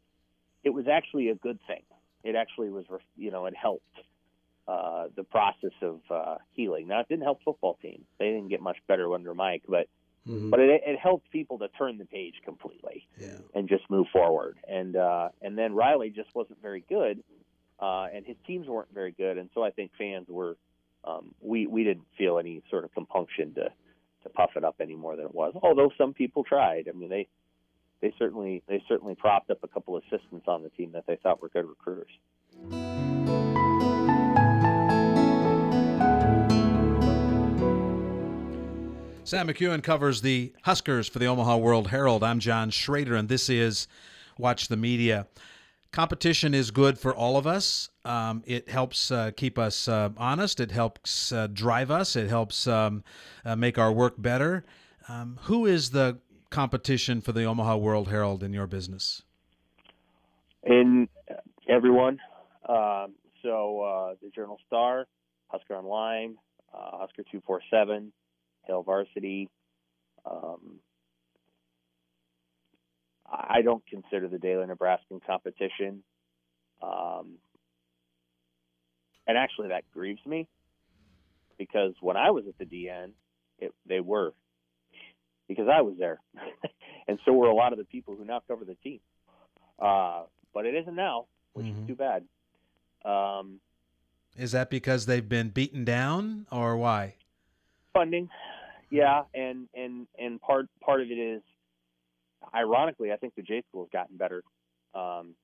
it 0.63 0.69
was 0.69 0.85
actually 0.87 1.29
a 1.29 1.35
good 1.35 1.57
thing. 1.65 1.81
It 2.23 2.35
actually 2.35 2.69
was 2.69 2.85
you 3.17 3.31
know 3.31 3.47
it 3.47 3.55
helped 3.55 3.85
uh, 4.71 5.07
the 5.15 5.23
process 5.23 5.75
of 5.81 5.99
uh, 6.09 6.35
healing. 6.57 6.87
Now 6.87 6.99
it 7.01 7.07
didn't 7.09 7.23
help 7.23 7.39
football 7.43 7.77
team; 7.81 7.99
they 8.19 8.27
didn't 8.33 8.49
get 8.49 8.61
much 8.61 8.77
better 8.87 9.13
under 9.13 9.33
Mike, 9.33 9.63
but 9.67 9.87
Mm-hmm. 10.29 10.51
but 10.51 10.59
it, 10.59 10.81
it 10.85 10.99
helped 10.99 11.31
people 11.31 11.57
to 11.57 11.67
turn 11.79 11.97
the 11.97 12.05
page 12.05 12.35
completely 12.45 13.07
Yeah. 13.19 13.39
and 13.55 13.67
just 13.67 13.89
move 13.89 14.05
forward. 14.13 14.55
And 14.67 14.95
uh, 14.95 15.29
and 15.41 15.57
then 15.57 15.73
Riley 15.73 16.11
just 16.11 16.29
wasn't 16.35 16.61
very 16.61 16.83
good, 16.87 17.23
uh, 17.79 18.05
and 18.13 18.23
his 18.23 18.35
teams 18.45 18.67
weren't 18.67 18.93
very 18.93 19.13
good, 19.13 19.39
and 19.39 19.49
so 19.55 19.63
I 19.63 19.71
think 19.71 19.89
fans 19.97 20.27
were 20.29 20.57
um, 21.09 21.33
we 21.41 21.65
we 21.65 21.83
didn't 21.83 22.05
feel 22.19 22.37
any 22.37 22.61
sort 22.69 22.83
of 22.83 22.93
compunction 22.93 23.55
to 23.55 23.71
to 24.23 24.29
puff 24.29 24.51
it 24.55 24.63
up 24.63 24.75
any 24.79 24.95
more 24.95 25.15
than 25.15 25.25
it 25.25 25.33
was. 25.33 25.53
Although 25.63 25.89
some 25.97 26.13
people 26.13 26.43
tried. 26.43 26.87
I 26.87 26.91
mean 26.95 27.09
they 27.09 27.27
they 28.01 28.13
certainly 28.19 28.61
they 28.67 28.83
certainly 28.87 29.15
propped 29.15 29.49
up 29.49 29.63
a 29.63 29.67
couple 29.67 29.95
of 29.97 30.03
assistants 30.03 30.47
on 30.47 30.61
the 30.61 30.69
team 30.69 30.91
that 30.91 31.05
they 31.07 31.15
thought 31.23 31.41
were 31.41 31.49
good 31.49 31.65
recruiters. 31.67 33.10
Sam 39.31 39.47
McKewon 39.47 39.81
covers 39.81 40.21
the 40.21 40.51
Huskers 40.63 41.07
for 41.07 41.17
the 41.17 41.25
Omaha 41.27 41.55
World 41.55 41.87
Herald. 41.87 42.21
I'm 42.21 42.39
John 42.39 42.69
Schrader, 42.69 43.15
and 43.15 43.29
this 43.29 43.49
is 43.49 43.87
Watch 44.37 44.67
the 44.67 44.75
Media. 44.75 45.25
Competition 45.93 46.53
is 46.53 46.69
good 46.69 46.99
for 46.99 47.15
all 47.15 47.37
of 47.37 47.47
us. 47.47 47.89
Um, 48.03 48.43
it 48.45 48.67
helps 48.67 49.09
uh, 49.09 49.31
keep 49.37 49.57
us 49.57 49.87
uh, 49.87 50.09
honest. 50.17 50.59
It 50.59 50.71
helps 50.71 51.31
uh, 51.31 51.47
drive 51.47 51.89
us. 51.89 52.17
It 52.17 52.27
helps 52.27 52.67
um, 52.67 53.05
uh, 53.45 53.55
make 53.55 53.77
our 53.77 53.93
work 53.93 54.15
better. 54.17 54.65
Um, 55.07 55.39
who 55.43 55.65
is 55.65 55.91
the 55.91 56.19
competition 56.49 57.21
for 57.21 57.31
the 57.31 57.45
Omaha 57.45 57.77
World 57.77 58.09
Herald 58.09 58.43
in 58.43 58.51
your 58.51 58.67
business? 58.67 59.21
In 60.63 61.07
everyone, 61.69 62.19
um, 62.67 63.13
so 63.41 63.79
uh, 63.79 64.15
the 64.21 64.29
Journal 64.35 64.59
Star, 64.67 65.07
Husker 65.47 65.75
Online, 65.75 66.35
uh, 66.73 66.97
Husker 66.97 67.23
two 67.31 67.41
four 67.47 67.61
seven. 67.71 68.11
Hail 68.67 68.83
Varsity. 68.83 69.49
Um, 70.25 70.79
I 73.25 73.61
don't 73.61 73.83
consider 73.87 74.27
the 74.27 74.37
Daily 74.37 74.65
Nebraskan 74.67 75.21
competition, 75.25 76.03
um, 76.81 77.37
and 79.25 79.37
actually 79.37 79.69
that 79.69 79.83
grieves 79.93 80.19
me 80.25 80.47
because 81.57 81.93
when 82.01 82.17
I 82.17 82.31
was 82.31 82.43
at 82.47 82.57
the 82.57 82.65
DN, 82.65 83.11
it, 83.59 83.73
they 83.85 83.99
were 84.01 84.33
because 85.47 85.67
I 85.71 85.81
was 85.81 85.95
there, 85.97 86.19
and 87.07 87.19
so 87.25 87.31
were 87.33 87.47
a 87.47 87.55
lot 87.55 87.71
of 87.71 87.79
the 87.79 87.85
people 87.85 88.15
who 88.15 88.25
now 88.25 88.41
cover 88.47 88.65
the 88.65 88.75
team. 88.75 88.99
Uh, 89.79 90.23
but 90.53 90.65
it 90.65 90.75
isn't 90.75 90.95
now, 90.95 91.25
which 91.53 91.65
Mhm. 91.67 91.81
is 91.81 91.87
too 91.87 91.95
bad. 91.95 92.27
Um, 93.05 93.59
Is 94.37 94.51
that 94.51 94.69
because 94.69 95.05
they've 95.05 95.27
been 95.27 95.49
beaten 95.49 95.83
down, 95.85 96.47
or 96.51 96.75
why? 96.77 97.15
funding 97.93 98.29
yeah 98.91 99.23
and 99.33 99.67
and 99.73 100.05
and 100.19 100.39
part 100.39 100.67
part 100.83 101.01
of 101.01 101.09
it 101.09 101.17
is 101.17 101.41
ironically 102.53 103.11
i 103.11 103.15
think 103.15 103.33
the 103.35 103.41
j 103.41 103.63
school 103.69 103.83
has 103.83 103.89
gotten 103.91 104.17
better. 104.17 104.43
Um 104.93 105.35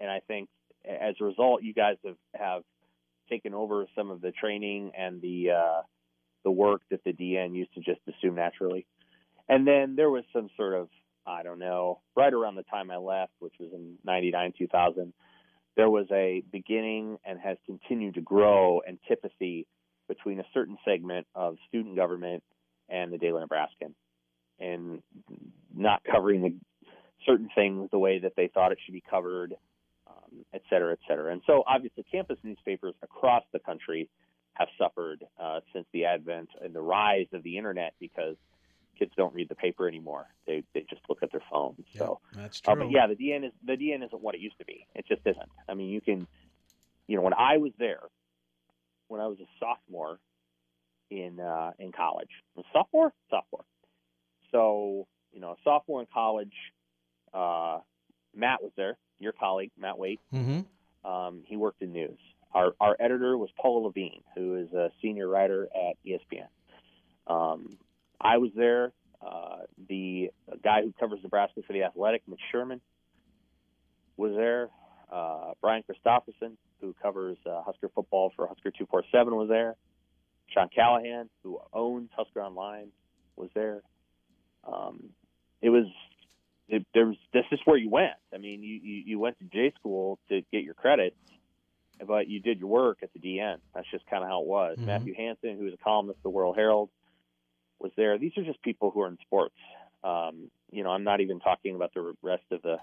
and 0.00 0.10
i 0.10 0.20
think 0.26 0.48
as 0.84 1.14
a 1.20 1.24
result 1.24 1.62
you 1.62 1.72
guys 1.72 1.96
have 2.04 2.16
have 2.34 2.62
taken 3.30 3.54
over 3.54 3.86
some 3.94 4.10
of 4.10 4.20
the 4.20 4.32
training 4.32 4.90
and 4.98 5.22
the 5.22 5.50
uh 5.50 5.82
the 6.44 6.50
work 6.50 6.82
that 6.90 7.02
the 7.04 7.12
dn 7.12 7.54
used 7.54 7.72
to 7.74 7.80
just 7.80 8.00
assume 8.08 8.34
naturally. 8.34 8.86
And 9.48 9.66
then 9.66 9.96
there 9.96 10.10
was 10.10 10.24
some 10.32 10.50
sort 10.56 10.74
of 10.74 10.88
i 11.26 11.42
don't 11.42 11.58
know 11.58 12.00
right 12.16 12.32
around 12.32 12.56
the 12.56 12.64
time 12.64 12.90
i 12.90 12.96
left 12.96 13.32
which 13.38 13.54
was 13.60 13.70
in 13.72 13.96
99 14.04 14.54
2000 14.58 15.12
there 15.76 15.88
was 15.88 16.06
a 16.10 16.42
beginning 16.50 17.18
and 17.24 17.38
has 17.38 17.56
continued 17.64 18.14
to 18.14 18.20
grow 18.20 18.82
antipathy 18.88 19.66
between 20.08 20.40
a 20.40 20.44
certain 20.52 20.76
segment 20.84 21.26
of 21.34 21.56
student 21.68 21.94
government 21.94 22.42
and 22.88 23.12
the 23.12 23.18
Daily 23.18 23.40
Nebraskan, 23.40 23.94
and 24.58 25.02
not 25.74 26.02
covering 26.04 26.42
the 26.42 26.54
certain 27.26 27.48
things 27.54 27.88
the 27.90 27.98
way 27.98 28.18
that 28.20 28.34
they 28.36 28.48
thought 28.48 28.72
it 28.72 28.78
should 28.84 28.94
be 28.94 29.02
covered, 29.08 29.54
um, 30.06 30.44
et 30.54 30.62
cetera, 30.70 30.92
et 30.92 30.98
cetera. 31.06 31.32
And 31.32 31.42
so, 31.46 31.62
obviously, 31.66 32.04
campus 32.10 32.38
newspapers 32.42 32.94
across 33.02 33.44
the 33.52 33.58
country 33.58 34.08
have 34.54 34.68
suffered 34.78 35.24
uh, 35.40 35.60
since 35.72 35.86
the 35.92 36.04
advent 36.04 36.48
and 36.60 36.74
the 36.74 36.80
rise 36.80 37.26
of 37.32 37.42
the 37.42 37.56
internet 37.56 37.94
because 38.00 38.36
kids 38.98 39.12
don't 39.16 39.34
read 39.34 39.48
the 39.48 39.54
paper 39.54 39.86
anymore; 39.86 40.26
they 40.46 40.64
they 40.74 40.84
just 40.88 41.02
look 41.08 41.22
at 41.22 41.30
their 41.30 41.42
phones. 41.50 41.84
So. 41.96 42.20
That's 42.32 42.60
true. 42.60 42.72
Uh, 42.72 42.76
but 42.76 42.90
yeah, 42.90 43.06
the 43.06 43.14
DN 43.14 43.46
is 43.46 43.52
the 43.64 43.74
DN 43.74 44.04
isn't 44.04 44.20
what 44.20 44.34
it 44.34 44.40
used 44.40 44.58
to 44.58 44.64
be. 44.64 44.86
It 44.94 45.06
just 45.06 45.22
isn't. 45.24 45.50
I 45.68 45.74
mean, 45.74 45.90
you 45.90 46.00
can, 46.00 46.26
you 47.06 47.16
know, 47.16 47.22
when 47.22 47.34
I 47.34 47.58
was 47.58 47.72
there, 47.78 48.02
when 49.08 49.20
I 49.20 49.26
was 49.26 49.38
a 49.40 49.46
sophomore 49.60 50.18
in 51.10 51.40
uh, 51.40 51.72
in 51.78 51.92
college, 51.92 52.30
sophomore, 52.72 53.12
sophomore. 53.30 53.64
So 54.52 55.06
you 55.32 55.40
know, 55.40 55.52
a 55.52 55.56
sophomore 55.64 56.00
in 56.00 56.06
college, 56.12 56.52
uh, 57.34 57.78
Matt 58.34 58.62
was 58.62 58.72
there. 58.76 58.96
Your 59.18 59.32
colleague, 59.32 59.70
Matt 59.78 59.98
Waite. 59.98 60.20
Mm-hmm. 60.32 61.10
Um, 61.10 61.42
he 61.46 61.56
worked 61.56 61.82
in 61.82 61.92
news. 61.92 62.18
Our 62.54 62.72
our 62.80 62.96
editor 62.98 63.36
was 63.36 63.50
Paul 63.60 63.84
Levine, 63.84 64.22
who 64.34 64.56
is 64.56 64.72
a 64.72 64.90
senior 65.02 65.28
writer 65.28 65.68
at 65.74 65.96
ESPN. 66.06 66.48
Um, 67.26 67.78
I 68.20 68.38
was 68.38 68.50
there. 68.56 68.92
Uh, 69.20 69.58
the 69.88 70.30
guy 70.62 70.82
who 70.82 70.92
covers 70.98 71.18
Nebraska 71.22 71.60
for 71.66 71.72
the 71.72 71.82
Athletic, 71.82 72.22
Mitch 72.28 72.40
Sherman, 72.52 72.80
was 74.16 74.32
there. 74.36 74.70
Uh, 75.10 75.52
Brian 75.60 75.82
Christopherson, 75.82 76.56
who 76.80 76.94
covers 77.02 77.36
uh, 77.46 77.62
Husker 77.62 77.90
football 77.94 78.32
for 78.36 78.46
Husker 78.46 78.70
247, 78.70 79.34
was 79.34 79.48
there. 79.48 79.74
Sean 80.58 80.68
Callahan, 80.74 81.28
who 81.42 81.60
owns 81.72 82.10
Husker 82.16 82.42
Online, 82.42 82.88
was 83.36 83.50
there. 83.54 83.82
Um, 84.66 85.10
it 85.62 85.70
was 85.70 85.86
it, 86.68 86.84
there 86.92 87.06
was 87.06 87.16
this 87.32 87.44
is 87.52 87.60
where 87.64 87.76
you 87.76 87.88
went. 87.88 88.12
I 88.34 88.38
mean, 88.38 88.62
you, 88.62 88.80
you 88.82 89.02
you 89.06 89.18
went 89.18 89.38
to 89.38 89.44
J 89.44 89.72
school 89.78 90.18
to 90.28 90.42
get 90.52 90.62
your 90.64 90.74
credits, 90.74 91.16
but 92.06 92.28
you 92.28 92.40
did 92.40 92.60
your 92.60 92.68
work 92.68 92.98
at 93.02 93.10
the 93.12 93.20
DN. 93.20 93.56
That's 93.74 93.90
just 93.90 94.06
kind 94.06 94.22
of 94.22 94.28
how 94.28 94.42
it 94.42 94.46
was. 94.46 94.78
Mhm. 94.78 94.86
Matthew 94.86 95.14
Hansen, 95.14 95.56
who 95.56 95.64
was 95.64 95.74
a 95.74 95.78
columnist 95.78 96.18
of 96.18 96.22
the 96.24 96.30
World 96.30 96.56
Herald, 96.56 96.90
was 97.78 97.92
there. 97.96 98.18
These 98.18 98.36
are 98.36 98.44
just 98.44 98.60
people 98.62 98.90
who 98.90 99.02
are 99.02 99.08
in 99.08 99.18
sports. 99.22 99.54
Um, 100.04 100.50
you 100.70 100.84
know, 100.84 100.90
I'm 100.90 101.04
not 101.04 101.20
even 101.20 101.40
talking 101.40 101.74
about 101.74 101.94
the 101.94 102.14
rest 102.22 102.44
of 102.50 102.62
the 102.62 102.78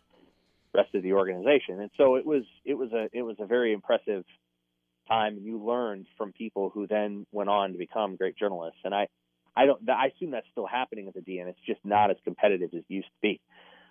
rest 0.74 0.94
of 0.94 1.04
the 1.04 1.14
organization. 1.14 1.80
And 1.80 1.90
so 1.98 2.16
it 2.16 2.26
was 2.26 2.44
it 2.64 2.74
was 2.74 2.92
a 2.92 3.10
it 3.14 3.22
was 3.22 3.38
a 3.40 3.46
very 3.46 3.74
impressive 3.74 4.26
time. 5.08 5.38
and 5.38 5.46
You 5.46 5.64
learned 5.64 6.08
from 6.18 6.34
people 6.34 6.70
who 6.74 6.88
then 6.88 7.26
went 7.32 7.50
on 7.50 7.72
to 7.72 7.78
become 7.78 8.16
great 8.16 8.38
journalists. 8.38 8.80
And 8.84 8.94
I 8.94 9.08
I 9.56 9.66
don't 9.66 9.90
I 9.90 10.08
assume 10.08 10.32
that's 10.32 10.48
still 10.52 10.68
happening 10.68 11.08
at 11.08 11.14
the 11.14 11.22
DN. 11.22 11.48
It's 11.48 11.60
just 11.66 11.80
not 11.84 12.12
as 12.12 12.18
competitive 12.24 12.70
as 12.74 12.80
it 12.80 12.86
used 12.88 13.08
to 13.08 13.22
be. 13.22 13.42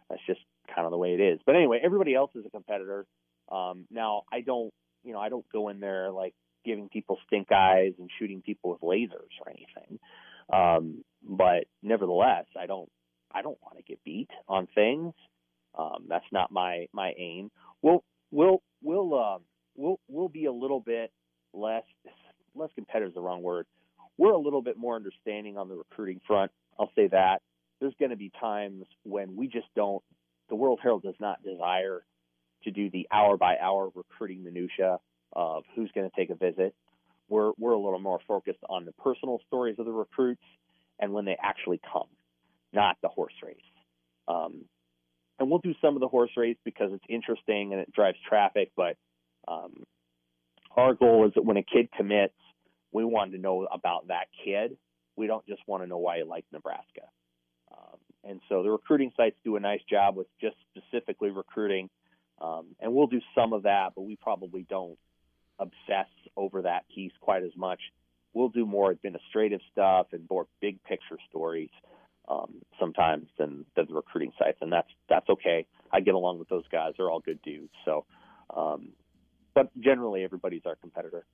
That's 0.09 0.21
just 0.27 0.41
kind 0.75 0.87
of 0.87 0.91
the 0.91 0.99
way 0.99 1.15
it 1.15 1.21
is. 1.21 1.41
But 1.47 1.57
anyway, 1.57 1.81
everybody 1.83 2.15
else 2.15 2.31
is 2.35 2.45
a 2.47 2.51
competitor. 2.51 3.07
Um, 3.51 3.87
now 3.91 4.23
I 4.33 4.41
don't 4.41 4.73
you 5.03 5.12
know 5.12 5.21
I 5.21 5.29
don't 5.29 5.47
go 5.53 5.69
in 5.69 5.81
there 5.81 6.11
like 6.11 6.35
giving 6.65 6.89
people 6.89 7.19
stink 7.27 7.53
eyes 7.53 7.93
and 7.99 8.11
shooting 8.19 8.43
people 8.43 8.71
with 8.71 8.81
lasers 8.81 9.33
or 9.45 9.51
anything. 9.51 9.99
Um, 10.53 11.05
but 11.23 11.65
nevertheless, 11.83 12.47
I 12.59 12.67
don't 12.67 12.91
I 13.33 13.43
don't 13.43 13.59
want 13.62 13.77
to 13.77 13.83
get 13.83 14.03
beat 14.05 14.31
on 14.49 14.69
things. 14.75 15.15
Um, 15.77 16.05
that's 16.09 16.25
not 16.33 16.51
my 16.51 16.87
my 16.93 17.12
aim. 17.19 17.51
We'll 17.83 18.05
we'll 18.31 18.62
we'll 18.83 19.15
um, 19.19 19.43
we'll 19.77 20.01
we'll 20.09 20.29
be 20.29 20.47
a 20.47 20.53
little 20.53 20.81
bit 20.81 21.12
less 21.53 21.85
less 22.55 22.70
competitive 22.75 23.11
is 23.11 23.14
the 23.14 23.20
wrong 23.20 23.43
word. 23.43 23.66
We're 24.16 24.33
a 24.33 24.39
little 24.39 24.62
bit 24.62 24.77
more 24.77 24.95
understanding 24.95 25.59
on 25.59 25.68
the 25.68 25.75
recruiting 25.75 26.20
front. 26.27 26.53
I'll 26.79 26.93
say 26.95 27.09
that. 27.09 27.43
There's 27.81 27.95
going 27.99 28.11
to 28.11 28.16
be 28.16 28.31
times 28.41 28.85
when 29.03 29.37
we 29.37 29.49
just 29.49 29.66
don't. 29.75 30.03
The 30.49 30.55
World 30.55 30.79
Herald 30.83 31.03
does 31.03 31.16
not 31.18 31.43
desire 31.43 32.05
to 32.64 32.70
do 32.70 32.91
the 32.91 33.09
hour 33.12 33.37
by 33.37 33.57
hour 33.61 33.91
recruiting 33.95 34.45
minutia 34.45 34.99
of 35.33 35.64
who's 35.75 35.91
going 35.95 36.09
to 36.09 36.16
take 36.16 36.31
a 36.31 36.35
visit. 36.35 36.75
We're 37.29 37.53
we're 37.59 37.72
a 37.72 37.79
little 37.79 37.99
more 37.99 38.20
focused 38.27 38.61
on 38.68 38.85
the 38.85 38.93
personal 38.93 39.41
stories 39.47 39.77
of 39.79 39.87
the 39.87 39.93
recruits 39.93 40.43
and 41.01 41.12
when 41.12 41.25
they 41.25 41.37
actually 41.43 41.81
come, 41.93 42.07
not 42.72 42.97
the 43.03 43.09
horse 43.09 43.35
race. 43.43 43.57
Um, 44.29 44.64
and 45.39 45.51
we'll 45.51 45.59
do 45.59 45.75
some 45.83 45.97
of 45.97 46.01
the 46.01 46.09
horse 46.09 46.31
race 46.37 46.57
because 46.64 46.91
it's 46.93 47.05
interesting 47.09 47.72
and 47.72 47.81
it 47.81 47.93
drives 47.93 48.16
traffic. 48.29 48.70
But 48.77 48.97
um, 49.49 49.84
our 50.76 50.95
goal 50.95 51.26
is 51.26 51.32
that 51.34 51.45
when 51.45 51.57
a 51.57 51.62
kid 51.62 51.88
commits, 51.97 52.34
we 52.92 53.05
want 53.05 53.32
to 53.32 53.38
know 53.38 53.66
about 53.72 54.09
that 54.09 54.26
kid. 54.45 54.76
We 55.16 55.26
don't 55.26 55.47
just 55.47 55.62
want 55.66 55.82
to 55.82 55.86
know 55.86 55.99
why 55.99 56.18
he 56.18 56.24
likes 56.24 56.47
Nebraska. 56.53 57.03
Um, 57.72 57.99
and 58.24 58.40
so 58.49 58.62
the 58.62 58.70
recruiting 58.70 59.12
sites 59.16 59.36
do 59.45 59.57
a 59.57 59.61
nice 59.61 59.80
job 59.88 60.16
with 60.16 60.26
just 60.40 60.57
specifically 60.76 61.30
recruiting. 61.30 61.90
Um, 62.40 62.74
and 62.80 62.92
we'll 62.92 63.07
do 63.07 63.20
some 63.34 63.53
of 63.53 63.62
that, 63.64 63.92
but 63.95 64.03
we 64.03 64.16
probably 64.16 64.66
don't 64.68 64.99
obsess 65.59 66.09
over 66.36 66.62
that 66.62 66.84
piece 66.92 67.12
quite 67.20 67.42
as 67.42 67.57
much. 67.57 67.80
We'll 68.32 68.49
do 68.49 68.66
more 68.66 68.90
administrative 68.90 69.61
stuff 69.70 70.09
and 70.12 70.26
more 70.28 70.47
big 70.61 70.82
picture 70.82 71.18
stories 71.30 71.70
um, 72.28 72.55
sometimes 72.80 73.26
than, 73.38 73.64
than 73.76 73.86
the 73.88 73.95
recruiting 73.95 74.32
sites, 74.38 74.59
and 74.61 74.72
that's 74.72 74.88
that's 75.09 75.28
okay. 75.28 75.66
I 75.92 76.01
get 76.01 76.14
along 76.14 76.38
with 76.38 76.49
those 76.49 76.66
guys; 76.72 76.95
they're 76.97 77.11
all 77.11 77.20
good 77.20 77.40
dudes. 77.42 77.72
So, 77.84 78.05
um, 78.55 78.88
but 79.55 79.69
generally, 79.81 80.25
everybody's 80.25 80.63
our 80.67 80.77
competitor. 80.77 81.25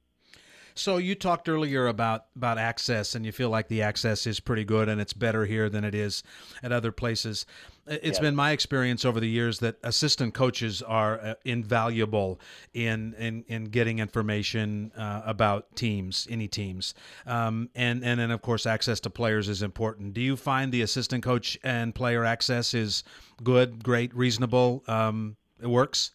So 0.75 0.99
you 0.99 1.17
talked 1.17 1.49
earlier 1.49 1.89
about 1.89 2.27
about 2.37 2.57
access, 2.57 3.15
and 3.17 3.27
you 3.27 3.33
feel 3.33 3.51
like 3.51 3.67
the 3.69 3.83
access 3.83 4.27
is 4.27 4.39
pretty 4.39 4.65
good, 4.65 4.89
and 4.89 5.01
it's 5.01 5.13
better 5.13 5.45
here 5.45 5.69
than 5.69 5.85
it 5.85 5.95
is 5.97 6.23
at 6.63 6.71
other 6.71 6.93
places. 6.93 7.45
It's 7.87 8.19
Yeah. 8.19 8.23
been 8.23 8.37
my 8.37 8.53
experience 8.53 9.05
over 9.05 9.19
the 9.19 9.29
years 9.29 9.59
that 9.59 9.77
assistant 9.83 10.33
coaches 10.33 10.81
are 10.81 11.21
uh, 11.21 11.35
invaluable 11.45 12.41
in 12.73 13.15
in, 13.15 13.45
in 13.49 13.65
getting 13.65 13.99
information 13.99 14.93
uh, 14.97 15.23
about 15.25 15.75
teams, 15.75 16.29
any 16.31 16.47
teams, 16.47 16.95
um, 17.27 17.69
and 17.75 18.05
and 18.05 18.21
then 18.21 18.31
of 18.31 18.41
course 18.41 18.65
access 18.65 19.01
to 19.01 19.11
players 19.11 19.49
is 19.49 19.63
important. 19.63 20.15
Do 20.15 20.21
you 20.21 20.37
find 20.37 20.71
the 20.71 20.83
assistant 20.83 21.25
coach 21.25 21.59
and 21.65 21.95
player 21.95 22.25
access 22.25 22.75
is 22.75 23.03
good, 23.43 23.83
great, 23.83 24.15
reasonable? 24.15 24.85
Um, 24.87 25.37
it 25.61 25.69
works. 25.69 26.13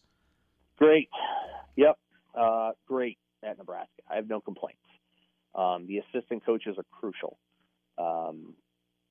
Great. 0.78 1.10
Yep. 1.76 1.97
Uh, 2.34 2.71
great 2.88 3.17
at 3.43 3.57
Nebraska. 3.57 4.01
I 4.09 4.15
have 4.15 4.28
no 4.28 4.41
complaints. 4.41 4.80
Um, 5.53 5.88
the 5.88 5.99
assistant 5.99 6.45
coaches 6.45 6.76
are 6.78 6.86
crucial. 6.91 7.38
Um, 7.97 8.55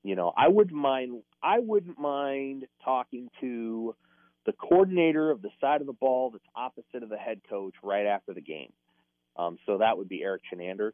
you 0.03 0.15
know, 0.15 0.31
I 0.37 0.47
wouldn't 0.47 0.75
mind. 0.77 1.23
I 1.41 1.59
wouldn't 1.59 1.97
mind 1.97 2.67
talking 2.83 3.29
to 3.41 3.95
the 4.45 4.53
coordinator 4.53 5.31
of 5.31 5.41
the 5.41 5.49
side 5.59 5.81
of 5.81 5.87
the 5.87 5.93
ball 5.93 6.29
that's 6.29 6.45
opposite 6.55 7.01
of 7.01 7.09
the 7.09 7.17
head 7.17 7.41
coach 7.49 7.73
right 7.81 8.05
after 8.05 8.33
the 8.33 8.41
game. 8.41 8.71
Um, 9.35 9.57
so 9.65 9.79
that 9.79 9.97
would 9.97 10.07
be 10.07 10.21
Erik 10.21 10.43
Chinander, 10.53 10.91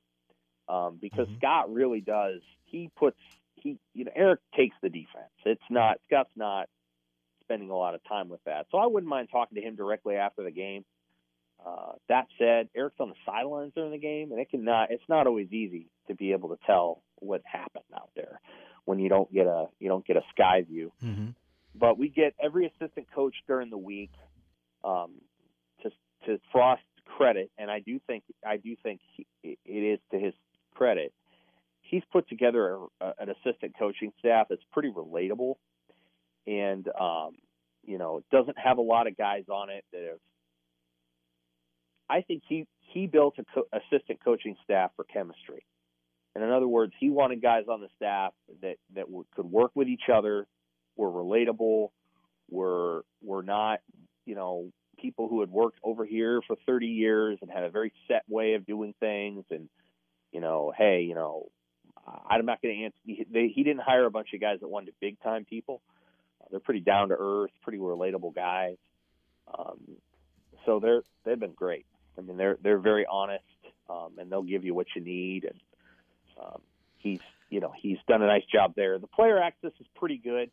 um, 0.69 0.97
because 1.01 1.27
Mhm. 1.27 1.37
Scott 1.37 1.73
really 1.73 1.99
does. 1.99 2.41
He 2.63 2.89
puts 2.95 3.19
he. 3.55 3.77
You 3.93 4.05
know, 4.05 4.11
Erik 4.15 4.39
takes 4.55 4.77
the 4.81 4.89
defense. 4.89 5.31
It's 5.45 5.69
not 5.69 5.99
Scott's 6.05 6.35
not 6.37 6.69
spending 7.41 7.69
a 7.69 7.75
lot 7.75 7.93
of 7.93 8.03
time 8.05 8.29
with 8.29 8.41
that. 8.45 8.67
So 8.71 8.77
I 8.77 8.85
wouldn't 8.85 9.09
mind 9.09 9.29
talking 9.29 9.55
to 9.55 9.61
him 9.61 9.75
directly 9.75 10.15
after 10.15 10.43
the 10.43 10.51
game. 10.51 10.85
Uh, 11.65 11.93
that 12.09 12.27
said, 12.39 12.69
Erik's 12.75 12.95
on 12.99 13.09
the 13.09 13.15
sidelines 13.25 13.73
during 13.75 13.91
the 13.91 13.99
game, 13.99 14.31
and 14.31 14.39
it 14.39 14.49
can 14.49 14.63
not. 14.63 14.91
It's 14.91 15.03
not 15.07 15.27
always 15.27 15.51
easy 15.51 15.87
to 16.07 16.15
be 16.15 16.31
able 16.31 16.49
to 16.49 16.57
tell 16.65 17.03
what 17.19 17.41
happened 17.45 17.85
out 17.93 18.09
there 18.15 18.41
when 18.85 18.99
you 18.99 19.09
don't 19.09 19.31
get 19.31 19.45
a 19.45 19.67
you 19.79 19.87
don't 19.87 20.05
get 20.05 20.17
a 20.17 20.23
sky 20.31 20.63
view. 20.67 20.91
Mm-hmm. 21.03 21.29
But 21.75 21.97
we 21.97 22.09
get 22.09 22.33
every 22.41 22.65
assistant 22.65 23.07
coach 23.13 23.35
during 23.47 23.69
the 23.69 23.77
week 23.77 24.11
um, 24.83 25.11
to 25.83 25.91
to 26.25 26.39
Frost's 26.51 26.83
credit, 27.05 27.51
and 27.57 27.69
I 27.69 27.79
do 27.79 27.99
think 28.07 28.23
I 28.45 28.57
do 28.57 28.75
think 28.81 29.01
he, 29.15 29.25
it 29.43 29.59
is 29.69 29.99
to 30.11 30.19
his 30.19 30.33
credit. 30.73 31.13
He's 31.81 32.03
put 32.11 32.27
together 32.29 32.75
a, 32.75 33.05
a, 33.05 33.13
an 33.19 33.29
assistant 33.29 33.75
coaching 33.77 34.11
staff 34.19 34.47
that's 34.49 34.63
pretty 34.71 34.89
relatable, 34.89 35.55
and 36.47 36.87
um, 36.99 37.35
you 37.85 37.97
know 37.97 38.23
doesn't 38.31 38.57
have 38.57 38.77
a 38.77 38.81
lot 38.81 39.07
of 39.07 39.17
guys 39.17 39.43
on 39.49 39.69
it 39.69 39.85
that 39.91 40.01
have. 40.01 40.19
I 42.11 42.21
think 42.21 42.43
he 42.47 42.67
he 42.93 43.07
built 43.07 43.35
a 43.39 43.45
co- 43.55 43.67
assistant 43.71 44.19
coaching 44.23 44.57
staff 44.65 44.91
for 44.97 45.05
chemistry, 45.05 45.65
and 46.35 46.43
in 46.43 46.51
other 46.51 46.67
words, 46.67 46.91
he 46.99 47.09
wanted 47.09 47.41
guys 47.41 47.63
on 47.69 47.79
the 47.79 47.87
staff 47.95 48.33
that 48.61 48.75
that 48.95 49.05
w- 49.05 49.25
could 49.33 49.45
work 49.45 49.71
with 49.75 49.87
each 49.87 50.09
other, 50.13 50.45
were 50.97 51.09
relatable, 51.09 51.89
were 52.49 53.05
were 53.23 53.43
not 53.43 53.79
you 54.25 54.35
know 54.35 54.71
people 54.99 55.29
who 55.29 55.39
had 55.39 55.49
worked 55.49 55.79
over 55.83 56.05
here 56.05 56.41
for 56.45 56.55
30 56.67 56.85
years 56.85 57.39
and 57.41 57.49
had 57.49 57.63
a 57.63 57.69
very 57.69 57.91
set 58.07 58.23
way 58.29 58.53
of 58.53 58.67
doing 58.67 58.93
things 58.99 59.45
and 59.49 59.67
you 60.31 60.39
know 60.39 60.71
hey 60.77 61.01
you 61.07 61.15
know 61.15 61.47
i'm 62.29 62.45
not 62.45 62.61
going 62.61 62.75
to 62.75 62.83
answer 62.83 62.97
he, 63.03 63.25
they, 63.31 63.47
he 63.47 63.63
didn't 63.63 63.81
hire 63.81 64.05
a 64.05 64.11
bunch 64.11 64.27
of 64.35 64.41
guys 64.41 64.59
that 64.59 64.67
wanted 64.67 64.93
big 64.99 65.19
time 65.21 65.45
people. 65.45 65.81
Uh, 66.39 66.45
they're 66.51 66.59
pretty 66.59 66.81
down 66.81 67.09
to 67.09 67.15
earth 67.17 67.51
pretty 67.63 67.79
relatable 67.79 68.35
guys. 68.35 68.75
Um, 69.57 69.79
so 70.65 70.79
they're 70.79 71.01
they've 71.25 71.39
been 71.39 71.53
great 71.53 71.85
i 72.17 72.21
mean 72.21 72.37
they're 72.37 72.57
they're 72.63 72.79
very 72.79 73.05
honest 73.09 73.43
um, 73.89 74.11
and 74.17 74.31
they'll 74.31 74.43
give 74.43 74.63
you 74.63 74.73
what 74.73 74.87
you 74.95 75.01
need 75.01 75.45
and 75.45 75.59
um, 76.41 76.61
he's 76.97 77.19
you 77.49 77.59
know 77.59 77.73
he's 77.81 77.97
done 78.07 78.21
a 78.21 78.27
nice 78.27 78.45
job 78.51 78.73
there 78.75 78.97
the 78.99 79.07
player 79.07 79.41
access 79.41 79.71
is 79.79 79.87
pretty 79.95 80.17
good 80.17 80.49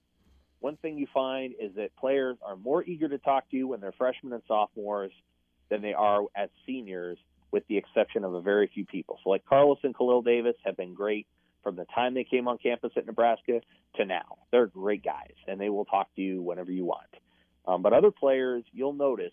one 0.61 0.77
thing 0.77 0.99
you 0.99 1.07
find 1.15 1.55
is 1.61 1.75
that 1.77 1.95
players 1.97 2.37
are 2.45 2.57
more 2.57 2.83
eager 2.83 3.09
to 3.09 3.19
talk 3.19 3.49
to 3.51 3.57
you 3.57 3.69
when 3.69 3.81
they're 3.81 3.93
freshmen 3.93 4.33
and 4.33 4.43
sophomores 4.49 5.13
than 5.71 5.83
they 5.83 5.93
are 5.93 6.23
as 6.35 6.49
seniors, 6.67 7.19
with 7.53 7.67
the 7.69 7.77
exception 7.79 8.25
of 8.25 8.35
a 8.35 8.41
very 8.41 8.71
few 8.73 8.85
people. 8.85 9.19
So, 9.23 9.31
like 9.31 9.45
Carlos 9.47 9.79
and 9.83 9.97
Khalil 9.97 10.23
Davis 10.23 10.57
have 10.65 10.77
been 10.77 10.95
great 10.95 11.27
from 11.63 11.77
the 11.77 11.87
time 11.95 12.15
they 12.15 12.25
came 12.25 12.49
on 12.49 12.59
campus 12.59 12.93
at 12.97 13.07
Nebraska 13.07 13.61
to 13.97 14.05
now. 14.05 14.39
They're 14.51 14.67
great 14.67 15.05
guys, 15.05 15.35
and 15.47 15.61
they 15.61 15.69
will 15.69 15.85
talk 15.85 16.15
to 16.17 16.23
you 16.23 16.43
whenever 16.43 16.73
you 16.73 16.85
want. 16.85 17.09
Um, 17.67 17.83
but 17.83 17.93
other 17.93 18.11
players, 18.11 18.65
you'll 18.73 18.95
notice 18.95 19.33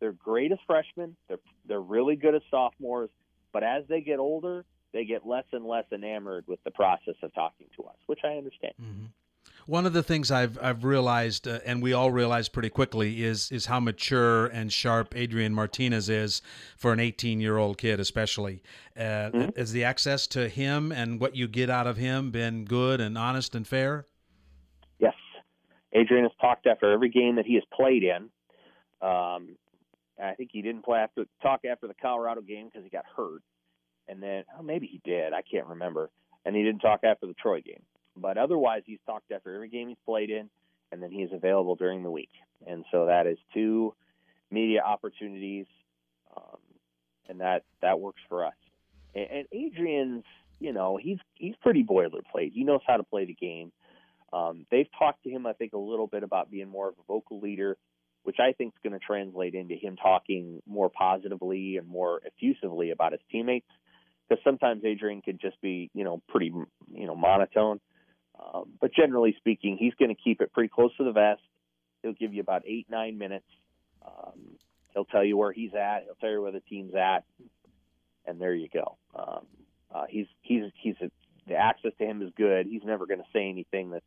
they're 0.00 0.12
great 0.12 0.52
as 0.52 0.58
freshmen. 0.66 1.16
They're 1.28 1.38
they're 1.66 1.80
really 1.80 2.16
good 2.16 2.34
as 2.34 2.42
sophomores, 2.50 3.10
but 3.52 3.62
as 3.62 3.84
they 3.88 4.00
get 4.00 4.18
older, 4.18 4.64
they 4.92 5.04
get 5.04 5.26
less 5.26 5.44
and 5.52 5.64
less 5.64 5.84
enamored 5.92 6.44
with 6.46 6.62
the 6.64 6.70
process 6.70 7.14
of 7.22 7.34
talking 7.34 7.66
to 7.76 7.84
us, 7.84 7.96
which 8.06 8.20
I 8.24 8.36
understand. 8.36 8.74
Mm-hmm. 8.80 9.04
One 9.66 9.86
of 9.86 9.92
the 9.94 10.02
things 10.02 10.30
I've 10.30 10.58
I've 10.62 10.84
realized, 10.84 11.48
uh, 11.48 11.60
and 11.64 11.82
we 11.82 11.92
all 11.92 12.10
realize 12.10 12.48
pretty 12.48 12.68
quickly, 12.70 13.24
is 13.24 13.50
is 13.50 13.66
how 13.66 13.80
mature 13.80 14.46
and 14.46 14.70
sharp 14.72 15.14
Adrian 15.16 15.54
Martinez 15.54 16.08
is 16.08 16.42
for 16.76 16.92
an 16.92 17.00
18 17.00 17.40
year 17.40 17.56
old 17.56 17.78
kid, 17.78 17.98
especially. 18.00 18.62
Uh, 18.96 19.30
Mhm. 19.32 19.56
Has 19.56 19.72
the 19.72 19.84
access 19.84 20.26
to 20.28 20.48
him 20.48 20.92
and 20.92 21.18
what 21.20 21.34
you 21.34 21.48
get 21.48 21.70
out 21.70 21.86
of 21.86 21.96
him 21.96 22.30
been 22.30 22.64
good 22.64 23.00
and 23.00 23.16
honest 23.16 23.54
and 23.54 23.66
fair? 23.66 24.06
Yes. 24.98 25.14
Adrian 25.92 26.24
has 26.24 26.32
talked 26.40 26.66
after 26.66 26.90
every 26.90 27.08
game 27.08 27.36
that 27.36 27.46
he 27.46 27.54
has 27.54 27.64
played 27.72 28.02
in. 28.02 28.30
Um, 29.00 29.56
I 30.22 30.34
think 30.34 30.50
he 30.52 30.62
didn't 30.62 30.84
play 30.84 31.00
after 31.00 31.24
talk 31.42 31.64
after 31.64 31.86
the 31.86 31.94
Colorado 31.94 32.40
game 32.40 32.66
because 32.66 32.84
he 32.84 32.90
got 32.90 33.04
hurt, 33.16 33.42
and 34.08 34.22
then 34.22 34.44
oh, 34.58 34.62
maybe 34.62 34.86
he 34.86 35.00
did. 35.04 35.32
I 35.32 35.42
can't 35.42 35.66
remember. 35.66 36.10
And 36.44 36.54
he 36.54 36.62
didn't 36.62 36.80
talk 36.80 37.00
after 37.04 37.26
the 37.26 37.34
Troy 37.34 37.62
game. 37.62 37.82
But 38.16 38.36
otherwise, 38.38 38.82
he's 38.84 38.98
talked 39.06 39.32
after 39.32 39.54
every 39.54 39.68
game 39.68 39.88
he's 39.88 39.96
played 40.04 40.30
in, 40.30 40.50
and 40.92 41.02
then 41.02 41.10
he 41.10 41.22
is 41.22 41.32
available 41.32 41.74
during 41.74 42.02
the 42.02 42.10
week. 42.10 42.30
And 42.66 42.84
so 42.92 43.06
that 43.06 43.26
is 43.26 43.38
two 43.52 43.94
media 44.50 44.82
opportunities. 44.82 45.66
Um, 46.36 46.58
and 47.28 47.40
that 47.40 47.64
that 47.82 47.98
works 48.00 48.20
for 48.28 48.44
us. 48.44 48.54
And, 49.14 49.26
and 49.30 49.46
Adrian's, 49.52 50.24
you 50.60 50.72
know, 50.72 50.96
he's 50.96 51.18
he's 51.34 51.54
pretty 51.62 51.82
boilerplate. 51.82 52.52
He 52.52 52.64
knows 52.64 52.80
how 52.86 52.96
to 52.96 53.02
play 53.02 53.24
the 53.24 53.34
game. 53.34 53.72
Um, 54.32 54.66
they've 54.70 54.88
talked 54.98 55.22
to 55.24 55.30
him, 55.30 55.46
I 55.46 55.52
think, 55.52 55.72
a 55.72 55.78
little 55.78 56.06
bit 56.06 56.22
about 56.22 56.50
being 56.50 56.68
more 56.68 56.88
of 56.88 56.94
a 56.98 57.02
vocal 57.06 57.40
leader, 57.40 57.76
which 58.24 58.36
I 58.40 58.52
think 58.52 58.74
is 58.74 58.80
going 58.82 58.98
to 58.98 59.04
translate 59.04 59.54
into 59.54 59.74
him 59.76 59.96
talking 59.96 60.60
more 60.66 60.90
positively 60.90 61.76
and 61.76 61.86
more 61.86 62.20
effusively 62.24 62.90
about 62.90 63.12
his 63.12 63.20
teammates. 63.30 63.68
Because 64.28 64.42
sometimes 64.42 64.82
Adrian 64.84 65.20
can 65.20 65.38
just 65.38 65.60
be, 65.60 65.90
you 65.94 66.02
know, 66.02 66.22
pretty, 66.28 66.46
you 66.90 67.06
know, 67.06 67.14
monotone. 67.14 67.80
Um, 68.38 68.72
but 68.80 68.92
generally 68.94 69.34
speaking, 69.38 69.76
he's 69.78 69.94
going 69.94 70.08
to 70.08 70.20
keep 70.20 70.40
it 70.40 70.52
pretty 70.52 70.70
close 70.74 70.96
to 70.96 71.04
the 71.04 71.12
vest. 71.12 71.42
He'll 72.02 72.14
give 72.14 72.32
you 72.32 72.40
about 72.40 72.62
eight, 72.66 72.86
nine 72.90 73.18
minutes. 73.18 73.46
Um, 74.04 74.56
he'll 74.94 75.04
tell 75.04 75.24
you 75.24 75.36
where 75.36 75.52
he's 75.52 75.74
at. 75.74 76.04
He'll 76.04 76.14
tell 76.14 76.30
you 76.30 76.40
where 76.40 76.52
the 76.52 76.60
team's 76.60 76.94
at, 76.94 77.24
and 78.26 78.40
there 78.40 78.54
you 78.54 78.68
go. 78.72 78.96
Um, 79.14 79.46
uh, 79.94 80.04
he's 80.08 80.26
he's 80.42 80.64
he's 80.82 80.96
a, 81.02 81.10
the 81.46 81.54
access 81.54 81.92
to 81.98 82.04
him 82.04 82.22
is 82.22 82.30
good. 82.36 82.66
He's 82.66 82.82
never 82.84 83.06
going 83.06 83.20
to 83.20 83.26
say 83.32 83.48
anything 83.48 83.90
that's 83.90 84.04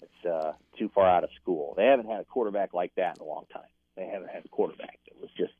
that's 0.00 0.32
uh, 0.32 0.52
too 0.78 0.90
far 0.94 1.08
out 1.08 1.24
of 1.24 1.30
school. 1.40 1.74
They 1.76 1.84
haven't 1.84 2.06
had 2.06 2.20
a 2.20 2.24
quarterback 2.24 2.74
like 2.74 2.92
that 2.96 3.16
in 3.16 3.22
a 3.22 3.28
long 3.28 3.44
time. 3.52 3.62
They 3.96 4.06
haven't 4.06 4.30
had 4.30 4.44
a 4.44 4.48
quarterback 4.48 4.98
that 5.06 5.20
was 5.20 5.30
just 5.36 5.52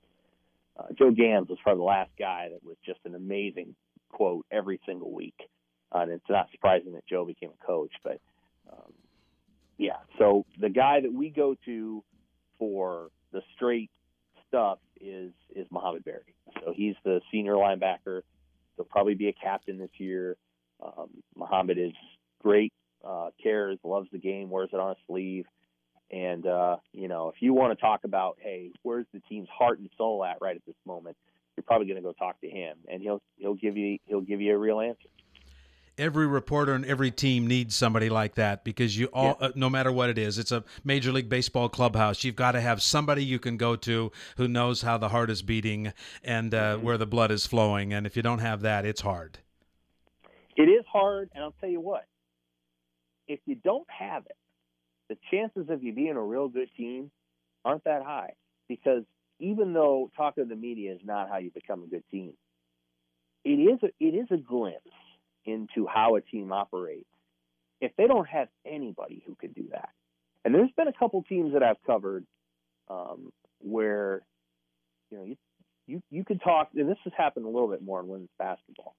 uh, 0.78 0.86
Joe 0.98 1.10
Ganz 1.10 1.48
was 1.48 1.58
probably 1.62 1.80
the 1.80 1.84
last 1.84 2.10
guy 2.18 2.48
that 2.50 2.64
was 2.64 2.76
just 2.84 3.00
an 3.04 3.14
amazing 3.14 3.74
quote 4.10 4.46
every 4.50 4.80
single 4.86 5.12
week. 5.12 5.36
Uh, 5.92 6.00
and 6.00 6.12
it's 6.12 6.28
not 6.28 6.48
surprising 6.52 6.92
that 6.92 7.06
Joe 7.06 7.24
became 7.24 7.50
a 7.50 7.66
coach, 7.66 7.92
but 8.04 8.20
um, 8.72 8.92
yeah. 9.76 9.96
So 10.18 10.46
the 10.60 10.68
guy 10.68 11.00
that 11.00 11.12
we 11.12 11.30
go 11.30 11.56
to 11.64 12.04
for 12.58 13.10
the 13.32 13.42
straight 13.56 13.90
stuff 14.48 14.78
is 15.00 15.32
is 15.54 15.66
Mohamed 15.70 16.04
Barry. 16.04 16.34
So 16.64 16.72
he's 16.74 16.94
the 17.04 17.20
senior 17.32 17.54
linebacker. 17.54 18.22
He'll 18.76 18.84
probably 18.84 19.14
be 19.14 19.28
a 19.28 19.32
captain 19.32 19.78
this 19.78 19.90
year. 19.98 20.36
Um, 20.82 21.08
Mohamed 21.36 21.78
is 21.78 21.92
great, 22.40 22.72
uh, 23.04 23.30
cares, 23.42 23.78
loves 23.84 24.08
the 24.12 24.18
game, 24.18 24.50
wears 24.50 24.70
it 24.72 24.80
on 24.80 24.90
his 24.90 24.98
sleeve. 25.06 25.46
And 26.10 26.46
uh, 26.46 26.76
you 26.92 27.08
know, 27.08 27.28
if 27.28 27.36
you 27.40 27.54
want 27.54 27.76
to 27.76 27.80
talk 27.80 28.04
about, 28.04 28.38
hey, 28.40 28.72
where's 28.82 29.06
the 29.12 29.20
team's 29.28 29.48
heart 29.48 29.78
and 29.78 29.88
soul 29.96 30.24
at 30.24 30.38
right 30.40 30.56
at 30.56 30.66
this 30.66 30.76
moment, 30.84 31.16
you're 31.56 31.64
probably 31.64 31.86
going 31.86 31.96
to 31.96 32.02
go 32.02 32.12
talk 32.12 32.40
to 32.40 32.48
him, 32.48 32.78
and 32.90 33.00
he'll 33.00 33.22
he'll 33.36 33.54
give 33.54 33.76
you 33.76 33.98
he'll 34.06 34.20
give 34.20 34.40
you 34.40 34.54
a 34.54 34.58
real 34.58 34.80
answer 34.80 35.08
every 36.00 36.26
reporter 36.26 36.72
and 36.72 36.84
every 36.86 37.10
team 37.10 37.46
needs 37.46 37.76
somebody 37.76 38.08
like 38.08 38.34
that 38.34 38.64
because 38.64 38.98
you 38.98 39.06
all 39.12 39.36
yeah. 39.40 39.48
uh, 39.48 39.52
no 39.54 39.68
matter 39.68 39.92
what 39.92 40.08
it 40.08 40.16
is 40.16 40.38
it's 40.38 40.50
a 40.50 40.64
major 40.82 41.12
league 41.12 41.28
baseball 41.28 41.68
clubhouse 41.68 42.24
you've 42.24 42.36
got 42.36 42.52
to 42.52 42.60
have 42.60 42.82
somebody 42.82 43.22
you 43.22 43.38
can 43.38 43.56
go 43.56 43.76
to 43.76 44.10
who 44.36 44.48
knows 44.48 44.80
how 44.82 44.96
the 44.96 45.10
heart 45.10 45.30
is 45.30 45.42
beating 45.42 45.92
and 46.24 46.54
uh, 46.54 46.74
mm-hmm. 46.74 46.84
where 46.84 46.96
the 46.96 47.06
blood 47.06 47.30
is 47.30 47.46
flowing 47.46 47.92
and 47.92 48.06
if 48.06 48.16
you 48.16 48.22
don't 48.22 48.38
have 48.38 48.62
that 48.62 48.86
it's 48.86 49.02
hard 49.02 49.38
it 50.56 50.62
is 50.62 50.84
hard 50.90 51.28
and 51.34 51.44
i'll 51.44 51.54
tell 51.60 51.68
you 51.68 51.80
what 51.80 52.06
if 53.30 53.40
you 53.46 53.54
don't 53.54 53.86
have 53.88 54.24
it 54.26 54.36
the 55.08 55.16
chances 55.30 55.68
of 55.70 55.82
you 55.82 55.92
being 55.92 56.16
a 56.16 56.22
real 56.22 56.48
good 56.48 56.68
team 56.76 57.10
aren't 57.64 57.84
that 57.84 58.02
high 58.02 58.32
because 58.68 59.02
even 59.38 59.72
though 59.72 60.10
talking 60.16 60.44
to 60.44 60.48
the 60.48 60.60
media 60.60 60.92
is 60.92 61.00
not 61.04 61.28
how 61.28 61.38
you 61.38 61.50
become 61.50 61.82
a 61.82 61.86
good 61.86 62.04
team 62.10 62.32
it 63.44 63.50
is 63.50 63.78
a, 63.82 63.86
it 63.98 64.14
is 64.14 64.26
a 64.30 64.36
glimpse 64.36 64.90
into 65.44 65.86
how 65.86 66.16
a 66.16 66.20
team 66.20 66.52
operates 66.52 67.06
if 67.80 67.92
they 67.96 68.06
don't 68.06 68.28
have 68.28 68.48
anybody 68.66 69.22
who 69.26 69.34
could 69.34 69.54
do 69.54 69.64
that. 69.72 69.90
And 70.44 70.54
there's 70.54 70.70
been 70.76 70.88
a 70.88 70.92
couple 70.92 71.22
teams 71.22 71.52
that 71.54 71.62
I've 71.62 71.82
covered 71.86 72.24
um, 72.88 73.32
where 73.60 74.22
you 75.10 75.18
know 75.18 75.24
you 75.24 75.36
you 75.86 76.02
you 76.10 76.24
could 76.24 76.40
talk, 76.42 76.70
and 76.74 76.88
this 76.88 76.98
has 77.04 77.12
happened 77.16 77.46
a 77.46 77.48
little 77.48 77.68
bit 77.68 77.82
more 77.82 78.00
in 78.00 78.08
women's 78.08 78.30
basketball, 78.38 78.94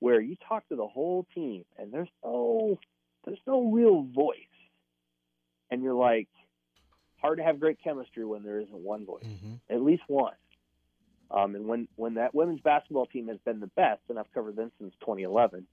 where 0.00 0.20
you 0.20 0.36
talk 0.48 0.68
to 0.68 0.76
the 0.76 0.86
whole 0.86 1.26
team 1.34 1.64
and 1.78 1.92
there's 1.92 2.08
no 2.24 2.78
there's 3.24 3.40
no 3.46 3.70
real 3.70 4.02
voice, 4.02 4.36
and 5.70 5.82
you're 5.82 5.94
like, 5.94 6.28
hard 7.20 7.38
to 7.38 7.44
have 7.44 7.60
great 7.60 7.78
chemistry 7.82 8.24
when 8.24 8.42
there 8.42 8.60
isn't 8.60 8.74
one 8.74 9.06
voice, 9.06 9.24
mm-hmm. 9.24 9.54
at 9.70 9.80
least 9.82 10.02
one. 10.08 10.34
Um, 11.30 11.54
and 11.54 11.66
when, 11.66 11.88
when 11.96 12.14
that 12.14 12.34
women's 12.34 12.60
basketball 12.60 13.06
team 13.06 13.28
has 13.28 13.38
been 13.44 13.60
the 13.60 13.68
best, 13.68 14.00
and 14.08 14.18
I've 14.18 14.32
covered 14.34 14.56
them 14.56 14.70
since 14.78 14.92
2011, 15.00 15.66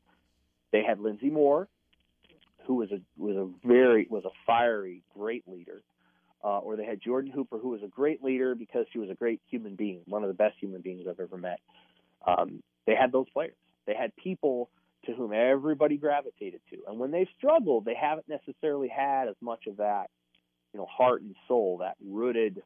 they 0.72 0.84
had 0.84 1.00
Lindsey 1.00 1.30
Moore, 1.30 1.68
who 2.66 2.76
was 2.76 2.91
a 2.91 3.02
was 3.18 3.36
a 3.36 3.50
very 3.68 4.06
was 4.10 4.26
a 4.26 4.30
fiery, 4.45 5.02
great 5.18 5.43
leader, 5.47 5.82
uh, 6.43 6.60
or 6.60 6.76
they 6.76 6.86
had 6.86 7.02
Jordan 7.02 7.32
Hooper, 7.32 7.58
who 7.58 7.70
was 7.70 7.82
a 7.84 7.88
great 7.88 8.24
leader 8.24 8.54
because 8.54 8.86
she 8.93 9.00
was 9.00 9.10
a 9.10 9.16
great 9.16 9.41
human 9.50 9.76
being, 9.76 10.02
one 10.06 10.24
of 10.24 10.28
the 10.28 10.36
best 10.36 10.56
human 10.60 10.82
beings 10.82 11.06
I've 11.10 11.20
ever 11.20 11.38
met. 11.38 11.60
Um, 12.26 12.62
they 12.86 12.93
had 12.95 13.12
those 13.12 13.28
players. 13.32 13.56
They 13.88 13.95
had 13.95 14.16
people 14.16 14.70
to 15.06 15.14
whom 15.14 15.34
everybody 15.34 15.97
gravitated 15.97 16.62
to, 16.70 16.78
and 16.88 17.00
when 17.00 17.12
they've 17.12 17.28
struggled, 17.38 17.86
they 17.86 17.95
haven't 17.95 18.28
necessarily 18.28 18.88
had 18.89 19.28
as 19.28 19.36
much 19.41 19.68
of 19.68 19.78
that, 19.78 20.10
you 20.74 20.80
know, 20.80 20.86
heart 20.86 21.22
and 21.22 21.36
soul, 21.47 21.80
that 21.80 21.95
rooted 22.06 22.62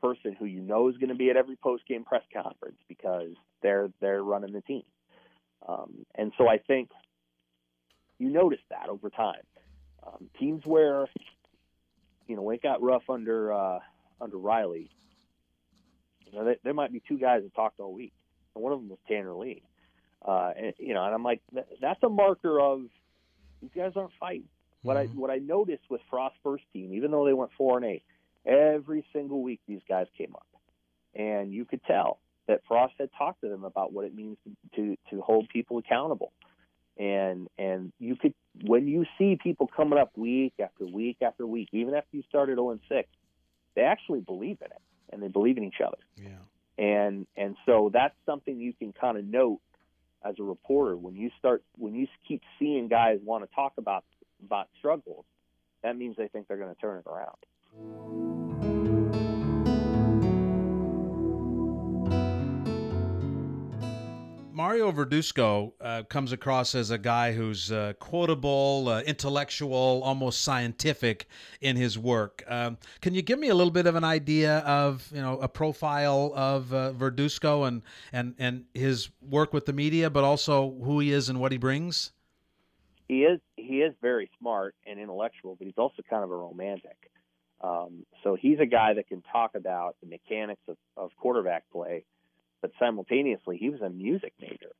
person 0.00 0.36
who 0.38 0.44
you 0.44 0.60
know 0.60 0.88
is 0.88 0.96
going 0.96 1.08
to 1.08 1.14
be 1.14 1.30
at 1.30 1.36
every 1.36 1.56
post 1.56 1.86
game 1.88 2.04
press 2.04 2.22
conference 2.32 2.78
because 2.88 3.30
they're 3.62 3.88
they're 4.00 4.22
running 4.22 4.52
the 4.52 4.60
team. 4.62 4.82
Um, 5.66 6.04
and 6.14 6.32
so 6.38 6.48
I 6.48 6.58
think 6.58 6.90
you 8.18 8.30
notice 8.30 8.60
that 8.70 8.88
over 8.88 9.10
time. 9.10 9.42
Um, 10.06 10.30
teams 10.38 10.62
where 10.64 11.06
you 12.26 12.36
know 12.36 12.48
it 12.50 12.62
got 12.62 12.82
rough 12.82 13.02
under 13.08 13.52
uh, 13.52 13.78
under 14.20 14.38
Riley. 14.38 14.90
You 16.26 16.38
know, 16.38 16.54
there 16.62 16.74
might 16.74 16.92
be 16.92 17.02
two 17.06 17.18
guys 17.18 17.42
that 17.42 17.54
talked 17.54 17.80
all 17.80 17.94
week, 17.94 18.12
and 18.54 18.62
one 18.62 18.72
of 18.72 18.80
them 18.80 18.88
was 18.88 18.98
Tanner 19.08 19.34
Lee. 19.34 19.62
Uh, 20.24 20.52
and, 20.56 20.74
you 20.78 20.94
know, 20.94 21.04
and 21.04 21.14
I'm 21.14 21.22
like, 21.22 21.40
that's 21.80 22.02
a 22.02 22.08
marker 22.08 22.60
of 22.60 22.82
these 23.60 23.70
guys 23.74 23.92
aren't 23.96 24.12
fighting. 24.18 24.48
What 24.82 24.96
mm-hmm. 24.96 25.12
I 25.12 25.20
what 25.20 25.30
I 25.30 25.36
noticed 25.36 25.84
with 25.88 26.00
Frost's 26.10 26.38
first 26.42 26.64
team, 26.72 26.92
even 26.94 27.10
though 27.10 27.24
they 27.24 27.32
went 27.32 27.50
four 27.56 27.76
and 27.76 27.86
eight, 27.86 28.02
Every 28.46 29.04
single 29.12 29.42
week, 29.42 29.60
these 29.66 29.80
guys 29.88 30.06
came 30.16 30.32
up, 30.36 30.46
and 31.16 31.52
you 31.52 31.64
could 31.64 31.82
tell 31.82 32.20
that 32.46 32.60
Frost 32.68 32.94
had 32.96 33.10
talked 33.18 33.40
to 33.40 33.48
them 33.48 33.64
about 33.64 33.92
what 33.92 34.04
it 34.04 34.14
means 34.14 34.36
to 34.76 34.96
to, 35.10 35.20
hold 35.20 35.48
people 35.48 35.78
accountable, 35.78 36.32
and 36.96 37.48
and 37.58 37.92
you 37.98 38.14
could 38.14 38.34
when 38.62 38.86
you 38.86 39.04
see 39.18 39.36
people 39.42 39.66
coming 39.66 39.98
up 39.98 40.16
week 40.16 40.52
after 40.62 40.86
week 40.86 41.16
after 41.22 41.44
week, 41.44 41.70
even 41.72 41.94
after 41.94 42.16
you 42.16 42.22
started 42.28 42.56
0 42.56 42.70
and 42.70 42.80
6, 42.88 43.08
they 43.74 43.82
actually 43.82 44.20
believe 44.20 44.58
in 44.60 44.70
it 44.70 44.82
and 45.12 45.20
they 45.20 45.28
believe 45.28 45.56
in 45.56 45.64
each 45.64 45.80
other. 45.84 45.98
Yeah. 46.16 46.28
And 46.78 47.26
and 47.36 47.56
so 47.66 47.90
that's 47.92 48.14
something 48.26 48.60
you 48.60 48.74
can 48.74 48.92
kind 48.92 49.18
of 49.18 49.24
note 49.24 49.58
as 50.26 50.34
a 50.38 50.42
reporter 50.42 50.96
when 50.96 51.14
you 51.14 51.30
start 51.38 51.62
when 51.76 51.94
you 51.94 52.06
keep 52.26 52.42
seeing 52.58 52.88
guys 52.88 53.18
want 53.22 53.48
to 53.48 53.54
talk 53.54 53.74
about 53.78 54.04
about 54.44 54.68
struggles, 54.78 55.24
that 55.82 55.96
means 55.96 56.16
they 56.16 56.28
think 56.28 56.48
they're 56.48 56.58
going 56.58 56.74
to 56.74 56.80
turn 56.80 56.98
it 56.98 57.08
around. 57.08 58.45
Mario 64.56 64.90
Verduzco 64.90 65.74
uh, 65.82 66.02
comes 66.04 66.32
across 66.32 66.74
as 66.74 66.90
a 66.90 66.96
guy 66.96 67.30
who's 67.30 67.70
uh, 67.70 67.92
quotable, 67.98 68.88
uh, 68.88 69.02
intellectual, 69.02 70.00
almost 70.02 70.40
scientific 70.40 71.28
in 71.60 71.76
his 71.76 71.98
work. 71.98 72.42
Um, 72.48 72.78
can 73.02 73.12
you 73.12 73.20
give 73.20 73.38
me 73.38 73.48
a 73.48 73.54
little 73.54 73.70
bit 73.70 73.86
of 73.86 73.96
an 73.96 74.04
idea 74.04 74.60
of 74.60 75.06
you 75.12 75.20
know 75.20 75.38
a 75.40 75.48
profile 75.48 76.32
of 76.34 76.72
uh, 76.72 76.94
Verduzco 76.94 77.68
and 77.68 77.82
and 78.14 78.34
and 78.38 78.64
his 78.72 79.10
work 79.20 79.52
with 79.52 79.66
the 79.66 79.74
media, 79.74 80.08
but 80.08 80.24
also 80.24 80.74
who 80.82 81.00
he 81.00 81.12
is 81.12 81.28
and 81.28 81.38
what 81.38 81.52
he 81.52 81.58
brings? 81.58 82.12
He 83.08 83.24
is 83.24 83.38
he 83.58 83.82
is 83.82 83.92
very 84.00 84.30
smart 84.40 84.74
and 84.86 84.98
intellectual, 84.98 85.56
but 85.56 85.66
he's 85.66 85.76
also 85.76 86.02
kind 86.08 86.24
of 86.24 86.30
a 86.30 86.36
romantic. 86.36 87.10
Um, 87.60 88.06
so 88.24 88.36
he's 88.40 88.58
a 88.58 88.66
guy 88.66 88.94
that 88.94 89.06
can 89.06 89.22
talk 89.30 89.54
about 89.54 89.96
the 90.00 90.08
mechanics 90.08 90.62
of, 90.66 90.78
of 90.96 91.10
quarterback 91.18 91.64
play, 91.70 92.06
but 92.66 92.72
simultaneously 92.84 93.58
he 93.58 93.70
was 93.70 93.80
a 93.80 93.88
music 93.88 94.32
major, 94.40 94.72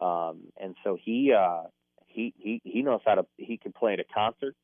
um, 0.00 0.44
and 0.58 0.74
so 0.82 0.96
he 0.98 1.34
uh, 1.38 1.64
he 2.06 2.32
he 2.38 2.62
he 2.64 2.80
knows 2.80 3.00
how 3.04 3.16
to 3.16 3.26
he 3.36 3.58
can 3.58 3.72
play 3.72 3.92
at 3.92 4.00
a 4.00 4.04
concert. 4.04 4.56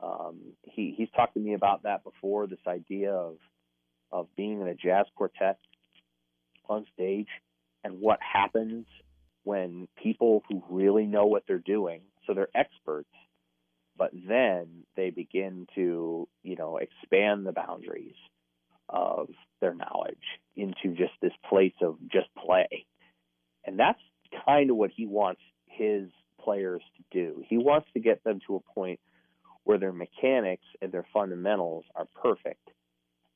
Um, 0.00 0.40
he 0.64 0.92
he's 0.96 1.08
talked 1.14 1.34
to 1.34 1.40
me 1.40 1.54
about 1.54 1.84
that 1.84 2.02
before. 2.02 2.48
This 2.48 2.58
idea 2.66 3.12
of 3.12 3.36
of 4.10 4.26
being 4.36 4.60
in 4.60 4.66
a 4.66 4.74
jazz 4.74 5.06
quartet 5.14 5.58
on 6.68 6.84
stage 6.94 7.28
and 7.84 8.00
what 8.00 8.18
happens 8.20 8.86
when 9.44 9.86
people 10.02 10.42
who 10.48 10.64
really 10.68 11.06
know 11.06 11.26
what 11.26 11.44
they're 11.46 11.58
doing, 11.58 12.00
so 12.26 12.34
they're 12.34 12.48
experts, 12.56 13.08
but 13.96 14.10
then 14.12 14.66
they 14.96 15.10
begin 15.10 15.68
to 15.76 16.26
you 16.42 16.56
know 16.56 16.78
expand 16.78 17.46
the 17.46 17.52
boundaries 17.52 18.16
of 18.88 19.28
their 19.60 19.74
knowledge 19.74 20.16
into 20.54 20.96
just 20.96 21.12
this 21.20 21.32
place 21.48 21.74
of 21.82 21.96
just 22.10 22.28
play 22.34 22.86
and 23.64 23.78
that's 23.78 24.00
kind 24.44 24.70
of 24.70 24.76
what 24.76 24.90
he 24.94 25.06
wants 25.06 25.40
his 25.66 26.08
players 26.40 26.82
to 26.96 27.02
do 27.10 27.42
he 27.48 27.58
wants 27.58 27.88
to 27.94 28.00
get 28.00 28.22
them 28.24 28.38
to 28.46 28.56
a 28.56 28.74
point 28.74 29.00
where 29.64 29.78
their 29.78 29.92
mechanics 29.92 30.64
and 30.80 30.92
their 30.92 31.06
fundamentals 31.12 31.84
are 31.94 32.06
perfect 32.22 32.70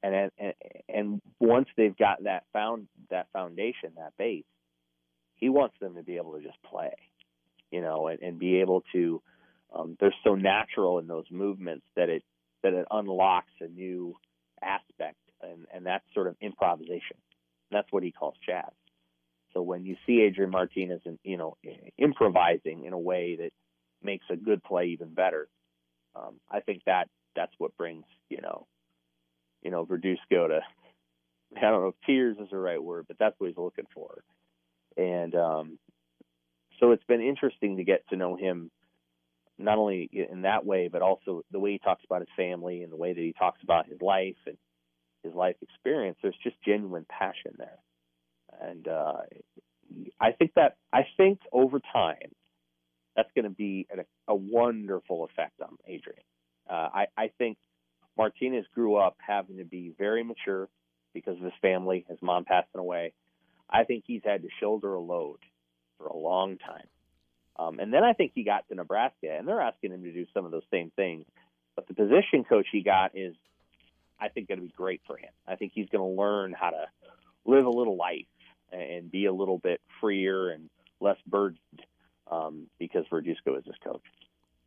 and 0.03 0.30
and 0.38 0.55
and 0.88 1.22
once 1.38 1.68
they've 1.76 1.96
got 1.96 2.24
that 2.24 2.44
found 2.53 2.86
that 3.11 3.26
foundation, 3.32 3.92
that 3.96 4.16
base, 4.18 4.44
he 5.36 5.48
wants 5.48 5.74
them 5.80 5.94
to 5.96 6.03
be 6.03 6.16
able 6.16 6.32
to 6.34 6.42
just 6.42 6.62
play, 6.62 6.92
you 7.70 7.80
know, 7.80 8.09
and, 8.09 8.20
and 8.20 8.38
be 8.38 8.61
able 8.61 8.82
to. 8.92 9.22
Um, 9.72 9.96
they're 10.01 10.14
so 10.24 10.34
natural 10.34 10.98
in 10.98 11.07
those 11.07 11.26
movements 11.30 11.86
that 11.94 12.09
it 12.09 12.24
that 12.62 12.72
it 12.72 12.86
unlocks 12.90 13.53
a 13.61 13.68
new 13.68 14.16
aspect, 14.62 15.18
and 15.43 15.66
and 15.72 15.86
that's 15.86 16.05
sort 16.14 16.26
of 16.26 16.36
improvisation. 16.41 17.16
That's 17.70 17.91
what 17.91 18.03
he 18.03 18.12
calls 18.12 18.34
jazz. 18.45 18.72
So 19.55 19.62
when 19.62 19.84
you 19.84 19.97
see 20.07 20.20
Adrian 20.22 20.51
Martinez, 20.51 21.01
and 21.05 21.18
you 21.24 21.36
know, 21.36 21.57
improvising 21.99 22.84
in 22.84 22.93
a 22.93 22.99
way 22.99 23.36
that 23.36 23.51
makes 24.03 24.26
a 24.30 24.36
good 24.36 24.62
play 24.62 24.86
even 24.86 25.12
better, 25.12 25.49
um, 26.14 26.36
I 26.51 26.61
think 26.61 26.82
that 26.86 27.09
that's 27.36 27.53
what 27.59 27.76
brings 27.76 28.05
you 28.28 28.41
know, 28.41 28.66
you 29.62 29.70
know, 29.70 29.84
Verduzco 29.86 30.49
to 30.49 30.61
I 31.57 31.61
don't 31.61 31.82
know 31.82 31.88
if 31.88 32.07
tears 32.07 32.36
is 32.41 32.49
the 32.51 32.59
right 32.59 32.82
word, 32.82 33.07
but 33.09 33.18
that's 33.18 33.34
what 33.38 33.49
he's 33.49 33.57
looking 33.57 33.86
for. 33.93 34.22
And 34.97 35.34
um, 35.34 35.78
so 36.78 36.93
it's 36.93 37.05
been 37.05 37.20
interesting 37.20 37.76
to 37.76 37.84
get 37.84 38.09
to 38.09 38.16
know 38.16 38.36
him 38.36 38.70
not 39.59 39.78
only 39.78 40.09
in 40.12 40.43
that 40.43 40.64
way, 40.64 40.88
but 40.88 41.03
also 41.03 41.43
the 41.51 41.59
way 41.59 41.72
he 41.72 41.78
talks 41.78 42.03
about 42.05 42.20
his 42.20 42.28
family 42.36 42.82
and 42.82 42.91
the 42.91 42.97
way 42.97 43.12
that 43.12 43.20
he 43.20 43.34
talks 43.38 43.62
about 43.62 43.86
his 43.86 44.01
life 44.01 44.36
and 44.47 44.57
his 45.22 45.34
life 45.34 45.56
experience. 45.62 46.18
There's 46.22 46.36
just 46.42 46.56
genuine 46.64 47.06
passion 47.08 47.52
there, 47.58 47.78
and 48.60 48.86
uh, 48.88 49.14
I 50.20 50.32
think 50.32 50.52
that 50.54 50.76
I 50.92 51.06
think 51.16 51.40
over 51.52 51.80
time 51.92 52.34
that's 53.16 53.30
going 53.34 53.44
to 53.44 53.50
be 53.50 53.86
a, 53.92 54.32
a, 54.32 54.34
wonderful 54.34 55.24
effect 55.24 55.60
on 55.60 55.76
Adrian. 55.86 56.22
Uh, 56.68 56.88
I, 56.94 57.06
I 57.16 57.30
think 57.38 57.58
Martinez 58.16 58.64
grew 58.74 58.96
up 58.96 59.16
having 59.18 59.58
to 59.58 59.64
be 59.64 59.92
very 59.98 60.22
mature 60.22 60.68
because 61.12 61.36
of 61.36 61.42
his 61.42 61.52
family, 61.60 62.04
his 62.08 62.18
mom 62.22 62.44
passing 62.44 62.78
away. 62.78 63.12
I 63.68 63.84
think 63.84 64.04
he's 64.06 64.22
had 64.24 64.42
to 64.42 64.48
shoulder 64.60 64.94
a 64.94 65.00
load 65.00 65.38
for 65.98 66.06
a 66.06 66.16
long 66.16 66.56
time. 66.58 66.86
Um, 67.58 67.78
and 67.78 67.92
then 67.92 68.04
I 68.04 68.12
think 68.14 68.32
he 68.34 68.44
got 68.44 68.66
to 68.68 68.74
Nebraska, 68.74 69.36
and 69.36 69.46
they're 69.46 69.60
asking 69.60 69.92
him 69.92 70.02
to 70.04 70.12
do 70.12 70.26
some 70.32 70.44
of 70.44 70.50
those 70.50 70.62
same 70.70 70.90
things. 70.96 71.26
But 71.76 71.88
the 71.88 71.94
position 71.94 72.44
coach 72.48 72.66
he 72.72 72.82
got 72.82 73.16
is, 73.16 73.34
I 74.20 74.28
think, 74.28 74.48
going 74.48 74.60
to 74.60 74.66
be 74.66 74.72
great 74.76 75.00
for 75.06 75.16
him. 75.16 75.30
I 75.46 75.56
think 75.56 75.72
he's 75.74 75.88
going 75.88 76.02
to 76.02 76.20
learn 76.20 76.52
how 76.52 76.70
to 76.70 76.86
live 77.44 77.66
a 77.66 77.70
little 77.70 77.96
life 77.96 78.26
and 78.72 79.10
be 79.10 79.26
a 79.26 79.32
little 79.32 79.58
bit 79.58 79.80
freer 80.00 80.50
and 80.50 80.68
less 81.00 81.16
burdened 81.26 81.58
um, 82.30 82.66
because 82.78 83.04
Verduzco 83.10 83.58
is 83.58 83.64
his 83.64 83.76
coach 83.82 84.02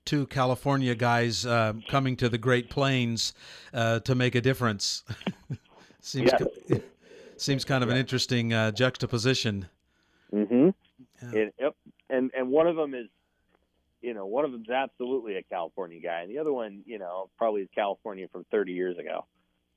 two 0.06 0.28
California 0.28 0.94
guys 0.96 1.46
uh, 1.46 1.72
coming 1.88 2.18
to 2.18 2.28
the 2.28 2.38
Great 2.38 2.70
Plains 2.70 3.34
uh, 3.74 4.00
to 4.02 4.16
make 4.16 4.36
a 4.36 4.42
difference. 4.42 5.06
seems 6.02 6.30
yes. 6.68 6.82
seems 7.38 7.64
kind 7.64 7.86
of 7.86 7.90
an 7.90 7.96
interesting 7.96 8.52
uh, 8.52 8.72
juxtaposition. 8.72 9.68
Mm-hmm. 10.34 10.70
Yeah. 11.34 11.46
yep 11.58 11.76
and 12.14 12.32
and 12.38 12.50
one 12.50 12.68
of 12.68 12.76
them 12.76 12.94
is 12.94 13.08
you 14.02 14.14
know 14.14 14.26
one 14.26 14.46
of 14.46 14.52
them's 14.52 14.70
absolutely 14.70 15.36
a 15.36 15.44
California 15.44 16.00
guy, 16.00 16.22
and 16.22 16.30
the 16.30 16.40
other 16.40 16.54
one 16.54 16.84
you 16.86 17.00
know 17.00 17.30
probably 17.38 17.62
is 17.62 17.70
California 17.76 18.28
from 18.32 18.46
30 18.52 18.74
years 18.74 18.98
ago. 18.98 19.26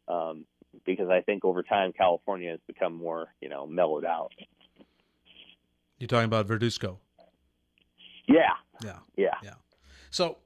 Um, 0.08 0.44
because 0.84 1.08
I 1.08 1.20
think 1.22 1.44
over 1.44 1.62
time 1.62 1.92
California 1.92 2.50
has 2.50 2.60
become 2.66 2.94
more 2.94 3.28
you 3.40 3.48
know 3.48 3.66
mellowed 3.66 4.04
out. 4.04 4.32
You're 5.98 6.08
talking 6.08 6.26
about 6.26 6.46
Verduzco. 6.46 6.98
Yeah. 8.28 8.54
Yeah. 8.82 8.98
Yeah. 9.16 9.34
Yeah. 9.42 9.54
So 10.10 10.38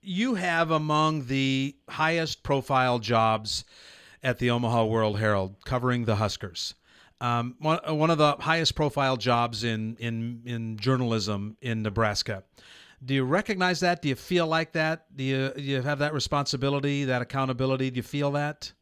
you 0.00 0.34
have 0.34 0.70
among 0.70 1.26
the 1.26 1.76
highest 1.88 2.42
profile 2.42 2.98
jobs 2.98 3.64
at 4.22 4.38
the 4.38 4.50
Omaha 4.50 4.86
World 4.86 5.18
Herald 5.18 5.56
covering 5.64 6.04
the 6.04 6.16
Huskers. 6.16 6.74
Um, 7.20 7.56
one, 7.58 7.80
uh, 7.88 7.94
one 7.94 8.10
of 8.10 8.18
the 8.18 8.36
highest 8.38 8.74
profile 8.74 9.16
jobs 9.16 9.64
in, 9.64 9.96
in, 9.96 10.42
in 10.44 10.76
journalism 10.76 11.56
in 11.60 11.82
Nebraska. 11.82 12.44
Do 13.04 13.14
you 13.14 13.24
recognize 13.24 13.80
that? 13.80 14.02
Do 14.02 14.08
you 14.08 14.14
feel 14.14 14.46
like 14.46 14.72
that? 14.72 15.06
Do 15.14 15.24
you, 15.24 15.52
do 15.54 15.62
you 15.62 15.82
have 15.82 15.98
that 15.98 16.14
responsibility, 16.14 17.04
that 17.04 17.22
accountability? 17.22 17.90
Do 17.90 17.96
you 17.96 18.02
feel 18.02 18.32
that? 18.32 18.72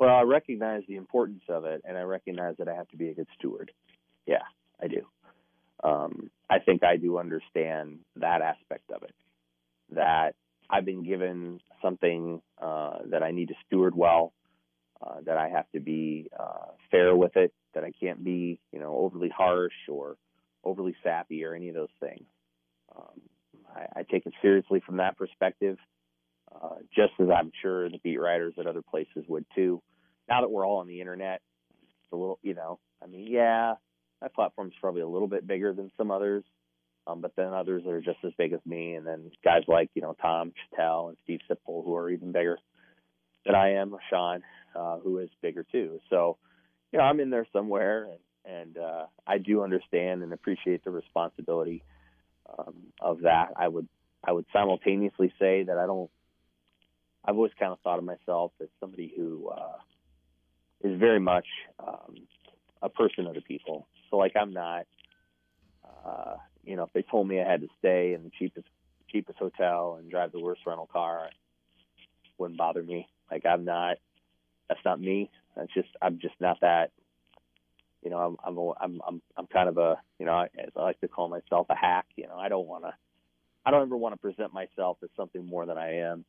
Well, 0.00 0.16
I 0.16 0.22
recognize 0.22 0.82
the 0.88 0.96
importance 0.96 1.42
of 1.50 1.66
it, 1.66 1.82
and 1.84 1.98
I 1.98 2.00
recognize 2.00 2.54
that 2.58 2.68
I 2.68 2.74
have 2.74 2.88
to 2.88 2.96
be 2.96 3.10
a 3.10 3.14
good 3.14 3.26
steward. 3.38 3.70
Yeah, 4.26 4.42
I 4.82 4.88
do. 4.88 5.06
Um, 5.84 6.30
I 6.48 6.58
think 6.58 6.82
I 6.82 6.96
do 6.96 7.18
understand 7.18 7.98
that 8.16 8.40
aspect 8.40 8.90
of 8.90 9.02
it. 9.02 9.14
That 9.90 10.36
I've 10.70 10.86
been 10.86 11.04
given 11.04 11.60
something 11.82 12.40
uh, 12.58 13.00
that 13.10 13.22
I 13.22 13.32
need 13.32 13.48
to 13.48 13.54
steward 13.66 13.94
well, 13.94 14.32
uh, 15.06 15.16
that 15.26 15.36
I 15.36 15.50
have 15.50 15.70
to 15.72 15.80
be 15.80 16.30
uh, 16.38 16.72
fair 16.90 17.14
with 17.14 17.36
it, 17.36 17.52
that 17.74 17.84
I 17.84 17.92
can't 18.00 18.24
be, 18.24 18.58
you 18.72 18.80
know, 18.80 18.96
overly 18.96 19.28
harsh 19.28 19.74
or 19.86 20.16
overly 20.64 20.96
sappy 21.02 21.44
or 21.44 21.54
any 21.54 21.68
of 21.68 21.74
those 21.74 21.92
things. 22.00 22.24
Um, 22.96 23.20
I, 23.76 24.00
I, 24.00 24.02
take 24.10 24.24
it 24.24 24.32
seriously 24.40 24.82
from 24.84 24.96
that 24.96 25.18
perspective, 25.18 25.76
uh, 26.54 26.76
just 26.94 27.12
as 27.20 27.28
I'm 27.28 27.52
sure 27.62 27.88
the 27.88 27.98
beat 27.98 28.18
writers 28.18 28.54
at 28.58 28.66
other 28.66 28.82
places 28.82 29.24
would 29.28 29.44
too. 29.54 29.82
Now 30.30 30.40
that 30.42 30.50
we're 30.50 30.66
all 30.66 30.78
on 30.78 30.86
the 30.86 31.00
internet, 31.00 31.42
it's 31.70 32.12
a 32.12 32.16
little, 32.16 32.38
you 32.42 32.54
know, 32.54 32.78
I 33.02 33.06
mean, 33.06 33.26
yeah, 33.28 33.74
my 34.22 34.28
platform's 34.28 34.74
probably 34.80 35.02
a 35.02 35.08
little 35.08 35.28
bit 35.28 35.46
bigger 35.46 35.72
than 35.72 35.90
some 35.96 36.10
others, 36.10 36.44
um, 37.06 37.20
but 37.20 37.32
then 37.36 37.52
others 37.52 37.84
are 37.86 38.00
just 38.00 38.18
as 38.24 38.32
big 38.38 38.52
as 38.52 38.60
me, 38.64 38.94
and 38.94 39.06
then 39.06 39.30
guys 39.42 39.62
like 39.66 39.90
you 39.94 40.02
know 40.02 40.14
Tom 40.20 40.52
Shatel 40.52 41.08
and 41.08 41.18
Steve 41.24 41.40
Sipple 41.50 41.84
who 41.84 41.96
are 41.96 42.10
even 42.10 42.32
bigger 42.32 42.58
than 43.44 43.54
I 43.54 43.74
am, 43.74 43.96
Sean 44.10 44.42
uh, 44.74 44.98
who 44.98 45.18
is 45.18 45.30
bigger 45.42 45.64
too. 45.70 46.00
So, 46.10 46.36
you 46.92 46.98
know, 46.98 47.04
I'm 47.04 47.20
in 47.20 47.30
there 47.30 47.46
somewhere, 47.52 48.08
and, 48.44 48.54
and 48.54 48.78
uh, 48.78 49.06
I 49.26 49.38
do 49.38 49.62
understand 49.62 50.22
and 50.22 50.32
appreciate 50.32 50.84
the 50.84 50.90
responsibility 50.90 51.82
um, 52.58 52.74
of 53.00 53.22
that. 53.22 53.48
I 53.56 53.68
would 53.68 53.88
I 54.22 54.32
would 54.32 54.46
simultaneously 54.52 55.32
say 55.38 55.64
that 55.64 55.78
I 55.78 55.86
don't. 55.86 56.10
I've 57.24 57.36
always 57.36 57.52
kind 57.58 57.72
of 57.72 57.80
thought 57.80 57.98
of 57.98 58.04
myself 58.04 58.52
as 58.62 58.68
somebody 58.80 59.12
who 59.14 59.48
uh, 59.48 59.76
is 60.82 60.98
very 60.98 61.20
much 61.20 61.46
um, 61.78 62.16
a 62.82 62.88
person 62.88 63.26
of 63.26 63.34
the 63.34 63.40
people. 63.40 63.86
So, 64.10 64.16
like, 64.16 64.32
I'm 64.40 64.52
not. 64.52 64.86
Uh, 65.84 66.36
you 66.64 66.76
know, 66.76 66.84
if 66.84 66.92
they 66.92 67.02
told 67.02 67.28
me 67.28 67.40
I 67.40 67.50
had 67.50 67.62
to 67.62 67.68
stay 67.78 68.14
in 68.14 68.22
the 68.22 68.30
cheapest 68.38 68.66
cheapest 69.10 69.38
hotel 69.38 69.96
and 69.98 70.10
drive 70.10 70.30
the 70.32 70.40
worst 70.40 70.60
rental 70.66 70.88
car, 70.90 71.26
it 71.26 71.34
wouldn't 72.38 72.58
bother 72.58 72.82
me. 72.82 73.08
Like, 73.30 73.44
I'm 73.44 73.64
not 73.64 73.96
that's 74.70 74.84
not 74.84 75.00
me. 75.00 75.30
That's 75.56 75.72
just 75.74 75.88
I'm 76.00 76.20
just 76.20 76.34
not 76.40 76.58
that. 76.62 76.92
You 78.02 78.10
know, 78.10 78.18
I'm 78.18 78.36
I'm 78.42 78.56
a, 78.56 78.70
I'm 78.80 79.00
I'm 79.06 79.22
I'm 79.36 79.46
kind 79.48 79.68
of 79.68 79.76
a 79.76 79.96
you 80.18 80.24
know 80.24 80.40
as 80.42 80.70
I 80.76 80.82
like 80.82 81.00
to 81.00 81.08
call 81.08 81.28
myself 81.28 81.66
a 81.68 81.74
hack. 81.74 82.06
You 82.16 82.28
know, 82.28 82.36
I 82.36 82.48
don't 82.48 82.66
want 82.66 82.84
to. 82.84 82.94
I 83.66 83.70
don't 83.70 83.82
ever 83.82 83.96
want 83.96 84.14
to 84.14 84.18
present 84.18 84.54
myself 84.54 84.98
as 85.02 85.10
something 85.16 85.44
more 85.44 85.66
than 85.66 85.76
I 85.76 85.96
am. 85.96 86.24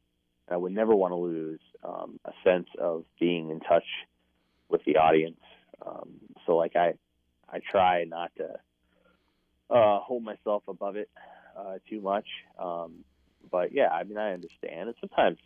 I 0.49 0.57
would 0.57 0.73
never 0.73 0.93
want 0.93 1.13
to 1.13 1.15
lose 1.15 1.61
um, 1.81 2.19
a 2.25 2.31
sense 2.43 2.67
of 2.77 3.05
being 3.21 3.51
in 3.51 3.61
touch 3.61 3.85
with 4.71 4.83
the 4.85 4.97
audience. 4.97 5.39
Um, 5.85 6.09
so 6.45 6.55
like 6.55 6.75
I, 6.75 6.93
I 7.49 7.59
try 7.59 8.05
not 8.05 8.31
to 8.37 8.47
uh, 9.69 9.99
hold 9.99 10.23
myself 10.23 10.63
above 10.67 10.95
it 10.95 11.09
uh, 11.57 11.77
too 11.89 12.01
much. 12.01 12.27
Um, 12.57 13.03
but 13.51 13.73
yeah, 13.73 13.89
I 13.89 14.03
mean 14.03 14.17
I 14.17 14.33
understand, 14.33 14.89
and 14.89 14.95
sometimes 14.99 15.37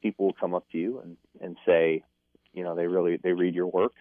people 0.00 0.26
will 0.26 0.32
come 0.32 0.54
up 0.54 0.68
to 0.72 0.78
you 0.78 1.00
and, 1.00 1.16
and 1.40 1.56
say, 1.64 2.02
you 2.52 2.64
know, 2.64 2.74
they 2.74 2.86
really 2.86 3.18
they 3.22 3.32
read 3.32 3.54
your 3.54 3.68
work. 3.68 3.92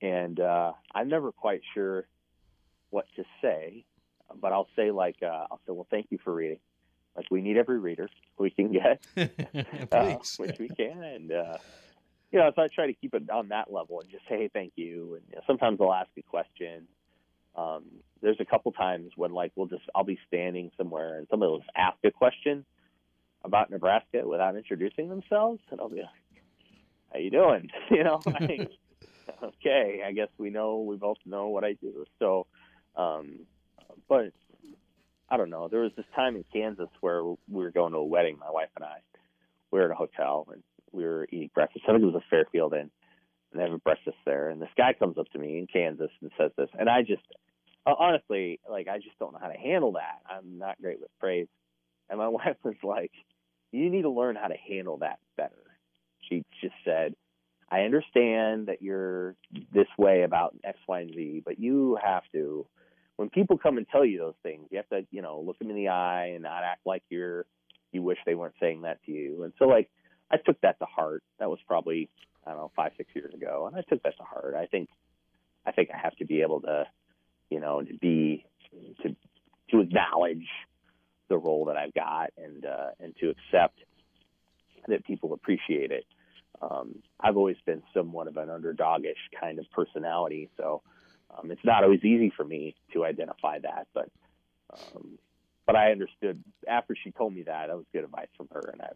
And 0.00 0.38
uh, 0.40 0.72
I'm 0.94 1.08
never 1.08 1.32
quite 1.32 1.62
sure 1.72 2.06
what 2.90 3.06
to 3.16 3.24
say, 3.40 3.84
but 4.40 4.52
I'll 4.52 4.68
say 4.76 4.90
like 4.90 5.16
uh, 5.22 5.46
I'll 5.50 5.60
say, 5.66 5.72
well, 5.72 5.86
thank 5.90 6.06
you 6.10 6.18
for 6.22 6.34
reading. 6.34 6.60
Like 7.16 7.26
we 7.30 7.40
need 7.40 7.56
every 7.56 7.78
reader 7.78 8.08
we 8.38 8.50
can 8.50 8.72
get, 8.72 9.04
uh, 9.92 10.16
which 10.36 10.58
we 10.58 10.68
can, 10.68 11.02
and 11.02 11.32
uh, 11.32 11.58
you 12.34 12.40
know, 12.40 12.50
so 12.54 12.62
I 12.62 12.68
try 12.68 12.88
to 12.88 12.92
keep 12.92 13.14
it 13.14 13.30
on 13.30 13.48
that 13.48 13.72
level 13.72 14.00
and 14.00 14.10
just 14.10 14.24
say, 14.28 14.36
hey, 14.36 14.50
thank 14.52 14.72
you. 14.76 15.14
And 15.14 15.22
you 15.30 15.36
know, 15.36 15.42
sometimes 15.46 15.78
I'll 15.80 15.94
ask 15.94 16.10
a 16.18 16.22
question. 16.22 16.88
Um, 17.56 17.84
there's 18.20 18.40
a 18.40 18.44
couple 18.44 18.72
times 18.72 19.12
when 19.14 19.32
like 19.32 19.52
we'll 19.54 19.68
just 19.68 19.84
I'll 19.94 20.04
be 20.04 20.18
standing 20.26 20.70
somewhere 20.76 21.18
and 21.18 21.28
somebody 21.30 21.50
will 21.50 21.62
ask 21.76 21.96
a 22.04 22.10
question, 22.10 22.66
about 23.44 23.70
Nebraska 23.70 24.26
without 24.26 24.56
introducing 24.56 25.08
themselves, 25.08 25.60
and 25.70 25.80
I'll 25.80 25.90
be 25.90 26.00
like, 26.00 26.42
"How 27.12 27.18
you 27.18 27.30
doing?" 27.30 27.70
You 27.90 28.02
know, 28.02 28.20
like, 28.26 28.70
okay, 29.42 30.02
I 30.04 30.12
guess 30.12 30.28
we 30.38 30.50
know 30.50 30.80
we 30.80 30.96
both 30.96 31.18
know 31.26 31.48
what 31.48 31.62
I 31.62 31.74
do. 31.74 32.04
So, 32.18 32.46
um, 32.96 33.40
but 34.08 34.32
I 35.28 35.36
don't 35.36 35.50
know. 35.50 35.68
There 35.68 35.82
was 35.82 35.92
this 35.96 36.06
time 36.16 36.36
in 36.36 36.44
Kansas 36.52 36.88
where 37.00 37.22
we 37.22 37.36
were 37.48 37.70
going 37.70 37.92
to 37.92 37.98
a 37.98 38.04
wedding, 38.04 38.38
my 38.38 38.50
wife 38.50 38.70
and 38.76 38.84
I. 38.84 38.96
We 39.70 39.78
were 39.78 39.86
at 39.86 39.90
a 39.90 39.94
hotel 39.94 40.46
and 40.52 40.62
we 40.94 41.04
were 41.04 41.26
eating 41.30 41.50
breakfast. 41.54 41.84
I 41.88 41.92
think 41.92 42.02
it 42.02 42.06
was 42.06 42.14
a 42.14 42.30
Fairfield 42.30 42.74
Inn, 42.74 42.90
and 43.52 43.60
a 43.60 43.78
breakfast 43.78 44.16
there. 44.24 44.48
And 44.48 44.60
this 44.60 44.68
guy 44.76 44.94
comes 44.98 45.18
up 45.18 45.30
to 45.32 45.38
me 45.38 45.58
in 45.58 45.66
Kansas 45.66 46.10
and 46.20 46.30
says 46.38 46.50
this, 46.56 46.68
and 46.78 46.88
I 46.88 47.02
just 47.02 47.22
uh, 47.86 47.94
honestly, 47.98 48.60
like, 48.68 48.88
I 48.88 48.98
just 48.98 49.18
don't 49.18 49.32
know 49.32 49.40
how 49.40 49.48
to 49.48 49.58
handle 49.58 49.92
that. 49.92 50.22
I'm 50.28 50.58
not 50.58 50.80
great 50.80 51.00
with 51.00 51.10
praise. 51.20 51.48
And 52.08 52.18
my 52.18 52.28
wife 52.28 52.56
was 52.62 52.76
like, 52.82 53.12
you 53.72 53.90
need 53.90 54.02
to 54.02 54.10
learn 54.10 54.36
how 54.36 54.48
to 54.48 54.56
handle 54.56 54.98
that 54.98 55.18
better. 55.36 55.52
She 56.28 56.44
just 56.62 56.74
said, 56.84 57.14
I 57.70 57.80
understand 57.80 58.68
that 58.68 58.80
you're 58.80 59.34
this 59.72 59.88
way 59.98 60.22
about 60.22 60.54
X, 60.62 60.78
Y, 60.86 61.00
and 61.00 61.14
Z, 61.14 61.42
but 61.44 61.58
you 61.58 61.98
have 62.02 62.22
to, 62.32 62.66
when 63.16 63.30
people 63.30 63.58
come 63.58 63.78
and 63.78 63.86
tell 63.88 64.04
you 64.04 64.18
those 64.18 64.34
things, 64.42 64.68
you 64.70 64.76
have 64.76 64.88
to, 64.90 65.06
you 65.10 65.22
know, 65.22 65.42
look 65.44 65.58
them 65.58 65.70
in 65.70 65.76
the 65.76 65.88
eye 65.88 66.32
and 66.34 66.42
not 66.42 66.62
act 66.62 66.86
like 66.86 67.02
you're, 67.10 67.46
you 67.92 68.02
wish 68.02 68.18
they 68.24 68.34
weren't 68.34 68.54
saying 68.60 68.82
that 68.82 69.02
to 69.06 69.12
you. 69.12 69.42
And 69.44 69.52
so, 69.58 69.66
like, 69.66 69.90
I 70.34 70.38
took 70.38 70.60
that 70.62 70.78
to 70.80 70.86
heart. 70.86 71.22
That 71.38 71.48
was 71.48 71.60
probably, 71.66 72.08
I 72.44 72.50
don't 72.50 72.58
know, 72.58 72.72
five, 72.74 72.92
six 72.96 73.08
years 73.14 73.32
ago. 73.32 73.66
And 73.66 73.76
I 73.76 73.82
took 73.88 74.02
that 74.02 74.16
to 74.16 74.24
heart. 74.24 74.54
I 74.54 74.66
think, 74.66 74.88
I 75.64 75.72
think 75.72 75.90
I 75.94 75.98
have 75.98 76.16
to 76.16 76.24
be 76.24 76.42
able 76.42 76.60
to, 76.62 76.86
you 77.50 77.60
know, 77.60 77.82
to 77.82 77.94
be, 77.94 78.44
to, 79.02 79.14
to 79.70 79.80
acknowledge 79.80 80.48
the 81.28 81.38
role 81.38 81.66
that 81.66 81.76
I've 81.76 81.94
got 81.94 82.32
and, 82.36 82.66
uh, 82.66 82.90
and 82.98 83.14
to 83.20 83.30
accept 83.30 83.78
that 84.88 85.06
people 85.06 85.32
appreciate 85.32 85.90
it. 85.90 86.04
Um, 86.60 86.96
I've 87.20 87.36
always 87.36 87.56
been 87.64 87.82
somewhat 87.92 88.28
of 88.28 88.36
an 88.36 88.48
underdogish 88.48 89.22
kind 89.40 89.58
of 89.58 89.66
personality, 89.70 90.50
so 90.56 90.82
um, 91.36 91.50
it's 91.50 91.64
not 91.64 91.84
always 91.84 92.04
easy 92.04 92.32
for 92.36 92.44
me 92.44 92.74
to 92.92 93.04
identify 93.04 93.58
that. 93.60 93.86
But 93.92 94.08
um, 94.72 95.18
but 95.66 95.76
I 95.76 95.92
understood 95.92 96.42
after 96.68 96.94
she 97.02 97.10
told 97.10 97.34
me 97.34 97.42
that. 97.42 97.68
That 97.68 97.76
was 97.76 97.86
good 97.92 98.04
advice 98.04 98.28
from 98.36 98.48
her, 98.52 98.70
and 98.72 98.82
I 98.82 98.90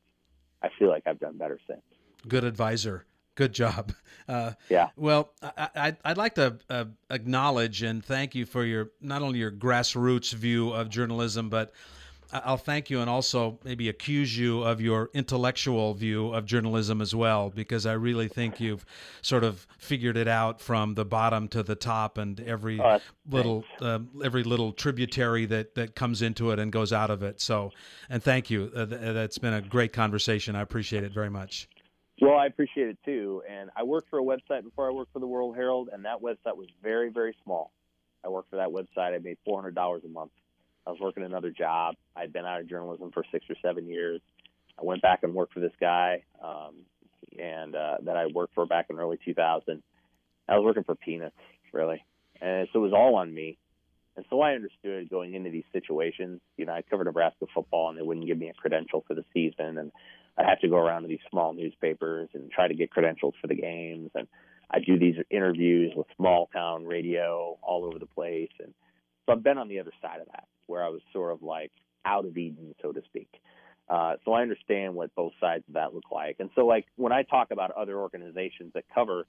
I 0.63 0.69
feel 0.79 0.89
like 0.89 1.05
I've 1.07 1.21
done 1.21 1.37
better 1.37 1.59
since. 1.67 1.83
Good 2.27 2.45
advisor. 2.45 3.05
Good 3.35 3.53
job. 3.53 3.93
Uh, 4.29 4.53
yeah. 4.69 4.91
Well, 4.95 5.31
I, 5.41 5.97
would 6.05 6.19
like 6.19 6.35
to 6.35 6.59
uh, 6.69 6.85
acknowledge 7.09 7.83
and 7.83 8.05
thank 8.05 8.35
you 8.35 8.45
for 8.45 8.63
your 8.63 8.91
not 9.01 9.23
only 9.23 9.39
your 9.39 9.51
grassroots 9.51 10.35
view 10.35 10.69
of 10.69 10.91
journalism, 10.91 11.49
but 11.49 11.73
I'll 12.31 12.59
thank 12.59 12.91
you 12.91 13.01
and 13.01 13.09
also 13.09 13.59
maybe 13.65 13.89
accuse 13.89 14.37
you 14.37 14.63
of 14.63 14.81
your 14.81 15.11
intellectual 15.15 15.95
view 15.95 16.29
of 16.35 16.45
journalism 16.45 17.01
as 17.01 17.15
well, 17.15 17.49
because 17.49 17.87
I 17.87 17.95
really 17.95 18.29
think 18.29 18.61
you've 18.61 18.85
sort 19.23 19.45
of 19.45 19.67
figured 19.79 20.17
it 20.17 20.29
out 20.29 20.61
from 20.61 20.95
the 20.95 21.07
bottom 21.07 21.49
to 21.49 21.63
the 21.63 21.75
top 21.75 22.19
and 22.19 22.39
every 22.41 22.81
oh, 22.81 22.99
little 23.31 23.65
uh, 23.81 24.01
every 24.23 24.43
little 24.43 24.73
tributary 24.73 25.47
that 25.47 25.75
that 25.77 25.95
comes 25.95 26.21
into 26.21 26.51
it 26.51 26.59
and 26.59 26.71
goes 26.71 26.93
out 26.93 27.11
of 27.11 27.23
it. 27.23 27.41
So, 27.41 27.71
and 28.11 28.23
thank 28.23 28.51
you. 28.51 28.71
Uh, 28.77 28.85
that's 28.85 29.39
been 29.39 29.55
a 29.55 29.63
great 29.63 29.95
conversation. 29.95 30.55
I 30.55 30.61
appreciate 30.61 31.05
it 31.05 31.13
very 31.13 31.31
much. 31.31 31.69
Well, 32.21 32.37
I 32.37 32.47
appreciate 32.47 32.89
it 32.89 32.99
too. 33.05 33.43
And 33.49 33.71
I 33.77 33.85
worked 33.85 34.11
for 34.11 34.19
a 34.19 34.23
website 34.23 34.65
before 34.65 34.89
I 34.89 34.93
worked 34.93 35.13
for 35.13 35.21
the 35.21 35.27
World 35.27 35.57
Herald, 35.57 35.89
and 35.93 36.05
that 36.05 36.21
website 36.21 36.57
was 36.57 36.69
very, 36.83 37.11
very 37.11 37.35
small. 37.45 37.73
I 38.25 38.29
worked 38.29 38.51
for 38.51 38.57
that 38.57 38.69
website. 38.69 39.15
I 39.15 39.19
made 39.19 39.39
four 39.47 39.59
hundred 39.59 39.75
dollars 39.75 40.03
a 40.05 40.09
month 40.09 40.33
I 40.89 40.91
was 40.91 41.01
working 41.01 41.23
another 41.23 41.51
job. 41.51 41.97
I'd 42.17 42.33
been 42.33 42.47
out 42.47 42.63
of 42.63 42.69
journalism 42.69 43.11
for 43.13 43.23
six 43.31 43.45
or 43.51 43.57
seven 43.61 43.87
years. 43.87 44.23
I 44.81 44.85
went 44.85 45.03
back 45.03 45.21
and 45.23 45.35
worked 45.35 45.53
for 45.53 45.61
this 45.61 45.73
guy, 45.79 46.23
um, 46.43 46.77
and 47.39 47.77
uh, 47.77 47.97
that 48.05 48.17
I 48.17 48.27
worked 48.33 48.55
for 48.55 48.65
back 48.65 48.87
in 48.89 48.99
early 48.99 49.19
2000. 49.23 49.83
I 50.49 50.57
was 50.57 50.65
working 50.65 50.85
for 50.85 50.95
peanuts, 50.95 51.37
really, 51.75 52.03
and 52.41 52.69
so 52.73 52.79
it 52.79 52.83
was 52.83 52.95
all 52.95 53.17
on 53.17 53.35
me. 53.35 53.59
And 54.17 54.25
so 54.31 54.41
I 54.41 54.55
understood 54.55 55.11
going 55.11 55.35
into 55.35 55.51
these 55.51 55.67
situations. 55.75 56.41
You 56.57 56.65
know, 56.65 56.73
I 56.73 56.81
covered 56.81 57.05
Nebraska 57.05 57.45
football, 57.55 57.91
and 57.91 57.99
they 57.99 58.03
wouldn't 58.03 58.27
give 58.27 58.39
me 58.39 58.49
a 58.49 58.55
credential 58.55 59.05
for 59.07 59.13
the 59.13 59.25
season, 59.35 59.77
and 59.77 59.93
I'd 60.39 60.47
have 60.47 60.61
to 60.61 60.69
go 60.69 60.77
around 60.79 61.03
to 61.03 61.09
these 61.09 61.21
small 61.31 61.53
newspapers 61.53 62.31
and 62.33 62.51
try 62.51 62.67
to 62.67 62.75
get 62.75 62.91
credentials 62.91 63.35
for 63.43 63.47
the 63.47 63.57
games. 63.57 64.11
And 64.15 64.27
I 64.71 64.79
do 64.79 64.99
these 64.99 65.17
interviews 65.29 65.93
with 65.95 66.07
small 66.17 66.49
town 66.51 66.87
radio 66.87 67.59
all 67.61 67.85
over 67.85 67.99
the 67.99 68.07
place, 68.07 68.51
and 68.59 68.73
so 69.29 69.35
I've 69.35 69.43
been 69.43 69.59
on 69.59 69.69
the 69.69 69.79
other 69.79 69.93
side 70.01 70.21
of 70.21 70.27
that 70.29 70.45
where 70.67 70.83
I 70.83 70.89
was 70.89 71.03
sort 71.13 71.33
of 71.33 71.43
like 71.43 71.71
out 72.05 72.25
of 72.25 72.37
Eden, 72.37 72.75
so 72.81 72.93
to 72.93 73.03
speak. 73.05 73.29
Uh, 73.89 74.15
so 74.25 74.33
I 74.33 74.43
understand 74.43 74.95
what 74.95 75.15
both 75.15 75.33
sides 75.41 75.65
of 75.69 75.75
that 75.75 75.95
look 75.95 76.11
like. 76.11 76.37
And 76.41 76.51
so, 76.55 76.67
like, 76.67 76.87
when 76.97 77.13
I 77.13 77.23
talk 77.23 77.51
about 77.51 77.71
other 77.71 77.99
organizations 77.99 78.73
that 78.75 78.85
cover 78.95 79.27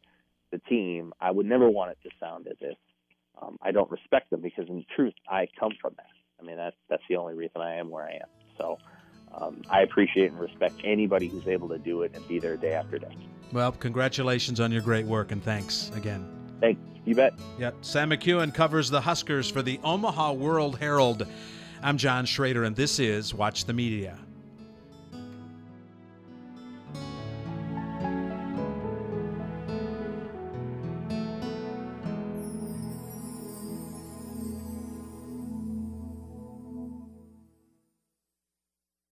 the 0.52 0.58
team, 0.70 1.14
I 1.20 1.32
would 1.32 1.46
never 1.46 1.70
want 1.70 1.92
it 1.92 1.98
to 2.04 2.10
sound 2.20 2.48
as 2.48 2.58
if 2.60 2.78
um, 3.42 3.58
I 3.62 3.72
don't 3.72 3.90
respect 3.90 4.30
them 4.32 4.42
because, 4.42 4.68
in 4.68 4.86
truth, 4.96 5.14
I 5.30 5.48
come 5.58 5.72
from 5.82 5.94
that. 5.98 6.10
I 6.42 6.44
mean, 6.44 6.58
that's 6.58 6.76
that's 6.90 7.04
the 7.10 7.16
only 7.18 7.36
reason 7.36 7.62
I 7.62 7.76
am 7.76 7.90
where 7.90 8.04
I 8.04 8.16
am. 8.16 8.28
So 8.58 8.78
um, 9.34 9.62
I 9.70 9.82
appreciate 9.82 10.32
and 10.32 10.40
respect 10.40 10.76
anybody 10.84 11.28
who's 11.28 11.48
able 11.48 11.70
to 11.70 11.78
do 11.78 12.02
it 12.02 12.12
and 12.14 12.26
be 12.28 12.40
there 12.40 12.58
day 12.58 12.74
after 12.74 13.00
day. 13.00 13.16
Well, 13.54 13.72
congratulations 13.72 14.60
on 14.60 14.72
your 14.72 14.82
great 14.82 15.06
work 15.06 15.32
and 15.32 15.42
thanks 15.42 15.92
again. 15.96 16.39
Thanks. 16.60 16.82
You 17.06 17.16
bet. 17.16 17.34
Yep. 17.58 17.76
Sam 17.82 18.10
McKewon 18.12 18.54
covers 18.54 18.90
the 18.90 19.02
Huskers 19.02 19.50
for 19.50 19.62
the 19.62 19.80
Omaha 19.84 20.34
World 20.34 20.78
Herald. 20.78 21.26
I'm 21.82 21.98
John 21.98 22.26
Schrader, 22.26 22.66
and 22.66 22.76
this 22.76 23.00
is 23.00 23.34
Watch 23.34 23.66
the 23.66 23.74
Media. 23.74 24.18